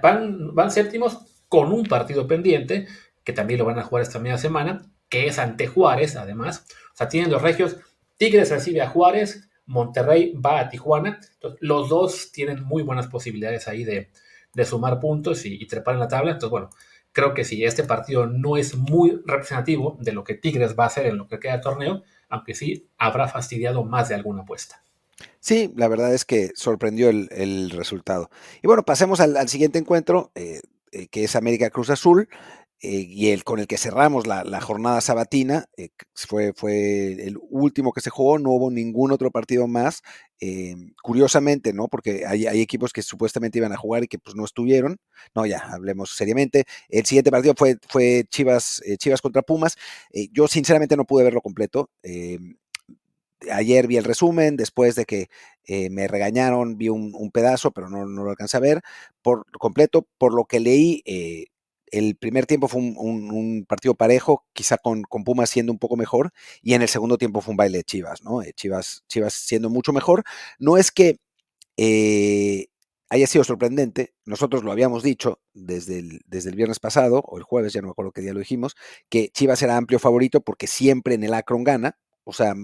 van, 0.00 0.54
van 0.54 0.70
séptimos 0.70 1.18
con 1.48 1.72
un 1.72 1.84
partido 1.84 2.26
pendiente, 2.26 2.86
que 3.24 3.32
también 3.32 3.58
lo 3.58 3.64
van 3.64 3.78
a 3.78 3.82
jugar 3.82 4.02
esta 4.02 4.18
media 4.18 4.38
semana, 4.38 4.82
que 5.08 5.26
es 5.26 5.38
ante 5.38 5.66
Juárez, 5.66 6.16
además. 6.16 6.64
O 6.94 6.96
sea, 6.96 7.08
tienen 7.08 7.30
los 7.30 7.42
regios, 7.42 7.76
Tigres 8.22 8.50
recibe 8.50 8.80
a 8.80 8.88
Juárez, 8.88 9.48
Monterrey 9.66 10.32
va 10.34 10.60
a 10.60 10.68
Tijuana. 10.68 11.18
Entonces, 11.34 11.58
los 11.60 11.88
dos 11.88 12.30
tienen 12.30 12.62
muy 12.62 12.84
buenas 12.84 13.08
posibilidades 13.08 13.66
ahí 13.66 13.82
de, 13.82 14.10
sumar 14.64 15.00
puntos 15.00 15.44
y, 15.44 15.66
trepar 15.66 15.94
en 15.94 16.00
la 16.00 16.06
tabla. 16.06 16.30
Entonces, 16.30 16.50
bueno, 16.52 16.70
creo 17.10 17.34
que 17.34 17.44
si 17.44 17.64
este 17.64 17.82
partido 17.82 18.28
no 18.28 18.56
es 18.56 18.76
muy 18.76 19.20
representativo 19.26 19.98
de 19.98 20.12
lo 20.12 20.22
que 20.22 20.34
Tigres 20.34 20.76
va 20.78 20.84
a 20.84 20.86
hacer 20.86 21.06
en 21.06 21.18
lo 21.18 21.26
que 21.26 21.40
queda 21.40 21.56
de 21.56 21.62
torneo, 21.62 22.04
aunque 22.28 22.54
sí 22.54 22.88
habrá 22.96 23.26
fastidiado 23.26 23.82
más 23.82 24.08
de 24.08 24.14
alguna 24.14 24.42
apuesta. 24.42 24.84
Sí, 25.40 25.72
la 25.74 25.88
verdad 25.88 26.14
es 26.14 26.24
que 26.24 26.52
sorprendió 26.54 27.08
el, 27.10 27.70
resultado. 27.70 28.30
Y 28.62 28.68
bueno, 28.68 28.84
pasemos 28.84 29.18
al, 29.18 29.48
siguiente 29.48 29.80
encuentro, 29.80 30.30
eh, 30.36 30.60
eh, 30.92 31.08
que 31.08 31.24
es 31.24 31.34
América 31.34 31.70
Cruz 31.70 31.90
Azul. 31.90 32.28
Eh, 32.82 33.06
y 33.08 33.30
el 33.30 33.44
con 33.44 33.60
el 33.60 33.68
que 33.68 33.78
cerramos 33.78 34.26
la, 34.26 34.60
jornada 34.60 35.00
sabatina, 35.00 35.66
fue, 36.14 36.52
fue 36.54 37.12
el 37.12 37.38
último 37.40 37.92
que 37.92 38.00
se 38.00 38.10
jugó, 38.10 38.38
no 38.38 38.50
hubo 38.50 38.70
ningún 38.70 39.12
otro 39.12 39.30
partido 39.30 39.68
más, 39.68 40.02
curiosamente, 41.02 41.72
¿no? 41.72 41.86
Porque 41.88 42.24
hay, 42.26 42.60
equipos 42.60 42.92
que 42.92 43.02
supuestamente 43.02 43.58
iban 43.58 43.72
a 43.72 43.76
jugar 43.76 44.02
y 44.02 44.08
que 44.08 44.18
pues 44.18 44.34
no 44.34 44.44
estuvieron, 44.44 44.98
no, 45.34 45.46
ya, 45.46 45.58
hablemos 45.58 46.10
seriamente, 46.10 46.64
el 46.88 47.06
siguiente 47.06 47.30
partido 47.30 47.54
fue, 47.56 47.78
fue 47.88 48.24
Chivas, 48.28 48.82
Chivas 48.98 49.22
contra 49.22 49.42
Pumas, 49.42 49.76
yo 50.32 50.48
sinceramente 50.48 50.96
no 50.96 51.04
pude 51.04 51.22
verlo 51.24 51.40
completo, 51.40 51.88
ayer 53.50 53.86
vi 53.86 53.96
el 53.96 54.04
resumen, 54.04 54.56
después 54.56 54.94
de 54.94 55.04
que 55.04 55.28
eh, 55.64 55.90
me 55.90 56.08
regañaron, 56.08 56.76
vi 56.76 56.88
un, 56.88 57.30
pedazo, 57.32 57.70
pero 57.72 57.88
no, 57.88 58.04
lo 58.04 58.30
alcancé 58.30 58.56
a 58.56 58.60
ver 58.60 58.82
por 59.22 59.46
completo. 59.58 60.06
Por 60.18 60.34
lo 60.34 60.44
que 60.44 60.60
leí, 60.60 61.02
eh, 61.04 61.46
el 61.92 62.16
primer 62.16 62.46
tiempo 62.46 62.66
fue 62.68 62.80
un, 62.80 63.64
partido 63.68 63.94
parejo, 63.94 64.44
quizá 64.52 64.78
con, 64.78 65.04
Pumas 65.24 65.50
siendo 65.50 65.72
un 65.72 65.78
poco 65.78 65.96
mejor, 65.96 66.32
y 66.62 66.74
en 66.74 66.82
el 66.82 66.88
segundo 66.88 67.18
tiempo 67.18 67.40
fue 67.40 67.52
un 67.52 67.56
baile 67.56 67.78
de 67.78 67.84
Chivas, 67.84 68.22
¿no? 68.24 68.42
Eh, 68.42 68.52
Chivas, 68.54 69.04
Chivas 69.08 69.34
siendo 69.34 69.70
mucho 69.70 69.92
mejor. 69.92 70.24
No 70.58 70.76
es 70.76 70.90
que 70.90 71.18
haya 73.12 73.26
sido 73.26 73.44
sorprendente, 73.44 74.14
nosotros 74.24 74.64
lo 74.64 74.72
habíamos 74.72 75.02
dicho 75.02 75.38
desde 75.52 75.98
el, 75.98 76.56
viernes 76.56 76.80
pasado, 76.80 77.20
o 77.26 77.36
el 77.36 77.44
jueves, 77.44 77.74
ya 77.74 77.82
no 77.82 77.88
me 77.88 77.90
acuerdo 77.90 78.10
qué 78.10 78.22
día 78.22 78.32
lo 78.32 78.38
dijimos, 78.38 78.74
que 79.10 79.28
Chivas 79.28 79.60
era 79.60 79.76
amplio 79.76 79.98
favorito 79.98 80.40
porque 80.40 80.66
siempre 80.66 81.14
en 81.14 81.22
el 81.22 81.34
Akron 81.34 81.62
gana, 81.62 81.98
o 82.24 82.32
sea, 82.32 82.54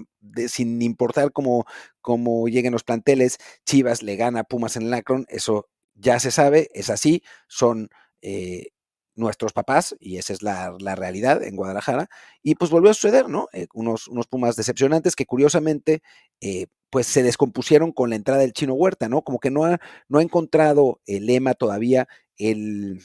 sin 0.46 0.80
importar 0.80 1.32
cómo, 1.32 1.66
cómo, 2.00 2.48
lleguen 2.48 2.72
los 2.72 2.82
planteles, 2.82 3.36
Chivas 3.66 4.02
le 4.02 4.16
gana 4.16 4.40
a 4.40 4.44
Pumas 4.44 4.76
en 4.76 4.84
el 4.84 4.94
Akron, 4.94 5.26
eso 5.28 5.68
ya 5.94 6.18
se 6.18 6.30
sabe, 6.30 6.70
es 6.72 6.88
así, 6.88 7.22
son 7.46 7.90
eh, 8.22 8.68
nuestros 9.18 9.52
papás 9.52 9.96
y 10.00 10.16
esa 10.18 10.32
es 10.32 10.42
la, 10.42 10.76
realidad 10.94 11.42
en 11.42 11.56
Guadalajara. 11.56 12.08
Y 12.42 12.54
pues 12.54 12.70
volvió 12.70 12.90
a 12.90 12.94
suceder, 12.94 13.28
¿no? 13.28 13.48
Eh, 13.52 13.66
unos, 13.74 14.08
unos, 14.08 14.26
Pumas 14.26 14.56
decepcionantes 14.56 15.16
que 15.16 15.26
curiosamente 15.26 16.02
eh, 16.40 16.66
pues 16.90 17.06
se 17.06 17.22
descompusieron 17.22 17.92
con 17.92 18.10
la 18.10 18.16
entrada 18.16 18.40
del 18.40 18.52
chino 18.52 18.74
Huerta, 18.74 19.08
¿no? 19.08 19.22
Como 19.22 19.38
que 19.38 19.50
no 19.50 19.64
ha, 19.64 19.80
no 20.08 20.18
ha 20.18 20.22
encontrado 20.22 21.00
el 21.06 21.26
lema 21.26 21.54
todavía 21.54 22.08
el, 22.36 23.00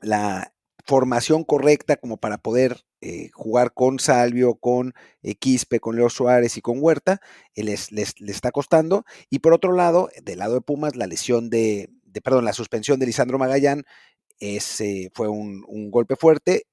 la, 0.00 0.52
formación 0.84 1.44
correcta 1.44 1.96
como 1.96 2.16
para 2.16 2.38
poder 2.38 2.84
eh, 3.00 3.30
jugar 3.32 3.72
con 3.72 3.98
Salvio, 3.98 4.54
con 4.56 4.94
Quispe, 5.38 5.80
con 5.80 5.96
Leo 5.96 6.10
Suárez 6.10 6.56
y 6.56 6.60
con 6.60 6.78
Huerta, 6.80 7.20
eh, 7.54 7.64
les, 7.64 7.92
les, 7.92 8.14
está 8.20 8.50
costando. 8.50 9.04
Y 9.30 9.40
por 9.40 9.52
otro 9.52 9.72
lado, 9.72 10.10
del 10.22 10.38
lado 10.38 10.54
de 10.54 10.60
Pumas, 10.60 10.96
la 10.96 11.06
lesión 11.06 11.50
de, 11.50 11.90
perdón, 12.22 12.44
la 12.44 12.52
suspensión 12.52 12.98
de 12.98 13.06
Lisandro 13.06 13.38
Magallán 13.38 13.84
es, 14.42 14.82
fue 15.14 15.28
un, 15.28 15.90
golpe 15.90 16.16
fuerte. 16.16 16.64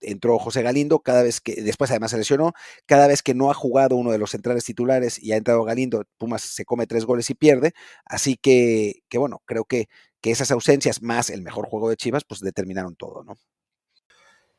entró 0.00 0.38
José 0.38 0.62
Galindo, 0.62 1.00
cada 1.00 1.22
vez 1.22 1.40
que, 1.40 1.60
después 1.62 1.90
además 1.90 2.12
se 2.12 2.18
lesionó, 2.18 2.52
cada 2.86 3.08
vez 3.08 3.22
que 3.22 3.34
no 3.34 3.50
ha 3.50 3.54
jugado 3.54 3.96
uno 3.96 4.12
de 4.12 4.18
los 4.18 4.30
centrales 4.30 4.64
titulares 4.64 5.20
y 5.22 5.32
ha 5.32 5.36
entrado 5.36 5.64
Galindo, 5.64 6.04
Pumas 6.18 6.42
se 6.42 6.64
come 6.64 6.86
tres 6.86 7.04
goles 7.04 7.28
y 7.30 7.34
pierde. 7.34 7.72
Así 8.04 8.36
que, 8.36 9.02
que 9.08 9.18
bueno, 9.18 9.42
creo 9.44 9.64
que, 9.64 9.88
que 10.20 10.30
esas 10.30 10.50
ausencias 10.52 11.02
más 11.02 11.30
el 11.30 11.42
mejor 11.42 11.66
juego 11.66 11.90
de 11.90 11.96
Chivas, 11.96 12.24
pues 12.24 12.40
determinaron 12.40 12.94
todo, 12.94 13.24
¿no? 13.24 13.34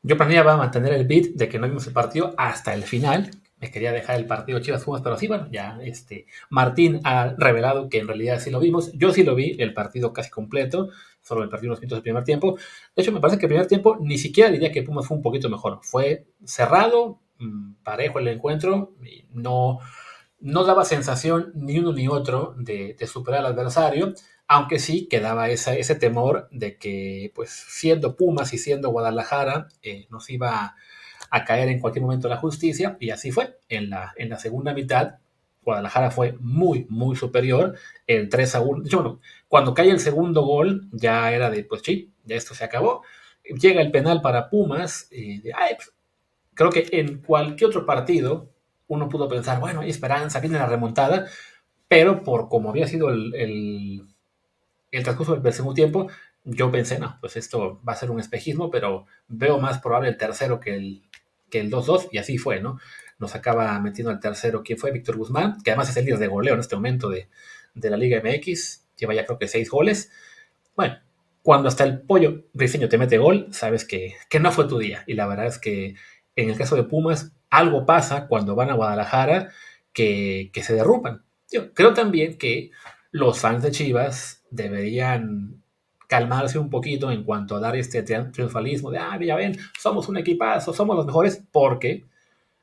Yo 0.03 0.15
planeaba 0.15 0.57
mantener 0.57 0.93
el 0.93 1.07
beat 1.07 1.27
de 1.35 1.49
que 1.49 1.59
no 1.59 1.67
vimos 1.67 1.87
el 1.87 1.93
partido 1.93 2.33
hasta 2.37 2.73
el 2.73 2.83
final. 2.83 3.31
Me 3.59 3.71
quería 3.71 3.91
dejar 3.91 4.17
el 4.17 4.27
partido 4.27 4.59
Chivas 4.59 4.83
Pumas, 4.83 5.01
pero 5.01 5.17
sí, 5.17 5.27
bueno, 5.27 5.47
ya 5.51 5.79
este, 5.81 6.27
Martín 6.49 6.99
ha 7.03 7.33
revelado 7.37 7.89
que 7.89 7.97
en 7.97 8.07
realidad 8.07 8.39
sí 8.39 8.51
lo 8.51 8.59
vimos. 8.59 8.91
Yo 8.93 9.11
sí 9.11 9.23
lo 9.23 9.33
vi, 9.33 9.55
el 9.59 9.73
partido 9.73 10.13
casi 10.13 10.29
completo, 10.29 10.89
solo 11.21 11.41
me 11.41 11.47
perdí 11.47 11.65
unos 11.65 11.79
minutos 11.79 11.97
del 11.97 12.03
primer 12.03 12.23
tiempo. 12.23 12.57
De 12.95 13.01
hecho, 13.01 13.11
me 13.11 13.19
parece 13.19 13.39
que 13.39 13.47
el 13.47 13.49
primer 13.49 13.67
tiempo 13.67 13.97
ni 13.99 14.19
siquiera 14.19 14.51
diría 14.51 14.71
que 14.71 14.83
Pumas 14.83 15.07
fue 15.07 15.17
un 15.17 15.23
poquito 15.23 15.49
mejor. 15.49 15.79
Fue 15.81 16.27
cerrado, 16.45 17.19
mm, 17.39 17.73
parejo 17.83 18.19
el 18.19 18.27
encuentro, 18.27 18.93
no, 19.31 19.79
no 20.39 20.63
daba 20.63 20.85
sensación 20.85 21.51
ni 21.55 21.79
uno 21.79 21.93
ni 21.93 22.07
otro 22.07 22.53
de, 22.57 22.95
superar 23.07 23.39
al 23.39 23.53
adversario 23.53 24.13
aunque 24.49 24.79
sí 24.79 25.07
quedaba 25.09 25.49
ese 25.49 25.95
temor 25.95 26.47
de 26.51 26.77
que, 26.77 27.33
pues, 27.35 27.49
siendo 27.51 28.15
Pumas 28.15 28.53
y 28.53 28.57
siendo 28.57 28.91
Guadalajara, 28.91 29.67
eh, 29.81 30.07
nos 30.09 30.29
iba 30.29 30.75
caer 31.45 31.69
en 31.69 31.79
cualquier 31.79 32.03
momento 32.03 32.27
la 32.27 32.37
justicia, 32.37 32.97
y 32.99 33.09
así 33.09 33.31
fue. 33.31 33.57
En 33.69 33.89
la, 33.89 34.13
en 34.17 34.29
la 34.29 34.39
segunda 34.39 34.73
mitad, 34.73 35.15
Guadalajara 35.61 36.11
fue 36.11 36.35
muy, 36.39 36.85
muy 36.89 37.15
superior, 37.15 37.75
el 38.07 38.29
3 38.29 38.55
a 38.55 38.61
1. 38.61 38.83
Yo, 38.85 39.19
cuando 39.47 39.73
cae 39.73 39.89
el 39.89 39.99
segundo 39.99 40.43
gol, 40.43 40.87
ya 40.91 41.31
era 41.31 41.49
de, 41.49 41.63
pues 41.63 41.81
sí, 41.83 42.11
ya 42.25 42.35
esto 42.35 42.53
se 42.53 42.63
acabó. 42.63 43.03
Llega 43.43 43.81
el 43.81 43.91
penal 43.91 44.21
para 44.21 44.49
Pumas, 44.49 45.07
y 45.11 45.41
pues, 45.41 45.93
creo 46.53 46.69
que 46.69 46.87
en 46.91 47.21
cualquier 47.21 47.69
otro 47.69 47.85
partido 47.85 48.49
uno 48.87 49.09
pudo 49.09 49.27
pensar, 49.27 49.59
bueno, 49.59 49.81
hay 49.81 49.89
esperanza, 49.89 50.39
viene 50.39 50.57
la 50.57 50.65
remontada, 50.65 51.27
pero 51.87 52.23
por 52.23 52.49
como 52.49 52.69
había 52.69 52.87
sido 52.87 53.09
el 53.09 54.07
el 54.91 55.03
transcurso 55.03 55.35
del 55.35 55.53
segundo 55.53 55.75
tiempo, 55.75 56.07
yo 56.49 56.71
pensé, 56.71 56.97
no, 56.97 57.17
pues 57.19 57.35
esto 57.35 57.81
va 57.87 57.93
a 57.93 57.97
ser 57.97 58.09
un 58.09 58.21
espejismo, 58.21 58.71
pero 58.71 59.05
veo 59.27 59.59
más 59.59 59.79
probable 59.79 60.09
el 60.09 60.17
tercero 60.17 60.61
que 60.61 60.75
el, 60.75 61.03
que 61.49 61.59
el 61.59 61.69
2-2, 61.69 62.07
y 62.11 62.17
así 62.19 62.37
fue, 62.37 62.61
¿no? 62.61 62.79
Nos 63.19 63.35
acaba 63.35 63.77
metiendo 63.81 64.11
al 64.11 64.21
tercero, 64.21 64.63
¿quién 64.63 64.79
fue? 64.79 64.91
Víctor 64.91 65.17
Guzmán, 65.17 65.57
que 65.61 65.71
además 65.71 65.89
es 65.89 65.97
el 65.97 66.05
líder 66.05 66.19
de 66.19 66.27
goleo 66.27 66.53
en 66.53 66.61
este 66.61 66.75
momento 66.75 67.09
de, 67.09 67.27
la 67.75 67.97
Liga 67.97 68.21
MX, 68.23 68.85
lleva 68.95 69.13
ya 69.13 69.25
creo 69.25 69.37
que 69.37 69.47
seis 69.47 69.69
goles. 69.69 70.09
Bueno, 70.75 70.99
cuando 71.43 71.67
hasta 71.67 71.83
el 71.83 72.01
pollo 72.01 72.45
briseño 72.53 72.87
te 72.87 72.97
mete 72.97 73.17
gol, 73.17 73.47
sabes 73.51 73.85
que, 73.85 74.15
no 74.39 74.51
fue 74.51 74.67
tu 74.67 74.79
día. 74.79 75.03
Y 75.05 75.13
la 75.15 75.27
verdad 75.27 75.47
es 75.47 75.59
que 75.59 75.95
en 76.35 76.49
el 76.49 76.57
caso 76.57 76.75
de 76.75 76.83
Pumas, 76.83 77.33
algo 77.49 77.85
pasa 77.85 78.27
cuando 78.27 78.55
van 78.55 78.69
a 78.69 78.75
Guadalajara 78.75 79.49
que, 79.91 80.49
que 80.53 80.63
se 80.63 80.73
derrumban. 80.73 81.23
Yo 81.51 81.73
creo 81.73 81.93
también 81.93 82.37
que 82.37 82.71
los 83.11 83.39
fans 83.39 83.63
de 83.63 83.71
Chivas 83.71 84.43
deberían 84.49 85.63
calmarse 86.07 86.57
un 86.57 86.69
poquito 86.69 87.11
en 87.11 87.23
cuanto 87.23 87.55
a 87.55 87.59
dar 87.59 87.75
este 87.75 88.01
triunfalismo 88.01 88.89
de, 88.89 88.97
ah, 88.97 89.19
ya 89.21 89.35
ven, 89.35 89.57
somos 89.79 90.07
un 90.07 90.17
equipazo, 90.17 90.73
somos 90.73 90.95
los 90.95 91.05
mejores, 91.05 91.43
porque 91.51 92.05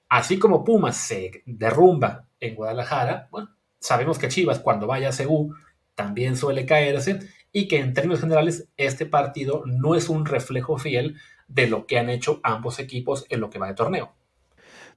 así 0.08 0.38
como 0.38 0.64
Pumas 0.64 0.96
se 0.96 1.42
derrumba 1.44 2.26
en 2.40 2.54
Guadalajara, 2.54 3.28
bueno, 3.30 3.50
sabemos 3.78 4.18
que 4.18 4.28
Chivas 4.28 4.60
cuando 4.60 4.86
vaya 4.86 5.10
a 5.10 5.24
CU 5.24 5.54
también 5.94 6.36
suele 6.36 6.66
caerse 6.66 7.20
y 7.52 7.68
que 7.68 7.78
en 7.78 7.94
términos 7.94 8.20
generales 8.20 8.68
este 8.76 9.06
partido 9.06 9.62
no 9.66 9.94
es 9.94 10.08
un 10.08 10.26
reflejo 10.26 10.78
fiel 10.78 11.16
de 11.46 11.68
lo 11.68 11.86
que 11.86 11.98
han 11.98 12.08
hecho 12.08 12.40
ambos 12.42 12.78
equipos 12.78 13.26
en 13.28 13.40
lo 13.40 13.50
que 13.50 13.58
va 13.58 13.68
de 13.68 13.74
torneo. 13.74 14.12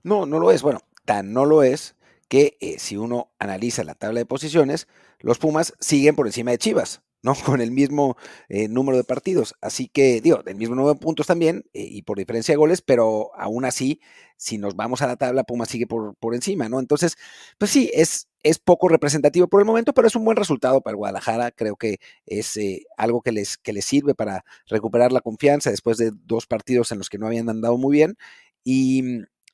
No, 0.04 0.26
no 0.26 0.40
lo 0.40 0.52
es. 0.52 0.62
Bueno, 0.62 0.80
tan 1.06 1.34
no 1.34 1.46
lo 1.46 1.64
es 1.64 1.96
que 2.30 2.58
eh, 2.62 2.80
si 2.80 2.98
uno 2.98 3.30
analiza 3.40 3.84
la 3.84 3.96
tabla 3.96 4.20
de 4.20 4.26
posiciones, 4.26 4.88
los 5.20 5.38
Pumas 5.38 5.74
siguen 5.80 6.16
por 6.16 6.28
encima 6.28 6.52
de 6.52 6.58
Chivas. 6.58 7.02
¿No? 7.22 7.34
Con 7.60 7.62
el 7.62 7.72
mismo 7.72 8.18
eh, 8.50 8.68
número 8.68 8.98
de 8.98 9.04
partidos. 9.04 9.56
Así 9.62 9.88
que, 9.88 10.22
digo, 10.22 10.44
del 10.44 10.56
mismo 10.56 10.76
número 10.76 10.94
de 10.94 11.00
puntos 11.00 11.28
también 11.28 11.64
eh, 11.74 11.88
y 11.90 12.02
por 12.04 12.18
diferencia 12.18 12.54
de 12.54 12.58
goles, 12.58 12.82
pero 12.82 13.32
aún 13.36 13.66
así, 13.66 14.02
si 14.38 14.58
nos 14.58 14.76
vamos 14.76 15.02
a 15.02 15.08
la 15.08 15.16
tabla, 15.18 15.44
Puma 15.44 15.66
sigue 15.66 15.88
por, 15.88 16.16
por 16.18 16.36
encima, 16.36 16.70
¿no? 16.70 16.80
Entonces, 16.80 17.16
pues 17.58 17.72
sí, 17.72 17.90
es, 17.94 18.28
es 18.44 18.60
poco 18.60 18.88
representativo 18.88 19.48
por 19.48 19.62
el 19.62 19.66
momento, 19.66 19.94
pero 19.94 20.08
es 20.08 20.16
un 20.16 20.26
buen 20.26 20.38
resultado 20.38 20.82
para 20.82 20.92
el 20.94 20.98
Guadalajara. 20.98 21.52
Creo 21.52 21.76
que 21.76 21.98
es 22.26 22.56
eh, 22.58 22.86
algo 22.98 23.22
que 23.22 23.32
les, 23.32 23.58
que 23.58 23.74
les 23.74 23.86
sirve 23.86 24.14
para 24.16 24.44
recuperar 24.68 25.12
la 25.12 25.22
confianza 25.22 25.72
después 25.72 25.98
de 25.98 26.12
dos 26.26 26.46
partidos 26.48 26.92
en 26.92 27.00
los 27.00 27.10
que 27.10 27.18
no 27.18 27.28
habían 27.28 27.50
andado 27.50 27.78
muy 27.78 27.98
bien. 27.98 28.18
Y, 28.64 29.04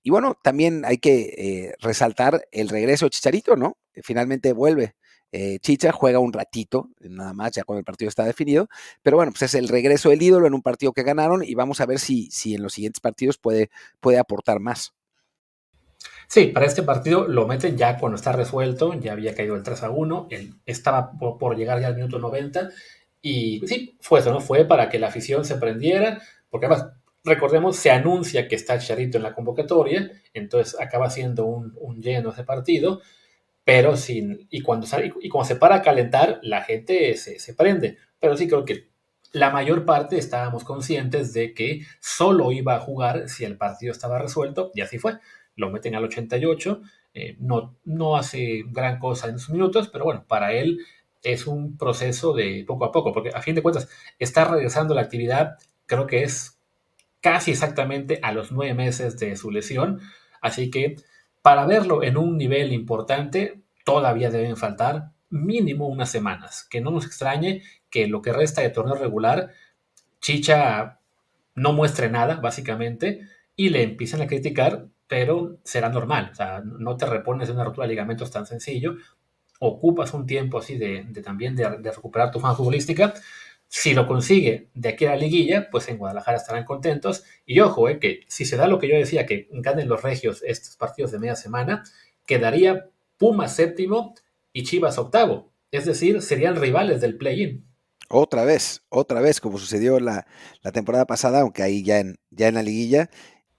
y 0.01 0.09
bueno, 0.09 0.37
también 0.43 0.83
hay 0.85 0.97
que 0.97 1.75
resaltar 1.79 2.45
el 2.51 2.69
regreso 2.69 3.05
de 3.05 3.11
Chicharito, 3.11 3.55
¿no? 3.55 3.77
Finalmente 4.03 4.53
vuelve 4.53 4.95
eh, 5.35 5.57
Chicha 5.59 5.91
juega 5.91 6.19
un 6.19 6.31
ratito, 6.31 6.91
nada 6.99 7.33
más, 7.33 7.51
ya 7.53 7.63
cuando 7.63 7.79
el 7.79 7.85
partido 7.85 8.07
está 8.07 8.23
definido, 8.23 8.69
pero 9.01 9.17
bueno, 9.17 9.31
pues 9.31 9.41
es 9.41 9.55
el 9.55 9.67
regreso 9.67 10.11
del 10.11 10.21
ídolo 10.21 10.45
en 10.45 10.53
un 10.53 10.61
partido 10.61 10.93
que 10.93 11.01
ganaron 11.01 11.43
y 11.43 11.55
vamos 11.55 11.81
a 11.81 11.87
ver 11.87 11.97
si, 11.97 12.29
si 12.29 12.53
en 12.53 12.61
los 12.61 12.73
siguientes 12.73 12.99
partidos 12.99 13.39
puede, 13.39 13.71
puede 13.99 14.19
aportar 14.19 14.59
más. 14.59 14.93
Sí, 16.27 16.47
para 16.47 16.67
este 16.67 16.83
partido 16.83 17.27
lo 17.27 17.47
meten 17.47 17.77
ya 17.77 17.97
cuando 17.97 18.15
está 18.15 18.31
resuelto, 18.31 18.93
ya 18.93 19.13
había 19.13 19.33
caído 19.33 19.55
el 19.55 19.63
3 19.63 19.81
a 19.81 19.89
1, 19.89 20.27
él 20.29 20.53
estaba 20.67 21.11
por, 21.17 21.57
llegar 21.57 21.81
ya 21.81 21.87
al 21.87 21.95
minuto 21.95 22.19
90 22.19 22.69
y 23.19 23.65
sí, 23.65 23.97
fue 24.01 24.19
eso, 24.19 24.31
¿no? 24.31 24.39
Fue 24.39 24.65
para 24.65 24.87
que 24.87 24.99
la 24.99 25.07
afición 25.07 25.45
se 25.45 25.55
prendiera, 25.55 26.21
porque 26.51 26.67
además, 26.67 26.91
recordemos, 27.23 27.75
se 27.77 27.89
anuncia 27.89 28.47
que 28.47 28.55
está 28.55 28.77
Charito 28.77 29.17
en 29.17 29.23
la 29.23 29.33
convocatoria, 29.33 30.11
entonces 30.31 30.79
acaba 30.79 31.09
siendo 31.09 31.45
un, 31.45 31.73
un 31.79 32.03
lleno 32.03 32.29
ese 32.31 32.43
partido 32.43 33.01
pero 33.63 33.95
sin, 33.97 34.47
y 34.49 34.61
cuando, 34.61 34.85
sale, 34.85 35.13
y 35.21 35.29
cuando 35.29 35.47
se 35.47 35.55
para 35.55 35.75
a 35.75 35.81
calentar, 35.81 36.39
la 36.43 36.63
gente 36.63 37.15
se, 37.15 37.39
se 37.39 37.53
prende. 37.53 37.97
Pero 38.19 38.35
sí 38.37 38.47
creo 38.47 38.65
que 38.65 38.89
la 39.31 39.49
mayor 39.49 39.85
parte 39.85 40.17
estábamos 40.17 40.63
conscientes 40.63 41.33
de 41.33 41.53
que 41.53 41.81
solo 41.99 42.51
iba 42.51 42.75
a 42.75 42.79
jugar 42.79 43.29
si 43.29 43.45
el 43.45 43.57
partido 43.57 43.91
estaba 43.91 44.19
resuelto, 44.19 44.71
y 44.75 44.81
así 44.81 44.99
fue. 44.99 45.19
Lo 45.55 45.69
meten 45.69 45.95
al 45.95 46.03
88, 46.03 46.81
eh, 47.13 47.35
no, 47.39 47.75
no 47.85 48.15
hace 48.15 48.63
gran 48.67 48.99
cosa 48.99 49.27
en 49.27 49.39
sus 49.39 49.51
minutos, 49.51 49.89
pero 49.89 50.05
bueno, 50.05 50.25
para 50.27 50.53
él 50.53 50.79
es 51.21 51.47
un 51.47 51.77
proceso 51.77 52.33
de 52.33 52.63
poco 52.67 52.85
a 52.85 52.91
poco, 52.91 53.13
porque 53.13 53.29
a 53.29 53.41
fin 53.41 53.55
de 53.55 53.61
cuentas 53.61 53.87
está 54.19 54.45
regresando 54.45 54.93
la 54.93 55.01
actividad, 55.01 55.57
creo 55.85 56.05
que 56.05 56.23
es 56.23 56.59
casi 57.21 57.51
exactamente 57.51 58.19
a 58.21 58.33
los 58.33 58.51
nueve 58.51 58.73
meses 58.73 59.17
de 59.17 59.35
su 59.35 59.51
lesión, 59.51 60.01
así 60.41 60.69
que 60.69 60.97
para 61.43 61.65
verlo 61.65 62.03
en 62.03 62.17
un 62.17 62.37
nivel 62.37 62.71
importante, 62.71 63.61
todavía 63.83 64.31
deben 64.31 64.55
faltar 64.55 65.11
mínimo 65.29 65.87
unas 65.89 66.09
semanas. 66.09 66.65
Que 66.69 66.79
no 66.79 66.89
nos 66.89 67.05
extrañe 67.05 67.61
que 67.89 68.07
lo 68.07 68.21
que 68.21 68.31
resta 68.31 68.61
de 68.61 68.69
torneo 68.69 68.95
regular, 68.95 69.51
Chicha 70.21 71.01
no 71.53 71.73
muestre 71.73 72.09
nada, 72.09 72.37
básicamente, 72.37 73.27
y 73.57 73.69
le 73.69 73.83
empiecen 73.83 74.21
a 74.21 74.27
criticar, 74.27 74.87
pero 75.07 75.57
será 75.65 75.89
normal. 75.89 76.29
O 76.31 76.35
sea, 76.35 76.61
no 76.63 76.95
te 76.95 77.05
repones 77.05 77.49
de 77.49 77.53
una 77.53 77.65
rotura 77.65 77.87
de 77.87 77.93
ligamentos 77.93 78.31
tan 78.31 78.45
sencillo. 78.45 78.95
Ocupas 79.59 80.13
un 80.13 80.25
tiempo 80.25 80.59
así 80.59 80.77
de, 80.77 81.05
también 81.23 81.57
de, 81.57 81.67
recuperar 81.91 82.31
tu 82.31 82.39
fan 82.39 82.55
futbolística 82.55 83.13
si 83.75 83.95
lo 83.95 84.05
consigue 84.05 84.69
de 84.75 84.89
aquí 84.89 85.05
a 85.05 85.09
la 85.09 85.15
liguilla, 85.15 85.67
pues 85.71 85.89
en 85.89 85.97
Guadalajara 85.97 86.37
estarán 86.37 86.63
contentos. 86.63 87.23
Y 87.43 87.59
ojo, 87.59 87.89
eh, 87.89 87.97
que 87.97 88.19
si 88.27 88.45
se 88.45 88.55
da 88.55 88.67
lo 88.67 88.77
que 88.77 88.87
yo 88.87 88.95
decía, 88.95 89.25
que 89.25 89.47
ganen 89.51 89.89
los 89.89 90.03
regios 90.03 90.43
estos 90.45 90.75
partidos 90.75 91.11
de 91.11 91.17
media 91.17 91.35
semana, 91.35 91.83
quedaría 92.27 92.91
Pumas 93.17 93.55
séptimo 93.55 94.13
y 94.51 94.61
Chivas 94.61 94.99
octavo. 94.99 95.51
Es 95.71 95.85
decir, 95.85 96.21
serían 96.21 96.55
rivales 96.55 97.01
del 97.01 97.17
play-in. 97.17 97.65
Otra 98.09 98.45
vez, 98.45 98.83
otra 98.89 99.21
vez, 99.21 99.41
como 99.41 99.57
sucedió 99.57 99.99
la, 99.99 100.27
temporada 100.71 101.05
pasada, 101.07 101.41
aunque 101.41 101.63
ahí 101.63 101.81
ya 101.83 101.97
en, 101.97 102.19
ya 102.29 102.49
en 102.49 102.53
la 102.53 102.61
liguilla, 102.61 103.09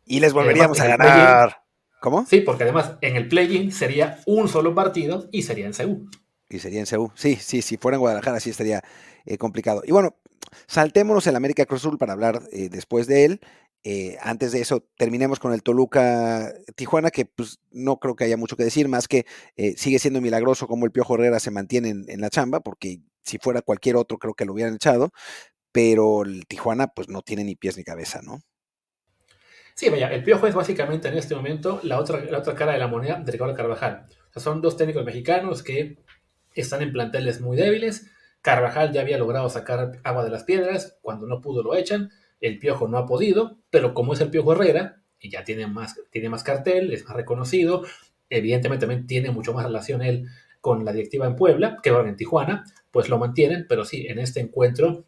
y 0.04 0.20
les 0.20 0.32
volveríamos 0.32 0.78
a 0.78 0.86
ganar. 0.86 1.64
¿Cómo? 2.00 2.24
Sí, 2.24 2.38
porque 2.38 2.62
además 2.62 2.98
en 3.00 3.16
el 3.16 3.26
play-in 3.26 3.72
sería 3.72 4.20
un 4.26 4.48
solo 4.48 4.76
partido 4.76 5.28
y 5.32 5.42
sería 5.42 5.66
en 5.66 5.74
Seúl. 5.74 6.08
Y 6.48 6.60
sería 6.60 6.78
en 6.78 6.86
Seúl. 6.86 7.10
Sí, 7.16 7.34
sí, 7.34 7.62
si 7.62 7.78
fuera 7.78 7.96
en 7.96 8.00
Guadalajara 8.00 8.38
sí 8.38 8.50
estaría 8.50 8.84
eh, 9.26 9.38
complicado. 9.38 9.82
Y 9.84 9.92
bueno, 9.92 10.16
saltémonos 10.66 11.26
el 11.26 11.36
América 11.36 11.66
Cruz 11.66 11.80
Azul 11.80 11.98
para 11.98 12.12
hablar 12.12 12.42
eh, 12.52 12.68
después 12.68 13.06
de 13.06 13.24
él. 13.24 13.40
Eh, 13.86 14.16
antes 14.22 14.52
de 14.52 14.60
eso, 14.60 14.86
terminemos 14.96 15.38
con 15.38 15.52
el 15.52 15.62
Toluca 15.62 16.54
Tijuana, 16.74 17.10
que 17.10 17.26
pues 17.26 17.58
no 17.70 17.98
creo 17.98 18.16
que 18.16 18.24
haya 18.24 18.38
mucho 18.38 18.56
que 18.56 18.64
decir, 18.64 18.88
más 18.88 19.08
que 19.08 19.26
sigue 19.76 19.98
siendo 19.98 20.22
milagroso 20.22 20.66
como 20.66 20.86
el 20.86 20.90
Piojo 20.90 21.16
Herrera 21.16 21.38
se 21.38 21.50
mantiene 21.50 21.90
en, 21.90 22.20
la 22.22 22.30
chamba, 22.30 22.60
porque 22.60 23.00
si 23.22 23.36
fuera 23.36 23.60
cualquier 23.60 23.96
otro 23.96 24.16
creo 24.16 24.32
que 24.32 24.46
lo 24.46 24.54
hubieran 24.54 24.74
echado, 24.74 25.10
pero 25.70 26.22
el 26.22 26.46
Tijuana 26.46 26.86
pues 26.86 27.10
no 27.10 27.20
tiene 27.20 27.44
ni 27.44 27.56
pies 27.56 27.76
ni 27.76 27.84
cabeza, 27.84 28.22
¿no? 28.22 28.40
Sí, 29.74 29.90
vaya, 29.90 30.08
el 30.14 30.22
Piojo 30.22 30.46
es 30.46 30.54
básicamente 30.54 31.08
en 31.08 31.18
este 31.18 31.34
momento 31.34 31.80
la 31.82 31.98
otra, 31.98 32.24
la 32.24 32.38
otra 32.38 32.54
cara 32.54 32.72
de 32.72 32.78
la 32.78 32.86
moneda 32.86 33.20
de 33.20 33.32
Ricardo 33.32 33.54
Carvajal. 33.54 34.06
O 34.30 34.32
sea, 34.32 34.42
son 34.42 34.62
dos 34.62 34.76
técnicos 34.76 35.04
mexicanos 35.04 35.62
que 35.62 35.98
están 36.54 36.80
en 36.82 36.92
planteles 36.92 37.40
muy 37.40 37.56
débiles, 37.56 38.06
Carvajal 38.45 38.92
ya 38.92 39.01
había 39.01 39.16
logrado 39.16 39.49
sacar 39.49 40.01
agua 40.05 40.22
de 40.22 40.28
las 40.28 40.45
piedras, 40.45 40.99
cuando 41.01 41.26
no 41.26 41.40
pudo 41.40 41.62
lo 41.62 41.74
echan, 41.74 42.11
el 42.42 42.59
Piojo 42.59 42.88
no 42.88 42.99
ha 42.99 43.07
podido, 43.07 43.57
pero 43.70 43.95
como 43.95 44.12
es 44.12 44.20
el 44.20 44.28
Piojo 44.28 44.53
Herrera, 44.53 45.01
y 45.18 45.30
ya 45.30 45.45
tiene 45.45 45.66
más, 45.66 45.99
tiene 46.11 46.28
más 46.28 46.45
cartel, 46.45 46.92
es 46.92 47.07
más 47.07 47.16
reconocido, 47.16 47.84
evidentemente 48.28 48.82
también 48.84 49.07
tiene 49.07 49.30
mucho 49.30 49.55
más 49.55 49.64
relación 49.64 50.03
él 50.03 50.26
con 50.61 50.84
la 50.84 50.92
directiva 50.92 51.26
en 51.26 51.36
Puebla, 51.36 51.78
que 51.82 51.88
ahora 51.88 52.07
en 52.07 52.16
Tijuana, 52.16 52.64
pues 52.90 53.09
lo 53.09 53.16
mantienen, 53.16 53.64
pero 53.66 53.86
sí, 53.86 54.09
en 54.09 54.18
este 54.18 54.40
encuentro 54.40 55.07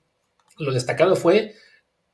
lo 0.59 0.73
destacado 0.73 1.15
fue 1.15 1.53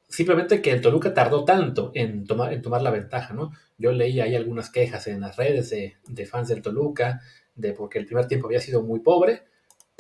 simplemente 0.09 0.61
que 0.61 0.73
el 0.73 0.81
Toluca 0.81 1.15
tardó 1.15 1.45
tanto 1.45 1.93
en 1.95 2.27
tomar, 2.27 2.53
en 2.53 2.63
tomar 2.63 2.83
la 2.83 2.91
ventaja, 2.91 3.33
¿no? 3.33 3.53
Yo 3.79 3.93
leí 3.93 4.21
ahí 4.21 4.35
algunas 4.35 4.71
quejas 4.71 5.07
en 5.07 5.21
las 5.21 5.37
redes 5.37 5.71
de, 5.71 5.99
de 6.05 6.27
fans 6.27 6.49
del 6.49 6.63
Toluca, 6.63 7.21
de 7.55 7.75
porque 7.75 8.01
el 8.01 8.07
primer 8.07 8.27
tiempo 8.27 8.49
había 8.49 8.61
sido 8.61 8.83
muy 8.83 8.99
pobre, 8.99 9.45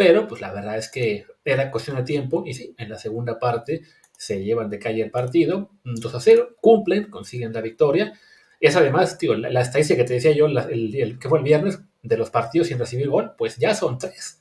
pero 0.02 0.26
pues 0.26 0.40
la 0.40 0.52
verdad 0.52 0.76
es 0.76 0.90
que 0.90 1.26
era 1.44 1.70
cuestión 1.70 1.96
de 1.96 2.02
tiempo 2.02 2.42
y 2.44 2.54
sí, 2.54 2.74
en 2.76 2.88
la 2.88 2.98
segunda 2.98 3.38
parte 3.38 3.82
se 4.16 4.42
llevan 4.42 4.68
de 4.68 4.80
calle 4.80 5.00
el 5.00 5.12
partido, 5.12 5.70
2 5.84 6.14
a 6.16 6.20
0, 6.20 6.56
cumplen, 6.60 7.08
consiguen 7.08 7.52
la 7.52 7.60
victoria. 7.60 8.12
Es 8.58 8.74
además, 8.74 9.16
tío, 9.16 9.36
la, 9.36 9.60
estadística 9.60 10.02
que 10.02 10.08
te 10.08 10.14
decía 10.14 10.32
yo, 10.32 10.46
el, 10.46 11.18
que 11.20 11.28
fue 11.28 11.38
el 11.38 11.44
viernes, 11.44 11.80
de 12.02 12.16
los 12.16 12.30
partidos 12.30 12.66
sin 12.66 12.80
recibir 12.80 13.08
gol, 13.08 13.34
pues 13.38 13.58
ya 13.58 13.76
son 13.76 13.96
tres. 13.96 14.40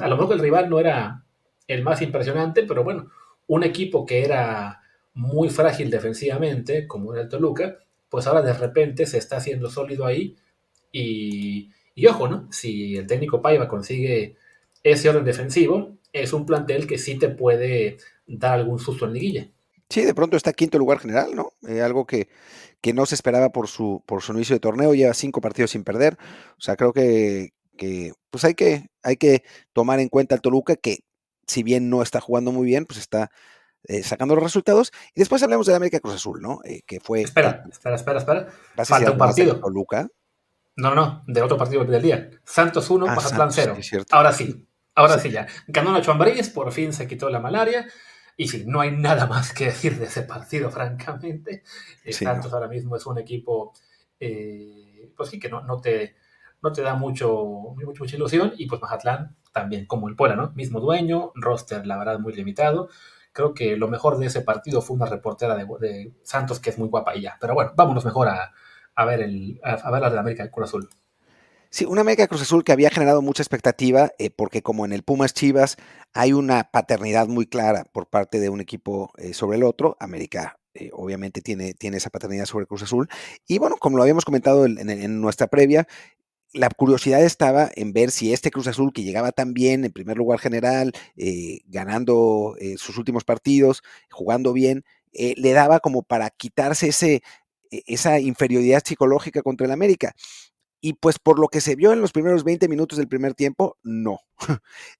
a 0.00 0.08
lo 0.08 0.16
mejor 0.16 0.34
el 0.34 0.40
rival 0.40 0.68
no 0.68 0.80
era 0.80 1.24
el 1.68 1.84
más 1.84 2.02
impresionante, 2.02 2.64
pero 2.64 2.82
bueno, 2.82 3.08
un 3.46 3.62
equipo 3.62 4.04
que 4.04 4.24
era 4.24 4.82
muy 5.14 5.48
frágil 5.48 5.90
defensivamente, 5.90 6.88
como 6.88 7.12
era 7.12 7.22
el 7.22 7.28
Toluca, 7.28 7.78
pues 8.08 8.26
ahora 8.26 8.42
de 8.42 8.52
repente 8.52 9.06
se 9.06 9.18
está 9.18 9.36
haciendo 9.36 9.70
sólido 9.70 10.06
ahí. 10.06 10.36
Y, 10.90 11.70
y 11.94 12.06
ojo, 12.06 12.26
¿no? 12.26 12.48
Si 12.50 12.96
el 12.96 13.06
técnico 13.06 13.40
Paiva 13.40 13.68
consigue 13.68 14.41
ese 14.82 15.08
orden 15.08 15.24
defensivo, 15.24 15.98
es 16.12 16.32
un 16.32 16.46
plantel 16.46 16.86
que 16.86 16.98
sí 16.98 17.18
te 17.18 17.28
puede 17.28 17.98
dar 18.26 18.54
algún 18.54 18.78
susto 18.78 19.06
en 19.06 19.14
liguilla. 19.14 19.48
Sí, 19.88 20.02
de 20.02 20.14
pronto 20.14 20.36
está 20.36 20.52
quinto 20.52 20.78
lugar 20.78 21.00
general, 21.00 21.34
¿no? 21.34 21.52
Eh, 21.68 21.82
algo 21.82 22.06
que, 22.06 22.28
que, 22.80 22.94
no 22.94 23.04
se 23.04 23.14
esperaba 23.14 23.50
por 23.50 23.68
su, 23.68 24.02
por 24.06 24.22
su 24.22 24.32
inicio 24.32 24.56
de 24.56 24.60
torneo, 24.60 24.94
lleva 24.94 25.12
cinco 25.12 25.40
partidos 25.40 25.72
sin 25.72 25.84
perder. 25.84 26.16
O 26.56 26.60
sea, 26.60 26.76
creo 26.76 26.94
que, 26.94 27.50
que 27.76 28.12
pues 28.30 28.44
hay 28.44 28.54
que, 28.54 28.86
hay 29.02 29.16
que 29.16 29.42
tomar 29.74 30.00
en 30.00 30.08
cuenta 30.08 30.34
al 30.34 30.40
Toluca, 30.40 30.76
que 30.76 31.00
si 31.46 31.62
bien 31.62 31.90
no 31.90 32.02
está 32.02 32.20
jugando 32.20 32.52
muy 32.52 32.66
bien, 32.66 32.86
pues 32.86 32.98
está 32.98 33.30
eh, 33.84 34.02
sacando 34.02 34.34
los 34.34 34.44
resultados. 34.44 34.92
Y 35.14 35.20
después 35.20 35.42
hablemos 35.42 35.66
de 35.66 35.74
América 35.74 36.00
Cruz 36.00 36.14
Azul, 36.14 36.40
¿no? 36.40 36.60
Eh, 36.64 36.82
que 36.86 37.00
fue. 37.00 37.22
Espera, 37.22 37.64
espera, 37.70 37.96
espera, 37.96 38.18
espera. 38.18 38.48
Falta 38.84 39.10
un 39.10 39.18
partido. 39.18 39.60
Toluca. 39.60 40.08
No, 40.76 40.94
no, 40.94 41.22
de 41.26 41.42
otro 41.42 41.58
partido 41.58 41.84
del 41.84 42.02
día. 42.02 42.30
Santos 42.44 42.88
1, 42.88 43.06
ah, 43.08 43.14
Mazatlán 43.14 43.52
0. 43.52 43.76
Ahora 44.10 44.32
sí. 44.32 44.66
Ahora 44.94 45.18
sí. 45.18 45.30
ya. 45.30 45.46
Ganó 45.66 45.92
Nacho 45.92 46.12
Ambriz, 46.12 46.50
por 46.50 46.70
fin 46.72 46.92
se 46.92 47.06
quitó 47.06 47.30
la 47.30 47.40
malaria. 47.40 47.86
Y 48.36 48.48
sí, 48.48 48.64
no 48.66 48.80
hay 48.80 48.90
nada 48.92 49.26
más 49.26 49.52
que 49.52 49.64
decir 49.66 49.98
de 49.98 50.06
ese 50.06 50.22
partido, 50.22 50.70
francamente. 50.70 51.62
Eh, 52.04 52.12
Santos 52.12 52.52
ahora 52.52 52.68
mismo 52.68 52.96
es 52.96 53.06
un 53.06 53.18
equipo, 53.18 53.72
eh, 54.18 55.12
pues 55.16 55.30
sí, 55.30 55.38
que 55.38 55.48
no, 55.48 55.62
no, 55.62 55.80
te, 55.80 56.16
no 56.62 56.72
te 56.72 56.82
da 56.82 56.94
mucho, 56.94 57.32
mucho, 57.76 58.00
mucha 58.00 58.16
ilusión. 58.16 58.52
Y 58.56 58.66
pues 58.66 58.80
Mazatlán 58.80 59.36
también, 59.52 59.86
como 59.86 60.08
el 60.08 60.16
Puebla, 60.16 60.36
¿no? 60.36 60.52
Mismo 60.54 60.80
dueño, 60.80 61.32
roster, 61.34 61.86
la 61.86 61.98
verdad, 61.98 62.18
muy 62.18 62.32
limitado. 62.32 62.88
Creo 63.32 63.54
que 63.54 63.76
lo 63.76 63.88
mejor 63.88 64.18
de 64.18 64.26
ese 64.26 64.42
partido 64.42 64.82
fue 64.82 64.96
una 64.96 65.06
reportera 65.06 65.54
de, 65.54 66.12
Santos 66.22 66.60
que 66.60 66.70
es 66.70 66.78
muy 66.78 66.88
guapa 66.88 67.16
y 67.16 67.22
ya. 67.22 67.38
Pero 67.40 67.54
bueno, 67.54 67.72
vámonos 67.76 68.04
mejor 68.04 68.28
a, 68.28 68.52
a 68.94 69.04
ver, 69.04 69.20
el, 69.20 69.60
a, 69.62 69.90
ver 69.90 70.02
la 70.02 70.10
de 70.10 70.18
América 70.18 70.42
del 70.42 70.52
Cruz 70.52 70.68
Azul. 70.68 70.88
Sí, 71.74 71.86
una 71.86 72.02
América 72.02 72.28
Cruz 72.28 72.42
Azul 72.42 72.64
que 72.64 72.72
había 72.72 72.90
generado 72.90 73.22
mucha 73.22 73.42
expectativa, 73.42 74.12
eh, 74.18 74.28
porque 74.28 74.60
como 74.60 74.84
en 74.84 74.92
el 74.92 75.04
Pumas 75.04 75.32
Chivas 75.32 75.78
hay 76.12 76.34
una 76.34 76.70
paternidad 76.70 77.28
muy 77.28 77.46
clara 77.46 77.84
por 77.84 78.10
parte 78.10 78.40
de 78.40 78.50
un 78.50 78.60
equipo 78.60 79.10
eh, 79.16 79.32
sobre 79.32 79.56
el 79.56 79.64
otro, 79.64 79.96
América 79.98 80.58
eh, 80.74 80.90
obviamente 80.92 81.40
tiene, 81.40 81.72
tiene 81.72 81.96
esa 81.96 82.10
paternidad 82.10 82.44
sobre 82.44 82.66
Cruz 82.66 82.82
Azul. 82.82 83.08
Y 83.48 83.56
bueno, 83.56 83.78
como 83.78 83.96
lo 83.96 84.02
habíamos 84.02 84.26
comentado 84.26 84.66
en, 84.66 85.20
nuestra 85.22 85.46
previa, 85.46 85.88
la 86.52 86.68
curiosidad 86.68 87.24
estaba 87.24 87.70
en 87.74 87.94
ver 87.94 88.10
si 88.10 88.34
este 88.34 88.50
Cruz 88.50 88.66
Azul 88.66 88.92
que 88.92 89.02
llegaba 89.02 89.32
tan 89.32 89.54
bien 89.54 89.86
en 89.86 89.92
primer 89.92 90.18
lugar 90.18 90.40
general, 90.40 90.92
ganando 91.66 92.54
sus 92.76 92.98
últimos 92.98 93.24
partidos, 93.24 93.82
jugando 94.10 94.52
bien, 94.52 94.84
le 95.12 95.52
daba 95.52 95.80
como 95.80 96.02
para 96.02 96.28
quitarse 96.30 96.88
ese, 96.88 97.22
e, 97.72 97.82
esa 97.86 98.20
inferioridad 98.20 98.82
psicológica 98.84 99.42
contra 99.42 99.66
el 99.66 99.72
América. 99.72 100.14
Y 100.84 100.94
pues 100.94 101.20
por 101.20 101.38
lo 101.38 101.46
que 101.46 101.60
se 101.60 101.76
vio 101.76 101.92
en 101.92 102.00
los 102.00 102.10
primeros 102.10 102.42
20 102.42 102.68
minutos 102.68 102.98
del 102.98 103.06
primer 103.06 103.34
tiempo, 103.34 103.78
no. 103.84 104.18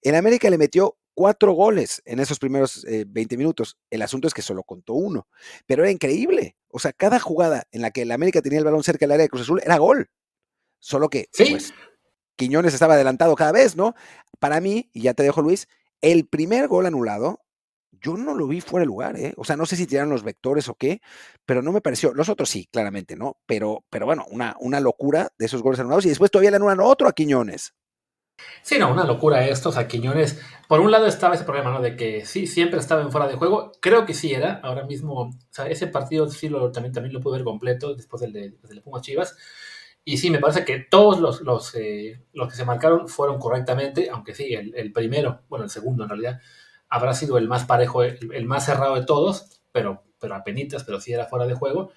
El 0.02 0.14
América 0.14 0.48
le 0.48 0.56
metió 0.56 0.96
cuatro 1.12 1.52
goles 1.52 2.00
en 2.04 2.20
esos 2.20 2.38
primeros 2.38 2.84
20 2.84 3.34
eh, 3.34 3.38
minutos. 3.38 3.76
El 3.90 4.02
asunto 4.02 4.28
es 4.28 4.32
que 4.32 4.42
solo 4.42 4.62
contó 4.62 4.94
uno, 4.94 5.26
pero 5.66 5.82
era 5.82 5.90
increíble. 5.90 6.56
O 6.68 6.78
sea, 6.78 6.92
cada 6.92 7.18
jugada 7.18 7.66
en 7.72 7.82
la 7.82 7.90
que 7.90 8.02
el 8.02 8.12
América 8.12 8.40
tenía 8.40 8.60
el 8.60 8.64
balón 8.64 8.84
cerca 8.84 9.04
del 9.04 9.12
área 9.12 9.24
de 9.24 9.28
Cruz 9.28 9.42
Azul 9.42 9.60
era 9.62 9.76
gol. 9.76 10.08
Solo 10.78 11.10
que, 11.10 11.28
pues, 11.36 11.74
Quiñones 12.36 12.74
estaba 12.74 12.94
adelantado 12.94 13.34
cada 13.34 13.52
vez, 13.52 13.76
¿no? 13.76 13.94
Para 14.38 14.60
mí, 14.60 14.88
y 14.92 15.02
ya 15.02 15.14
te 15.14 15.24
dejo 15.24 15.42
Luis, 15.42 15.68
el 16.00 16.26
primer 16.26 16.68
gol 16.68 16.86
anulado 16.86 17.41
yo 18.00 18.16
no 18.16 18.34
lo 18.34 18.48
vi 18.48 18.60
fuera 18.60 18.82
de 18.82 18.86
lugar, 18.86 19.16
¿eh? 19.16 19.34
O 19.36 19.44
sea, 19.44 19.56
no 19.56 19.66
sé 19.66 19.76
si 19.76 19.86
tiraron 19.86 20.10
los 20.10 20.24
vectores 20.24 20.68
o 20.68 20.74
qué, 20.74 21.00
pero 21.46 21.62
no 21.62 21.72
me 21.72 21.80
pareció. 21.80 22.14
Los 22.14 22.28
otros 22.28 22.48
sí, 22.48 22.68
claramente, 22.70 23.16
¿no? 23.16 23.36
Pero, 23.46 23.84
pero 23.90 24.06
bueno, 24.06 24.24
una, 24.30 24.56
una 24.60 24.80
locura 24.80 25.30
de 25.38 25.46
esos 25.46 25.62
goles 25.62 25.80
anulados 25.80 26.06
y 26.06 26.08
después 26.08 26.30
todavía 26.30 26.50
le 26.50 26.56
anulan 26.56 26.80
otro 26.80 27.08
a 27.08 27.12
Quiñones. 27.12 27.74
Sí, 28.62 28.78
no, 28.78 28.90
una 28.90 29.04
locura 29.04 29.46
estos 29.46 29.76
a 29.76 29.86
Quiñones. 29.86 30.40
Por 30.68 30.80
un 30.80 30.90
lado 30.90 31.06
estaba 31.06 31.34
ese 31.34 31.44
problema, 31.44 31.70
¿no? 31.70 31.80
De 31.80 31.96
que 31.96 32.24
sí, 32.24 32.46
siempre 32.46 32.80
estaba 32.80 33.02
en 33.02 33.12
fuera 33.12 33.26
de 33.26 33.36
juego. 33.36 33.72
Creo 33.80 34.06
que 34.06 34.14
sí 34.14 34.32
era. 34.32 34.60
Ahora 34.62 34.84
mismo, 34.84 35.14
o 35.14 35.30
sea, 35.50 35.66
ese 35.66 35.86
partido 35.86 36.28
sí 36.28 36.48
lo, 36.48 36.72
también, 36.72 36.92
también 36.92 37.12
lo 37.12 37.20
pude 37.20 37.38
ver 37.38 37.44
completo 37.44 37.94
después 37.94 38.22
del 38.22 38.32
de, 38.32 38.80
Pumas 38.82 39.02
Chivas. 39.02 39.36
Y 40.04 40.16
sí, 40.16 40.30
me 40.30 40.40
parece 40.40 40.64
que 40.64 40.80
todos 40.80 41.20
los, 41.20 41.42
los, 41.42 41.74
eh, 41.76 42.24
los, 42.32 42.48
que 42.48 42.56
se 42.56 42.64
marcaron 42.64 43.08
fueron 43.08 43.38
correctamente, 43.38 44.10
aunque 44.10 44.34
sí, 44.34 44.52
el, 44.54 44.74
el 44.74 44.92
primero, 44.92 45.42
bueno, 45.48 45.64
el 45.64 45.70
segundo 45.70 46.02
en 46.02 46.08
realidad, 46.08 46.40
habrá 46.92 47.14
sido 47.14 47.38
el 47.38 47.48
más 47.48 47.64
parejo, 47.64 48.02
el, 48.02 48.44
más 48.44 48.66
cerrado 48.66 48.96
de 48.96 49.06
todos, 49.06 49.62
pero, 49.72 50.02
pero 50.20 50.38
penitas, 50.44 50.84
pero 50.84 51.00
sí 51.00 51.10
era 51.10 51.24
fuera 51.24 51.46
de 51.46 51.54
juego. 51.54 51.90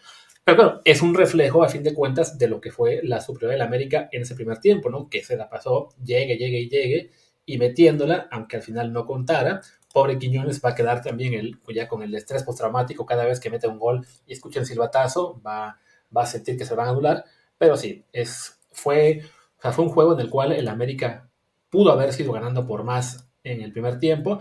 Pero 0.45 0.55
bueno, 0.55 0.81
es 0.85 1.01
un 1.01 1.13
reflejo, 1.13 1.65
a 1.65 1.67
fin 1.67 1.83
de 1.83 1.93
cuentas, 1.93 2.37
de 2.37 2.47
lo 2.47 2.61
que 2.61 2.71
fue 2.71 3.01
la 3.03 3.19
superioridad 3.19 3.59
de 3.59 3.67
América 3.67 4.07
en 4.13 4.21
ese 4.21 4.35
primer 4.35 4.59
tiempo, 4.59 4.89
¿no? 4.89 5.09
Que 5.09 5.21
se 5.21 5.35
la 5.35 5.49
pasó, 5.49 5.89
llegue, 6.01 6.37
llegue 6.37 6.59
y 6.59 6.69
llegue, 6.69 7.11
y 7.45 7.57
metiéndola, 7.57 8.29
aunque 8.31 8.55
al 8.55 8.61
final 8.61 8.93
no 8.93 9.05
contara. 9.05 9.59
Pobre 9.93 10.17
Quiñones 10.17 10.61
va 10.63 10.69
a 10.69 10.75
quedar 10.75 11.01
también 11.01 11.33
el, 11.33 11.59
ya 11.73 11.89
con 11.89 12.01
el 12.01 12.15
estrés 12.15 12.43
postraumático 12.43 13.05
cada 13.05 13.25
vez 13.25 13.41
que 13.41 13.49
mete 13.49 13.67
un 13.67 13.79
gol 13.79 14.07
y 14.25 14.31
escucha 14.31 14.61
el 14.61 14.65
silbatazo, 14.65 15.41
va, 15.45 15.77
va 16.15 16.23
a 16.23 16.25
sentir 16.25 16.57
que 16.57 16.63
se 16.63 16.73
van 16.73 16.87
a 16.87 16.91
anular. 16.91 17.25
Pero 17.57 17.75
sí, 17.75 18.05
es, 18.13 18.61
fue, 18.71 19.23
fue 19.59 19.83
un 19.83 19.89
juego 19.89 20.13
en 20.13 20.21
el 20.21 20.29
cual 20.29 20.53
el 20.53 20.69
América 20.69 21.29
pudo 21.69 21.91
haber 21.91 22.13
sido 22.13 22.31
ganando 22.31 22.65
por 22.65 22.85
más 22.85 23.27
en 23.43 23.61
el 23.61 23.73
primer 23.73 23.99
tiempo 23.99 24.39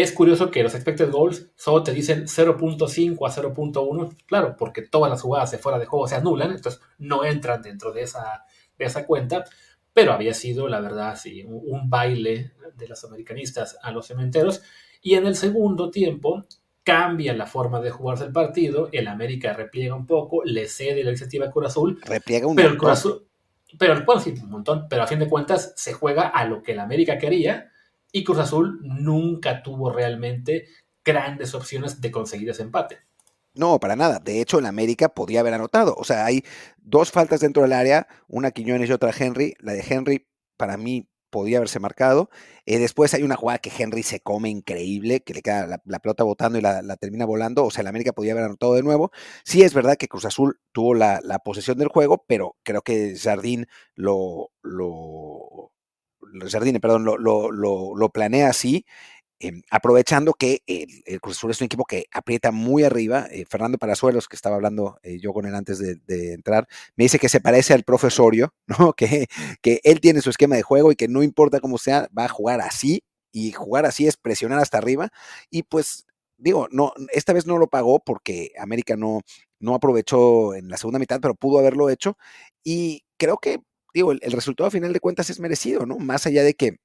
es 0.00 0.12
curioso 0.12 0.50
que 0.50 0.62
los 0.62 0.74
expected 0.74 1.10
goals 1.10 1.50
solo 1.56 1.82
te 1.82 1.92
dicen 1.92 2.26
0.5 2.26 3.26
a 3.26 3.30
0.1, 3.30 4.16
claro, 4.26 4.56
porque 4.56 4.82
todas 4.82 5.10
las 5.10 5.22
jugadas 5.22 5.50
de 5.50 5.58
fuera 5.58 5.78
de 5.78 5.86
juego 5.86 6.06
se 6.06 6.16
anulan, 6.16 6.50
entonces 6.50 6.80
no 6.98 7.24
entran 7.24 7.62
dentro 7.62 7.92
de 7.92 8.02
esa, 8.02 8.44
de 8.78 8.84
esa 8.84 9.06
cuenta, 9.06 9.44
pero 9.92 10.12
había 10.12 10.34
sido, 10.34 10.68
la 10.68 10.80
verdad, 10.80 11.16
sí, 11.16 11.44
un, 11.46 11.88
baile 11.90 12.52
de 12.76 12.88
los 12.88 13.04
americanistas 13.04 13.78
a 13.82 13.90
los 13.90 14.06
cementeros. 14.06 14.62
Y 15.02 15.14
en 15.14 15.26
el 15.26 15.34
segundo 15.34 15.90
tiempo 15.90 16.44
cambia 16.84 17.34
la 17.34 17.46
forma 17.46 17.80
de 17.80 17.90
jugarse 17.90 18.24
el 18.24 18.32
partido, 18.32 18.88
el 18.92 19.08
América 19.08 19.52
repliega 19.54 19.94
un 19.94 20.06
poco, 20.06 20.44
le 20.44 20.68
cede 20.68 21.02
la 21.02 21.10
iniciativa 21.10 21.46
a 21.46 21.50
Cruz 21.50 21.66
Azul. 21.66 22.00
Repliega 22.04 22.46
un 22.46 22.54
pero 22.54 22.70
montón. 22.70 22.90
El 23.68 23.76
pero, 23.76 24.04
bueno, 24.04 24.20
sí, 24.20 24.34
un 24.40 24.50
montón, 24.50 24.86
pero 24.88 25.02
a 25.02 25.06
fin 25.06 25.18
de 25.18 25.28
cuentas 25.28 25.74
se 25.76 25.92
juega 25.92 26.28
a 26.28 26.44
lo 26.44 26.62
que 26.62 26.72
el 26.72 26.78
América 26.78 27.18
quería 27.18 27.70
y 28.12 28.24
Cruz 28.24 28.38
Azul 28.38 28.80
nunca 28.82 29.62
tuvo 29.62 29.92
realmente 29.92 30.66
grandes 31.04 31.54
opciones 31.54 32.00
de 32.00 32.10
conseguir 32.10 32.50
ese 32.50 32.62
empate. 32.62 32.98
No, 33.54 33.80
para 33.80 33.96
nada. 33.96 34.20
De 34.20 34.40
hecho, 34.40 34.58
el 34.58 34.66
América 34.66 35.08
podía 35.08 35.40
haber 35.40 35.54
anotado. 35.54 35.94
O 35.96 36.04
sea, 36.04 36.24
hay 36.24 36.44
dos 36.78 37.10
faltas 37.10 37.40
dentro 37.40 37.62
del 37.62 37.72
área, 37.72 38.06
una 38.28 38.52
Quiñones 38.52 38.88
y 38.88 38.92
otra 38.92 39.12
Henry. 39.18 39.54
La 39.58 39.72
de 39.72 39.84
Henry, 39.88 40.28
para 40.56 40.76
mí, 40.76 41.08
podía 41.30 41.58
haberse 41.58 41.80
marcado. 41.80 42.30
Eh, 42.66 42.78
después 42.78 43.14
hay 43.14 43.22
una 43.22 43.36
jugada 43.36 43.58
que 43.58 43.72
Henry 43.76 44.02
se 44.02 44.20
come 44.20 44.48
increíble, 44.48 45.20
que 45.20 45.34
le 45.34 45.42
queda 45.42 45.80
la, 45.84 45.98
pelota 45.98 46.24
botando 46.24 46.58
y 46.58 46.60
la, 46.60 46.96
termina 46.96 47.24
volando. 47.24 47.64
O 47.64 47.70
sea, 47.70 47.82
el 47.82 47.88
América 47.88 48.12
podía 48.12 48.32
haber 48.32 48.44
anotado 48.44 48.74
de 48.74 48.82
nuevo. 48.82 49.10
Sí 49.44 49.62
es 49.62 49.74
verdad 49.74 49.96
que 49.96 50.08
Cruz 50.08 50.24
Azul 50.24 50.60
tuvo 50.72 50.94
la, 50.94 51.20
posesión 51.44 51.78
del 51.78 51.88
juego, 51.88 52.24
pero 52.26 52.56
creo 52.62 52.82
que 52.82 53.16
Jardín 53.16 53.66
lo, 53.94 54.50
lo, 54.62 55.37
Perdón, 56.80 57.04
lo, 57.04 57.18
lo, 57.52 58.08
planea 58.10 58.48
así, 58.48 58.84
em, 59.40 59.62
aprovechando 59.70 60.34
que 60.34 60.62
el, 60.66 61.20
Cruz 61.20 61.36
Azul 61.38 61.50
es 61.50 61.60
un 61.60 61.66
equipo 61.66 61.84
que 61.84 62.06
aprieta 62.12 62.50
muy 62.52 62.84
arriba. 62.84 63.26
Eh, 63.30 63.44
Fernando 63.48 63.78
Palazuelos, 63.78 64.28
que 64.28 64.36
estaba 64.36 64.56
hablando 64.56 64.98
eh, 65.02 65.18
yo 65.20 65.32
con 65.32 65.46
él 65.46 65.54
antes 65.54 65.78
de, 65.78 66.32
entrar, 66.32 66.68
me 66.96 67.04
dice 67.04 67.18
que 67.18 67.28
se 67.28 67.40
parece 67.40 67.74
al 67.74 67.84
profesorio, 67.84 68.52
¿no? 68.66 68.92
Que, 68.94 69.26
que 69.62 69.80
él 69.84 70.00
tiene 70.00 70.20
su 70.20 70.30
esquema 70.30 70.56
de 70.56 70.62
juego 70.62 70.92
y 70.92 70.96
que 70.96 71.08
no 71.08 71.22
importa 71.22 71.60
cómo 71.60 71.78
sea, 71.78 72.08
va 72.16 72.24
a 72.26 72.28
jugar 72.28 72.60
así. 72.60 73.02
Y 73.30 73.52
jugar 73.52 73.84
así 73.86 74.06
es 74.06 74.16
presionar 74.16 74.58
hasta 74.58 74.78
arriba. 74.78 75.10
Y 75.50 75.62
pues 75.64 76.06
digo, 76.38 76.68
no, 76.70 76.92
esta 77.12 77.32
vez 77.32 77.46
no 77.46 77.58
lo 77.58 77.66
pagó 77.68 78.00
porque 78.00 78.52
América 78.58 78.96
no, 78.96 79.20
no 79.60 79.74
aprovechó 79.74 80.54
en 80.54 80.68
la 80.68 80.76
segunda 80.76 80.98
mitad, 80.98 81.20
pero 81.20 81.34
pudo 81.34 81.58
haberlo 81.58 81.90
hecho. 81.90 82.16
Y 82.64 83.04
creo 83.18 83.38
que 83.38 83.60
digo, 83.94 84.12
el, 84.12 84.32
resultado 84.32 84.68
a 84.68 84.70
final 84.70 84.92
de 84.92 85.00
cuentas 85.00 85.30
es 85.30 85.40
merecido, 85.40 85.86
¿no? 85.86 85.98
Más 85.98 86.26
allá 86.26 86.42
de 86.42 86.54
que 86.54 86.78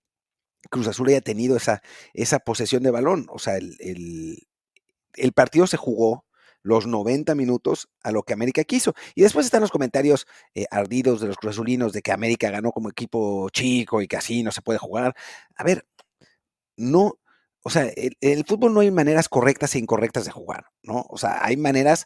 Cruz 0.70 0.88
Azul 0.88 1.10
haya 1.10 1.22
tenido 1.22 1.58
esa, 1.58 1.82
esa 2.14 2.40
posesión 2.40 2.84
de 2.84 2.92
balón. 2.92 3.28
O 3.30 3.40
sea, 3.40 3.58
el, 3.58 3.76
el, 5.16 5.34
partido 5.34 5.68
se 5.68 5.78
jugó 5.78 6.26
los 6.62 6.88
90 6.88 7.36
minutos 7.36 7.90
a 8.04 8.12
lo 8.12 8.24
que 8.24 8.34
América 8.34 8.64
quiso. 8.64 8.94
Y 9.16 9.24
después 9.24 9.46
están 9.46 9.62
los 9.62 9.72
comentarios 9.72 10.26
eh, 10.56 10.66
ardidos 10.72 11.20
de 11.22 11.28
los 11.28 11.38
cruzazulinos 11.38 11.94
de 11.94 12.02
que 12.02 12.12
América 12.14 12.50
ganó 12.50 12.72
como 12.72 12.90
equipo 12.90 13.50
chico 13.50 14.02
y 14.02 14.08
que 14.08 14.18
así 14.18 14.44
no 14.44 14.52
se 14.52 14.62
puede 14.62 14.80
jugar. 14.80 15.14
A 15.56 15.64
ver, 15.64 15.86
no, 16.78 17.20
o 17.64 17.70
sea, 17.70 17.90
en 17.96 18.14
el 18.22 18.46
fútbol 18.46 18.74
no 18.74 18.82
hay 18.82 18.92
maneras 18.92 19.30
correctas 19.30 19.76
e 19.76 19.80
incorrectas 19.80 20.26
de 20.26 20.32
jugar, 20.32 20.66
¿no? 20.84 21.06
O 21.10 21.18
sea, 21.18 21.44
hay 21.46 21.58
maneras 21.58 22.06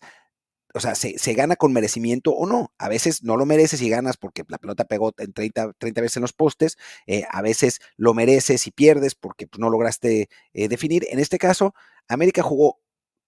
o 0.77 0.79
sea, 0.79 0.95
se, 0.95 1.33
gana 1.33 1.55
con 1.55 1.73
merecimiento 1.73 2.31
o 2.31 2.45
no. 2.45 2.71
A 2.77 2.87
veces 2.89 3.23
no 3.23 3.35
lo 3.37 3.45
mereces 3.45 3.81
y 3.81 3.89
ganas 3.89 4.17
porque 4.17 4.43
la 4.47 4.57
pelota 4.57 4.85
pegó 4.85 5.13
en 5.17 5.33
30, 5.33 5.73
30 5.77 6.01
veces 6.01 6.17
en 6.17 6.21
los 6.21 6.33
postes. 6.33 6.77
Eh, 7.05 7.23
a 7.29 7.41
veces 7.41 7.79
lo 7.97 8.13
mereces 8.13 8.65
y 8.67 8.71
pierdes 8.71 9.15
porque 9.15 9.47
pues, 9.47 9.59
no 9.59 9.69
lograste 9.69 10.29
eh, 10.53 10.67
definir. 10.67 11.05
En 11.09 11.19
este 11.19 11.37
caso, 11.37 11.73
América 12.07 12.41
jugó 12.41 12.79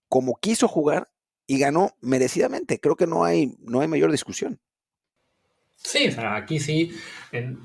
como 0.07 0.35
quiso 0.35 0.67
jugar 0.67 1.09
y 1.47 1.59
ganó 1.59 1.95
merecidamente. 2.01 2.79
Creo 2.79 2.95
que 2.95 3.07
no 3.07 3.25
hay, 3.25 3.57
no 3.59 3.81
hay 3.81 3.87
mayor 3.87 4.11
discusión. 4.11 4.59
Sí, 5.81 6.09
o 6.09 6.11
sea, 6.11 6.35
aquí 6.35 6.59
sí, 6.59 6.91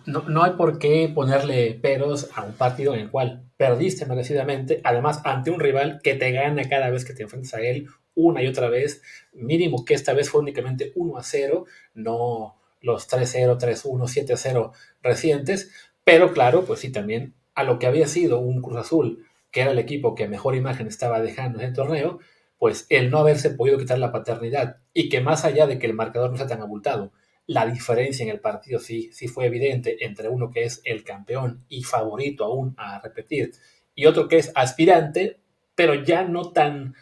no, 0.06 0.22
no, 0.22 0.44
hay 0.44 0.52
por 0.52 0.78
qué 0.78 1.10
ponerle 1.12 1.74
peros 1.74 2.30
a 2.34 2.42
un 2.42 2.52
partido 2.52 2.94
en 2.94 3.00
el 3.00 3.10
cual 3.10 3.44
perdiste 3.56 4.06
merecidamente, 4.06 4.80
además 4.84 5.20
ante 5.24 5.50
un 5.50 5.58
rival 5.58 6.00
que 6.02 6.14
te 6.14 6.30
gana 6.30 6.68
cada 6.68 6.90
vez 6.90 7.04
que 7.04 7.12
te 7.12 7.24
enfrentas 7.24 7.54
a 7.54 7.60
él, 7.60 7.88
una 8.14 8.42
y 8.42 8.46
otra 8.46 8.68
vez, 8.68 9.02
mínimo 9.32 9.84
que 9.84 9.94
esta 9.94 10.12
vez 10.12 10.30
fue 10.30 10.40
únicamente 10.40 10.92
1 10.94 11.16
a 11.16 11.22
0, 11.22 11.66
no 11.94 12.56
los 12.80 13.08
3-0, 13.08 13.58
3-1, 13.58 14.26
7-0 14.26 14.72
recientes, 15.02 15.72
pero 16.04 16.32
claro, 16.32 16.64
pues 16.64 16.80
sí, 16.80 16.92
también 16.92 17.34
a 17.54 17.64
lo 17.64 17.78
que 17.78 17.86
había 17.86 18.06
sido 18.06 18.40
un 18.40 18.60
Cruz 18.60 18.78
Azul, 18.78 19.26
que 19.50 19.62
era 19.62 19.70
el 19.70 19.78
equipo 19.78 20.14
que 20.14 20.28
mejor 20.28 20.54
imagen 20.54 20.86
estaba 20.86 21.20
dejando 21.20 21.60
en 21.60 21.66
el 21.66 21.72
torneo, 21.72 22.18
pues 22.58 22.86
el 22.90 23.10
no 23.10 23.18
haberse 23.18 23.50
podido 23.50 23.78
quitar 23.78 23.98
la 23.98 24.12
paternidad 24.12 24.78
y 24.92 25.08
que 25.08 25.20
más 25.20 25.44
allá 25.44 25.66
de 25.66 25.78
que 25.78 25.86
el 25.86 25.94
marcador 25.94 26.30
no 26.30 26.36
sea 26.36 26.46
tan 26.46 26.60
abultado, 26.60 27.12
la 27.46 27.66
diferencia 27.66 28.22
en 28.22 28.30
el 28.30 28.40
partido 28.40 28.80
sí, 28.80 29.10
sí 29.12 29.28
fue 29.28 29.46
evidente 29.46 30.04
entre 30.04 30.28
uno 30.28 30.50
que 30.50 30.64
es 30.64 30.80
el 30.84 31.04
campeón 31.04 31.64
y 31.68 31.82
favorito 31.82 32.44
aún 32.44 32.74
a 32.78 33.00
repetir 33.00 33.52
y 33.94 34.06
otro 34.06 34.28
que 34.28 34.38
es 34.38 34.50
aspirante, 34.54 35.38
pero 35.74 35.94
ya 35.94 36.24
no 36.24 36.52
tan 36.52 36.94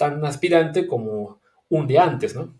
tan 0.00 0.24
aspirante 0.24 0.86
como 0.86 1.42
un 1.68 1.86
día 1.86 2.04
antes, 2.04 2.34
¿no? 2.34 2.58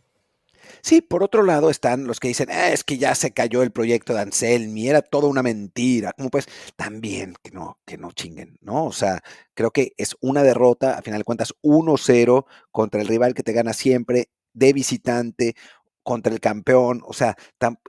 Sí, 0.83 1.01
por 1.01 1.23
otro 1.23 1.43
lado 1.43 1.71
están 1.71 2.07
los 2.07 2.21
que 2.21 2.29
dicen, 2.29 2.49
ah, 2.51 2.69
es 2.69 2.85
que 2.85 2.99
ya 2.99 3.15
se 3.15 3.31
cayó 3.33 3.63
el 3.63 3.71
proyecto 3.71 4.13
de 4.13 4.21
Anselmi, 4.21 4.89
era 4.89 5.01
toda 5.01 5.27
una 5.27 5.43
mentira. 5.43 6.13
Como 6.13 6.29
pues, 6.29 6.47
también 6.77 7.35
que 7.43 7.51
no, 7.51 7.79
que 7.87 7.97
no 7.97 8.13
chinguen, 8.13 8.59
¿no? 8.61 8.85
O 8.85 8.93
sea, 8.93 9.23
creo 9.55 9.71
que 9.71 9.93
es 9.97 10.17
una 10.21 10.43
derrota, 10.43 10.99
a 10.99 11.03
final 11.03 11.21
de 11.21 11.25
cuentas, 11.25 11.55
1-0 11.63 12.45
contra 12.71 13.01
el 13.01 13.09
rival 13.09 13.33
que 13.33 13.43
te 13.43 13.55
gana 13.55 13.73
siempre 13.73 14.29
de 14.53 14.73
visitante, 14.75 15.55
contra 16.03 16.33
el 16.33 16.41
campeón, 16.41 17.03
o 17.07 17.13
sea, 17.13 17.37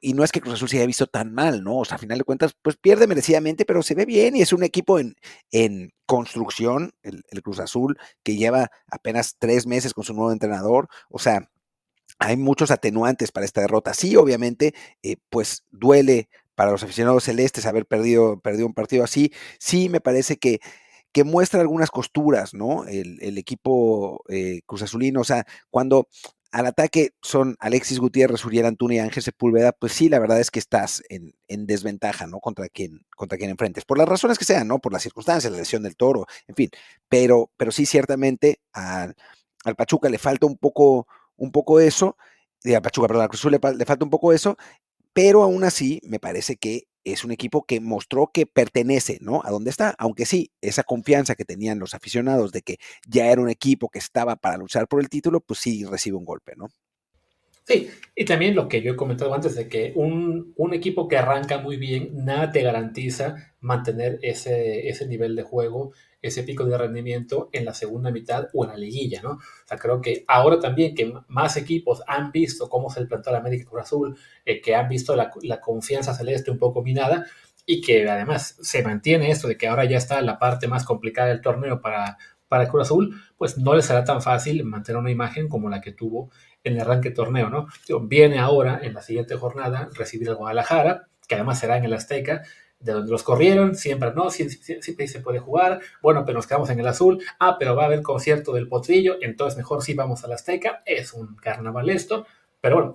y 0.01 0.14
no 0.14 0.24
es 0.24 0.32
que 0.32 0.41
Cruz 0.41 0.55
Azul 0.55 0.70
se 0.70 0.78
haya 0.78 0.86
visto 0.86 1.07
tan 1.07 1.34
mal, 1.34 1.64
¿no? 1.64 1.80
O 1.80 1.86
sea, 1.86 1.95
a 1.95 1.99
final 1.99 2.18
de 2.18 2.24
cuentas, 2.24 2.53
pues 2.62 2.78
pierde 2.78 3.07
merecidamente, 3.07 3.66
pero 3.66 3.84
se 3.84 3.95
ve 3.95 4.05
bien 4.05 4.36
y 4.36 4.41
es 4.41 4.53
un 4.53 4.64
equipo 4.64 4.99
en, 4.99 5.16
en 5.51 5.93
construcción, 6.05 6.93
el, 7.03 7.24
Cruz 7.41 7.59
Azul, 7.59 7.97
que 8.24 8.36
lleva 8.36 8.70
apenas 8.88 9.36
tres 9.39 9.66
meses 9.66 9.93
con 9.93 10.03
su 10.03 10.14
nuevo 10.14 10.32
entrenador, 10.32 10.88
o 11.09 11.20
sea, 11.20 11.49
hay 12.20 12.38
muchos 12.38 12.72
atenuantes 12.72 13.32
para 13.32 13.45
esta 13.45 13.62
derrota. 13.62 13.93
Sí, 13.93 14.16
obviamente, 14.16 14.74
eh, 15.01 15.18
pues 15.30 15.64
duele 15.72 16.30
para 16.55 16.72
los 16.72 16.84
aficionados 16.84 17.24
celestes 17.24 17.66
haber 17.66 17.86
perdido, 17.88 18.39
perdido 18.41 18.68
un 18.68 18.74
partido 18.74 19.03
así. 19.03 19.34
Sí, 19.59 19.89
me 19.89 20.01
parece 20.01 20.38
que 20.38 20.59
que 21.12 21.24
muestra 21.24 21.62
algunas 21.62 21.91
costuras, 21.91 22.53
¿no? 22.53 22.86
El, 22.86 23.38
equipo 23.38 24.24
eh, 24.30 24.62
Cruz 24.66 24.84
Azulino, 24.84 25.22
o 25.22 25.24
sea, 25.24 25.45
cuando 25.70 26.07
al 26.52 26.66
ataque 26.66 27.14
son 27.22 27.56
Alexis 27.60 27.99
Gutiérrez, 27.99 28.43
Uriel 28.43 28.66
Antuna 28.66 28.95
y 28.95 28.99
Ángel 28.99 29.24
Sepúlveda, 29.24 29.72
pues 29.72 29.93
sí, 29.93 30.10
la 30.10 30.20
verdad 30.20 30.39
es 30.39 30.52
que 30.52 30.60
estás 30.60 31.02
en, 31.10 31.34
desventaja, 31.66 32.28
¿no? 32.28 32.39
Contra 32.39 32.68
quien, 32.68 33.06
contra 33.16 33.38
quien 33.38 33.49
enfrentes, 33.49 33.86
por 33.86 33.97
las 33.97 34.08
razones 34.08 34.38
que 34.38 34.45
sean, 34.45 34.68
¿no? 34.68 34.80
Por 34.80 34.91
las 34.91 35.04
circunstancias, 35.04 35.52
la 35.52 35.60
lesión 35.60 35.84
del 35.84 35.95
toro, 35.95 36.26
en 36.47 36.56
fin, 36.56 36.70
pero, 37.08 37.49
pero 37.56 37.72
sí, 37.72 37.86
ciertamente 37.86 38.60
al, 38.74 39.16
Pachuca 39.78 40.10
le 40.10 40.18
falta 40.18 40.45
un 40.45 40.58
poco, 40.58 41.08
un 41.38 41.52
poco 41.52 41.80
eso, 41.80 42.18
y 42.64 42.74
al 42.74 42.82
Pachuca, 42.82 43.08
perdón, 43.08 43.24
al 43.24 43.30
Cruz 43.30 43.41
Azul 43.41 43.52
le 43.78 43.86
falta 43.86 44.04
un 44.04 44.12
poco 44.12 44.34
eso, 44.34 44.58
pero 45.14 45.43
aún 45.43 45.64
así 45.64 46.02
me 46.04 46.20
parece 46.20 46.58
que 46.58 46.88
es 47.04 47.24
un 47.24 47.32
equipo 47.32 47.66
que 47.66 47.80
mostró 47.80 48.32
que 48.34 48.45
pertenece, 48.45 49.18
¿no? 49.22 49.41
A 49.43 49.52
dónde 49.52 49.70
está, 49.70 49.95
aunque 49.97 50.26
sí, 50.26 50.52
esa 50.62 50.84
confianza 50.84 51.36
que 51.36 51.45
tenían 51.45 51.80
los 51.80 51.93
aficionados 51.93 52.52
de 52.52 52.62
que 52.62 52.78
ya 53.08 53.32
era 53.32 53.41
un 53.41 53.49
equipo 53.49 53.89
que 53.89 53.99
estaba 53.99 54.36
para 54.36 54.58
luchar 54.58 54.88
por 54.88 55.02
el 55.02 55.10
título, 55.10 55.39
pues 55.41 55.60
sí 55.60 55.84
recibe 55.86 56.18
un 56.18 56.26
golpe, 56.26 56.54
¿no? 56.56 56.68
Sí, 57.64 57.89
y 58.16 58.26
también 58.26 58.56
lo 58.56 58.68
que 58.68 58.82
yo 58.82 58.93
he 58.93 58.95
comentado 58.95 59.34
antes 59.34 59.56
de 59.56 59.68
que 59.68 59.93
un, 59.95 60.54
equipo 60.74 61.08
que 61.08 61.18
arranca 61.18 61.60
muy 61.60 61.78
bien, 61.78 62.26
nada 62.26 62.52
te 62.52 62.64
garantiza 62.64 63.54
mantener 63.60 64.20
ese, 64.24 64.89
ese 64.89 65.08
nivel 65.08 65.36
de 65.36 65.43
juego 65.43 65.91
ese 66.22 66.43
pico 66.43 66.65
de 66.65 66.78
rendimiento 66.78 67.49
en 67.51 67.65
la 67.65 67.74
segunda 67.74 68.11
mitad 68.11 68.47
o 68.53 68.63
en 68.63 68.72
la 68.72 68.78
liguilla, 68.78 69.22
¿no? 69.22 69.32
O 69.32 69.39
sea, 69.65 69.78
creo 69.78 70.01
que 70.01 70.24
ahora 70.28 70.59
también 70.59 70.93
que 70.93 71.13
más 71.28 71.57
equipos 71.57 72.03
han 72.07 72.32
visto 72.32 72.69
cómo 72.69 72.89
se 72.89 73.05
plantó 73.05 73.32
la 73.32 73.39
América 73.39 73.69
Cruz 73.69 73.82
Azul, 73.84 74.17
eh, 74.45 74.61
que 74.61 74.76
han 74.76 74.88
visto 74.88 75.15
la, 75.15 75.32
confianza 75.61 76.13
celeste 76.13 76.51
un 76.51 76.57
poco 76.57 76.82
minada 76.84 77.26
y 77.65 77.82
que 77.82 78.09
además 78.09 78.57
se 78.61 78.84
mantiene 78.84 79.32
esto 79.32 79.47
de 79.47 79.57
que 79.57 79.67
ahora 79.67 79.86
ya 79.86 79.97
está 79.97 80.22
la 80.22 80.39
parte 80.39 80.67
más 80.67 80.84
complicada 80.84 81.30
del 81.30 81.41
torneo 81.41 81.82
para, 81.82 82.17
para 82.47 82.63
el 82.63 82.69
Cruz 82.69 82.84
Azul, 82.84 83.15
pues 83.38 83.57
no 83.57 83.76
les 83.76 83.86
será 83.86 84.03
tan 84.03 84.22
fácil 84.22 84.63
mantener 84.63 84.99
una 84.99 85.11
imagen 85.11 85.47
como 85.47 85.69
la 85.69 85.82
que 85.82 85.91
tuvo 85.91 86.32
en 86.63 86.74
el 86.74 86.82
arranque 86.82 87.11
torneo, 87.11 87.49
¿no? 87.49 87.67
Viene 88.03 88.39
ahora 88.39 88.80
en 88.84 88.93
la 88.93 89.01
siguiente 89.01 89.36
jornada 89.36 89.89
recibir 89.93 90.30
al 90.30 90.36
Guadalajara, 90.36 91.07
que 91.28 91.36
además 91.36 91.59
será 91.59 91.78
en 91.78 91.86
el 91.86 91.93
Azteca, 91.93 92.43
de 92.82 92.93
donde 92.93 93.11
los 93.11 93.23
corrieron, 93.23 93.75
siempre 93.75 94.11
no, 94.13 94.29
siempre, 94.29 95.07
se 95.07 95.19
puede 95.21 95.39
jugar, 95.39 95.79
bueno, 96.01 96.23
pero 96.25 96.38
nos 96.38 96.47
quedamos 96.47 96.69
en 96.69 96.79
el 96.79 96.88
azul, 96.88 97.23
ah, 97.39 97.57
pero 97.59 97.75
va 97.75 97.84
a 97.84 97.86
haber 97.86 98.01
concierto 98.01 98.53
del 98.53 98.67
potrillo, 98.67 99.17
entonces 99.21 99.57
mejor 99.57 99.84
sí 99.84 99.93
vamos 99.93 100.23
a 100.23 100.27
la 100.27 100.36
Azteca, 100.36 100.82
es 100.86 101.13
un 101.13 101.36
carnaval 101.36 101.89
esto, 101.89 102.25
pero 102.59 102.75
bueno, 102.75 102.93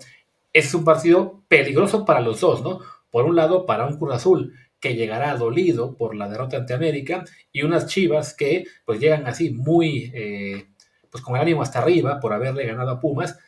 es 0.53 0.73
un 0.75 0.85
partido 0.85 1.43
peligroso 1.49 2.05
para 2.05 2.21
los 2.21 2.41
dos, 2.41 2.63
¿no? 2.63 2.81
Por 3.11 3.25
un 3.25 3.37
lado, 3.37 3.67
para 3.67 3.87
un 3.87 3.99
Cruz 3.99 4.15
Azul 4.15 4.55
que 4.81 4.95
llegará 4.95 5.35
dolido 5.37 5.97
por 5.97 6.15
la 6.15 6.29
derrota 6.29 6.57
ante 6.57 6.75
América 6.75 7.25
y 7.53 7.63
unas 7.63 7.87
Chivas 7.87 8.35
que 8.35 8.65
pues 8.85 9.01
llegan 9.01 9.27
así 9.27 9.51
muy, 9.51 10.11
eh, 10.15 10.69
pues 11.11 11.23
con 11.23 11.37
el 11.37 11.43
ánimo 11.43 11.63
hasta 11.63 11.79
arriba 11.79 12.21
por 12.21 12.33
haberle 12.33 12.67
ganado 12.67 12.91
a 12.91 13.01
Pumas, 13.01 13.39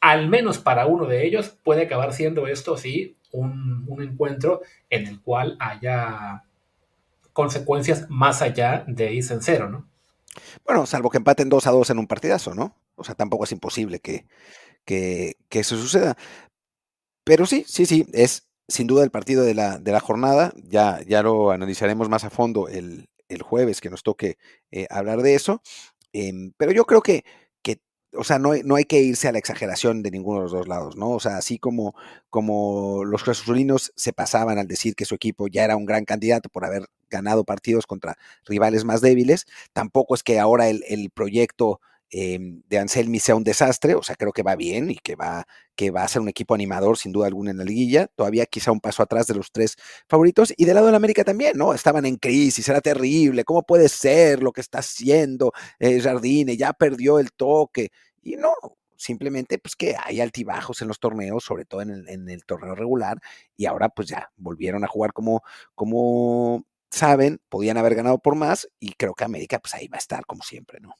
al 0.00 0.28
menos 0.28 0.58
para 0.58 0.86
uno 0.86 1.06
de 1.06 1.26
ellos 1.26 1.48
puede 1.62 1.82
acabar 1.82 2.12
siendo 2.12 2.46
esto, 2.46 2.76
sí, 2.76 3.16
un, 3.34 4.02
encuentro 4.02 4.62
en 4.90 5.06
el 5.06 5.20
cual 5.20 5.56
haya 5.60 6.44
consecuencias 7.32 8.08
más 8.08 8.42
allá 8.42 8.84
de 8.86 9.12
irse 9.12 9.34
en 9.34 9.42
cero, 9.42 9.68
¿no? 9.68 9.88
Bueno, 10.64 10.86
salvo 10.86 11.10
que 11.10 11.18
empaten 11.18 11.48
2 11.48 11.66
a 11.66 11.70
2 11.70 11.90
en 11.90 11.98
un 11.98 12.06
partidazo, 12.06 12.54
¿no? 12.54 12.76
O 12.96 13.04
sea, 13.04 13.14
tampoco 13.14 13.44
es 13.44 13.52
imposible 13.52 14.00
que, 14.00 14.26
que, 14.84 15.36
eso 15.50 15.76
suceda. 15.76 16.16
Pero 17.24 17.46
sí, 17.46 17.64
sí, 17.66 17.86
sí, 17.86 18.06
es 18.12 18.48
sin 18.68 18.86
duda 18.86 19.04
el 19.04 19.10
partido 19.10 19.44
de 19.44 19.54
la, 19.54 19.78
de 19.78 19.92
la 19.92 20.00
jornada. 20.00 20.52
Ya, 20.56 21.00
ya 21.06 21.22
lo 21.22 21.50
analizaremos 21.50 22.08
más 22.08 22.24
a 22.24 22.30
fondo 22.30 22.68
el, 22.68 23.08
jueves 23.42 23.80
que 23.80 23.90
nos 23.90 24.04
toque 24.04 24.38
eh, 24.70 24.86
hablar 24.90 25.22
de 25.22 25.34
eso. 25.34 25.60
Em, 26.12 26.52
pero 26.56 26.70
yo 26.70 26.84
creo 26.84 27.02
que 27.02 27.24
o 28.16 28.24
sea, 28.24 28.38
no, 28.38 28.54
no, 28.64 28.76
hay 28.76 28.84
que 28.84 29.00
irse 29.00 29.28
a 29.28 29.32
la 29.32 29.38
exageración 29.38 30.02
de 30.02 30.10
ninguno 30.10 30.38
de 30.38 30.42
los 30.44 30.52
dos 30.52 30.68
lados, 30.68 30.96
¿no? 30.96 31.10
O 31.10 31.20
sea, 31.20 31.36
así 31.36 31.58
como, 31.58 31.94
como 32.30 33.04
los 33.04 33.22
cruzazulinos 33.22 33.92
se 33.96 34.12
pasaban 34.12 34.58
al 34.58 34.66
decir 34.66 34.94
que 34.94 35.04
su 35.04 35.14
equipo 35.14 35.48
ya 35.48 35.64
era 35.64 35.76
un 35.76 35.86
gran 35.86 36.04
candidato 36.04 36.48
por 36.48 36.64
haber 36.64 36.86
ganado 37.10 37.44
partidos 37.44 37.86
contra 37.86 38.16
rivales 38.44 38.84
más 38.84 39.00
débiles, 39.00 39.46
tampoco 39.72 40.14
es 40.14 40.22
que 40.22 40.38
ahora 40.38 40.68
el, 40.68 40.84
el 40.88 41.10
proyecto 41.10 41.80
em, 42.10 42.62
de 42.68 42.78
Anselmi 42.78 43.18
sea 43.20 43.34
un 43.36 43.44
desastre, 43.44 43.94
o 43.94 44.02
sea, 44.02 44.16
creo 44.16 44.32
que 44.32 44.42
va 44.42 44.56
bien 44.56 44.90
y 44.90 44.96
que 44.96 45.16
va, 45.16 45.46
que 45.74 45.90
va 45.90 46.02
a 46.04 46.08
ser 46.08 46.22
un 46.22 46.28
equipo 46.28 46.54
animador 46.54 46.96
sin 46.98 47.12
duda 47.12 47.26
alguna 47.26 47.50
en 47.50 47.58
la 47.58 47.64
liguilla, 47.64 48.06
todavía 48.14 48.46
quizá 48.46 48.72
un 48.72 48.80
paso 48.80 49.02
atrás 49.02 49.26
de 49.26 49.34
los 49.34 49.50
tres 49.52 49.76
favoritos, 50.08 50.52
y 50.56 50.64
del 50.64 50.74
lado 50.74 50.86
de 50.86 50.92
la 50.92 50.96
América 50.98 51.24
también, 51.24 51.56
¿no? 51.56 51.74
Estaban 51.74 52.06
en 52.06 52.16
crisis, 52.16 52.68
era 52.68 52.80
terrible, 52.80 53.44
¿cómo 53.44 53.62
puede 53.64 53.88
ser 53.88 54.42
lo 54.42 54.52
que 54.52 54.60
está 54.60 54.78
haciendo 54.78 55.52
eh, 55.78 56.00
Jardine? 56.00 56.56
Ya 56.56 56.72
perdió 56.72 57.18
el 57.18 57.32
toque, 57.32 57.90
y 58.22 58.36
no, 58.36 58.54
simplemente 58.96 59.58
pues 59.58 59.76
que 59.76 59.96
hay 60.02 60.20
altibajos 60.20 60.80
en 60.82 60.88
los 60.88 60.98
torneos, 61.00 61.44
sobre 61.44 61.64
todo 61.64 61.82
en 61.82 61.90
el, 61.90 62.08
en 62.08 62.28
el 62.28 62.44
torneo 62.44 62.74
regular, 62.74 63.18
y 63.56 63.66
ahora 63.66 63.88
pues 63.88 64.08
ya 64.08 64.30
volvieron 64.36 64.84
a 64.84 64.88
jugar 64.88 65.12
como, 65.12 65.42
como 65.74 66.64
saben, 66.90 67.40
podían 67.48 67.76
haber 67.78 67.94
ganado 67.96 68.18
por 68.18 68.36
más, 68.36 68.68
y 68.80 68.92
creo 68.94 69.14
que 69.14 69.24
América 69.24 69.58
pues 69.58 69.74
ahí 69.74 69.88
va 69.88 69.96
a 69.96 69.98
estar 69.98 70.24
como 70.26 70.42
siempre, 70.42 70.80
¿no? 70.80 70.94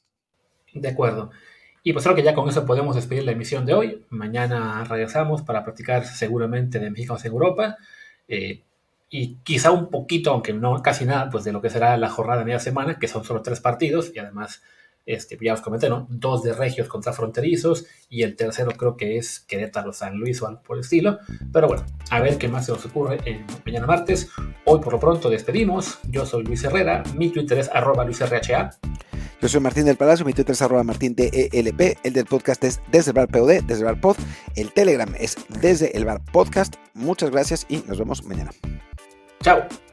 De 0.74 0.88
acuerdo. 0.88 1.30
Y 1.82 1.92
pues 1.92 2.04
creo 2.04 2.16
que 2.16 2.22
ya 2.22 2.34
con 2.34 2.48
eso 2.48 2.64
podemos 2.64 2.96
despedir 2.96 3.24
la 3.24 3.32
emisión 3.32 3.66
de 3.66 3.74
hoy. 3.74 4.04
Mañana 4.10 4.84
regresamos 4.84 5.42
para 5.42 5.62
practicar 5.64 6.06
seguramente 6.06 6.78
de 6.78 6.90
México 6.90 7.16
en 7.18 7.26
Europa. 7.26 7.76
Eh, 8.26 8.62
y 9.10 9.36
quizá 9.44 9.70
un 9.70 9.90
poquito, 9.90 10.30
aunque 10.30 10.52
no 10.52 10.82
casi 10.82 11.04
nada, 11.04 11.30
pues 11.30 11.44
de 11.44 11.52
lo 11.52 11.60
que 11.60 11.70
será 11.70 11.96
la 11.98 12.08
jornada 12.08 12.40
de 12.40 12.46
media 12.46 12.58
semana, 12.58 12.98
que 12.98 13.06
son 13.06 13.22
solo 13.22 13.42
tres 13.42 13.60
partidos 13.60 14.10
y 14.14 14.18
además 14.18 14.62
este, 15.06 15.38
ya 15.40 15.54
os 15.54 15.60
comenté, 15.60 15.88
¿no? 15.88 16.06
Dos 16.08 16.42
de 16.42 16.52
regios 16.52 16.88
contra 16.88 17.12
fronterizos 17.12 17.86
y 18.08 18.22
el 18.22 18.36
tercero 18.36 18.72
creo 18.72 18.96
que 18.96 19.18
es 19.18 19.40
Querétaro 19.40 19.92
San 19.92 20.16
Luis 20.16 20.40
o 20.42 20.46
algo 20.46 20.62
por 20.62 20.76
el 20.76 20.82
estilo. 20.82 21.18
Pero 21.52 21.68
bueno, 21.68 21.84
a 22.10 22.20
ver 22.20 22.38
qué 22.38 22.48
más 22.48 22.66
se 22.66 22.72
nos 22.72 22.84
ocurre 22.86 23.18
en 23.24 23.44
mañana 23.64 23.86
martes. 23.86 24.30
Hoy 24.64 24.80
por 24.80 24.92
lo 24.92 25.00
pronto 25.00 25.28
despedimos. 25.28 25.98
Yo 26.10 26.24
soy 26.26 26.44
Luis 26.44 26.64
Herrera, 26.64 27.02
mi 27.16 27.30
Twitter 27.30 27.58
es 27.58 27.68
arroba 27.68 28.04
LuisRHA. 28.04 28.70
Yo 29.40 29.48
soy 29.48 29.60
Martín 29.60 29.84
del 29.84 29.96
Palacio, 29.96 30.24
mi 30.24 30.32
Twitter 30.32 30.52
es 30.52 30.62
arroba 30.62 30.84
Martín 30.84 31.14
DELP, 31.14 31.98
el 32.02 32.12
del 32.14 32.24
podcast 32.24 32.64
es 32.64 32.80
desde 32.90 33.10
el 33.10 33.16
bar 33.16 33.28
POD, 33.28 33.62
desde 33.64 33.80
el 33.80 33.84
bar 33.84 34.00
pod, 34.00 34.16
el 34.56 34.72
Telegram 34.72 35.12
es 35.18 35.36
desde 35.60 35.94
el 35.94 36.06
bar 36.06 36.22
podcast. 36.32 36.76
Muchas 36.94 37.30
gracias 37.30 37.66
y 37.68 37.84
nos 37.86 37.98
vemos 37.98 38.24
mañana. 38.24 38.52
Chao. 39.42 39.83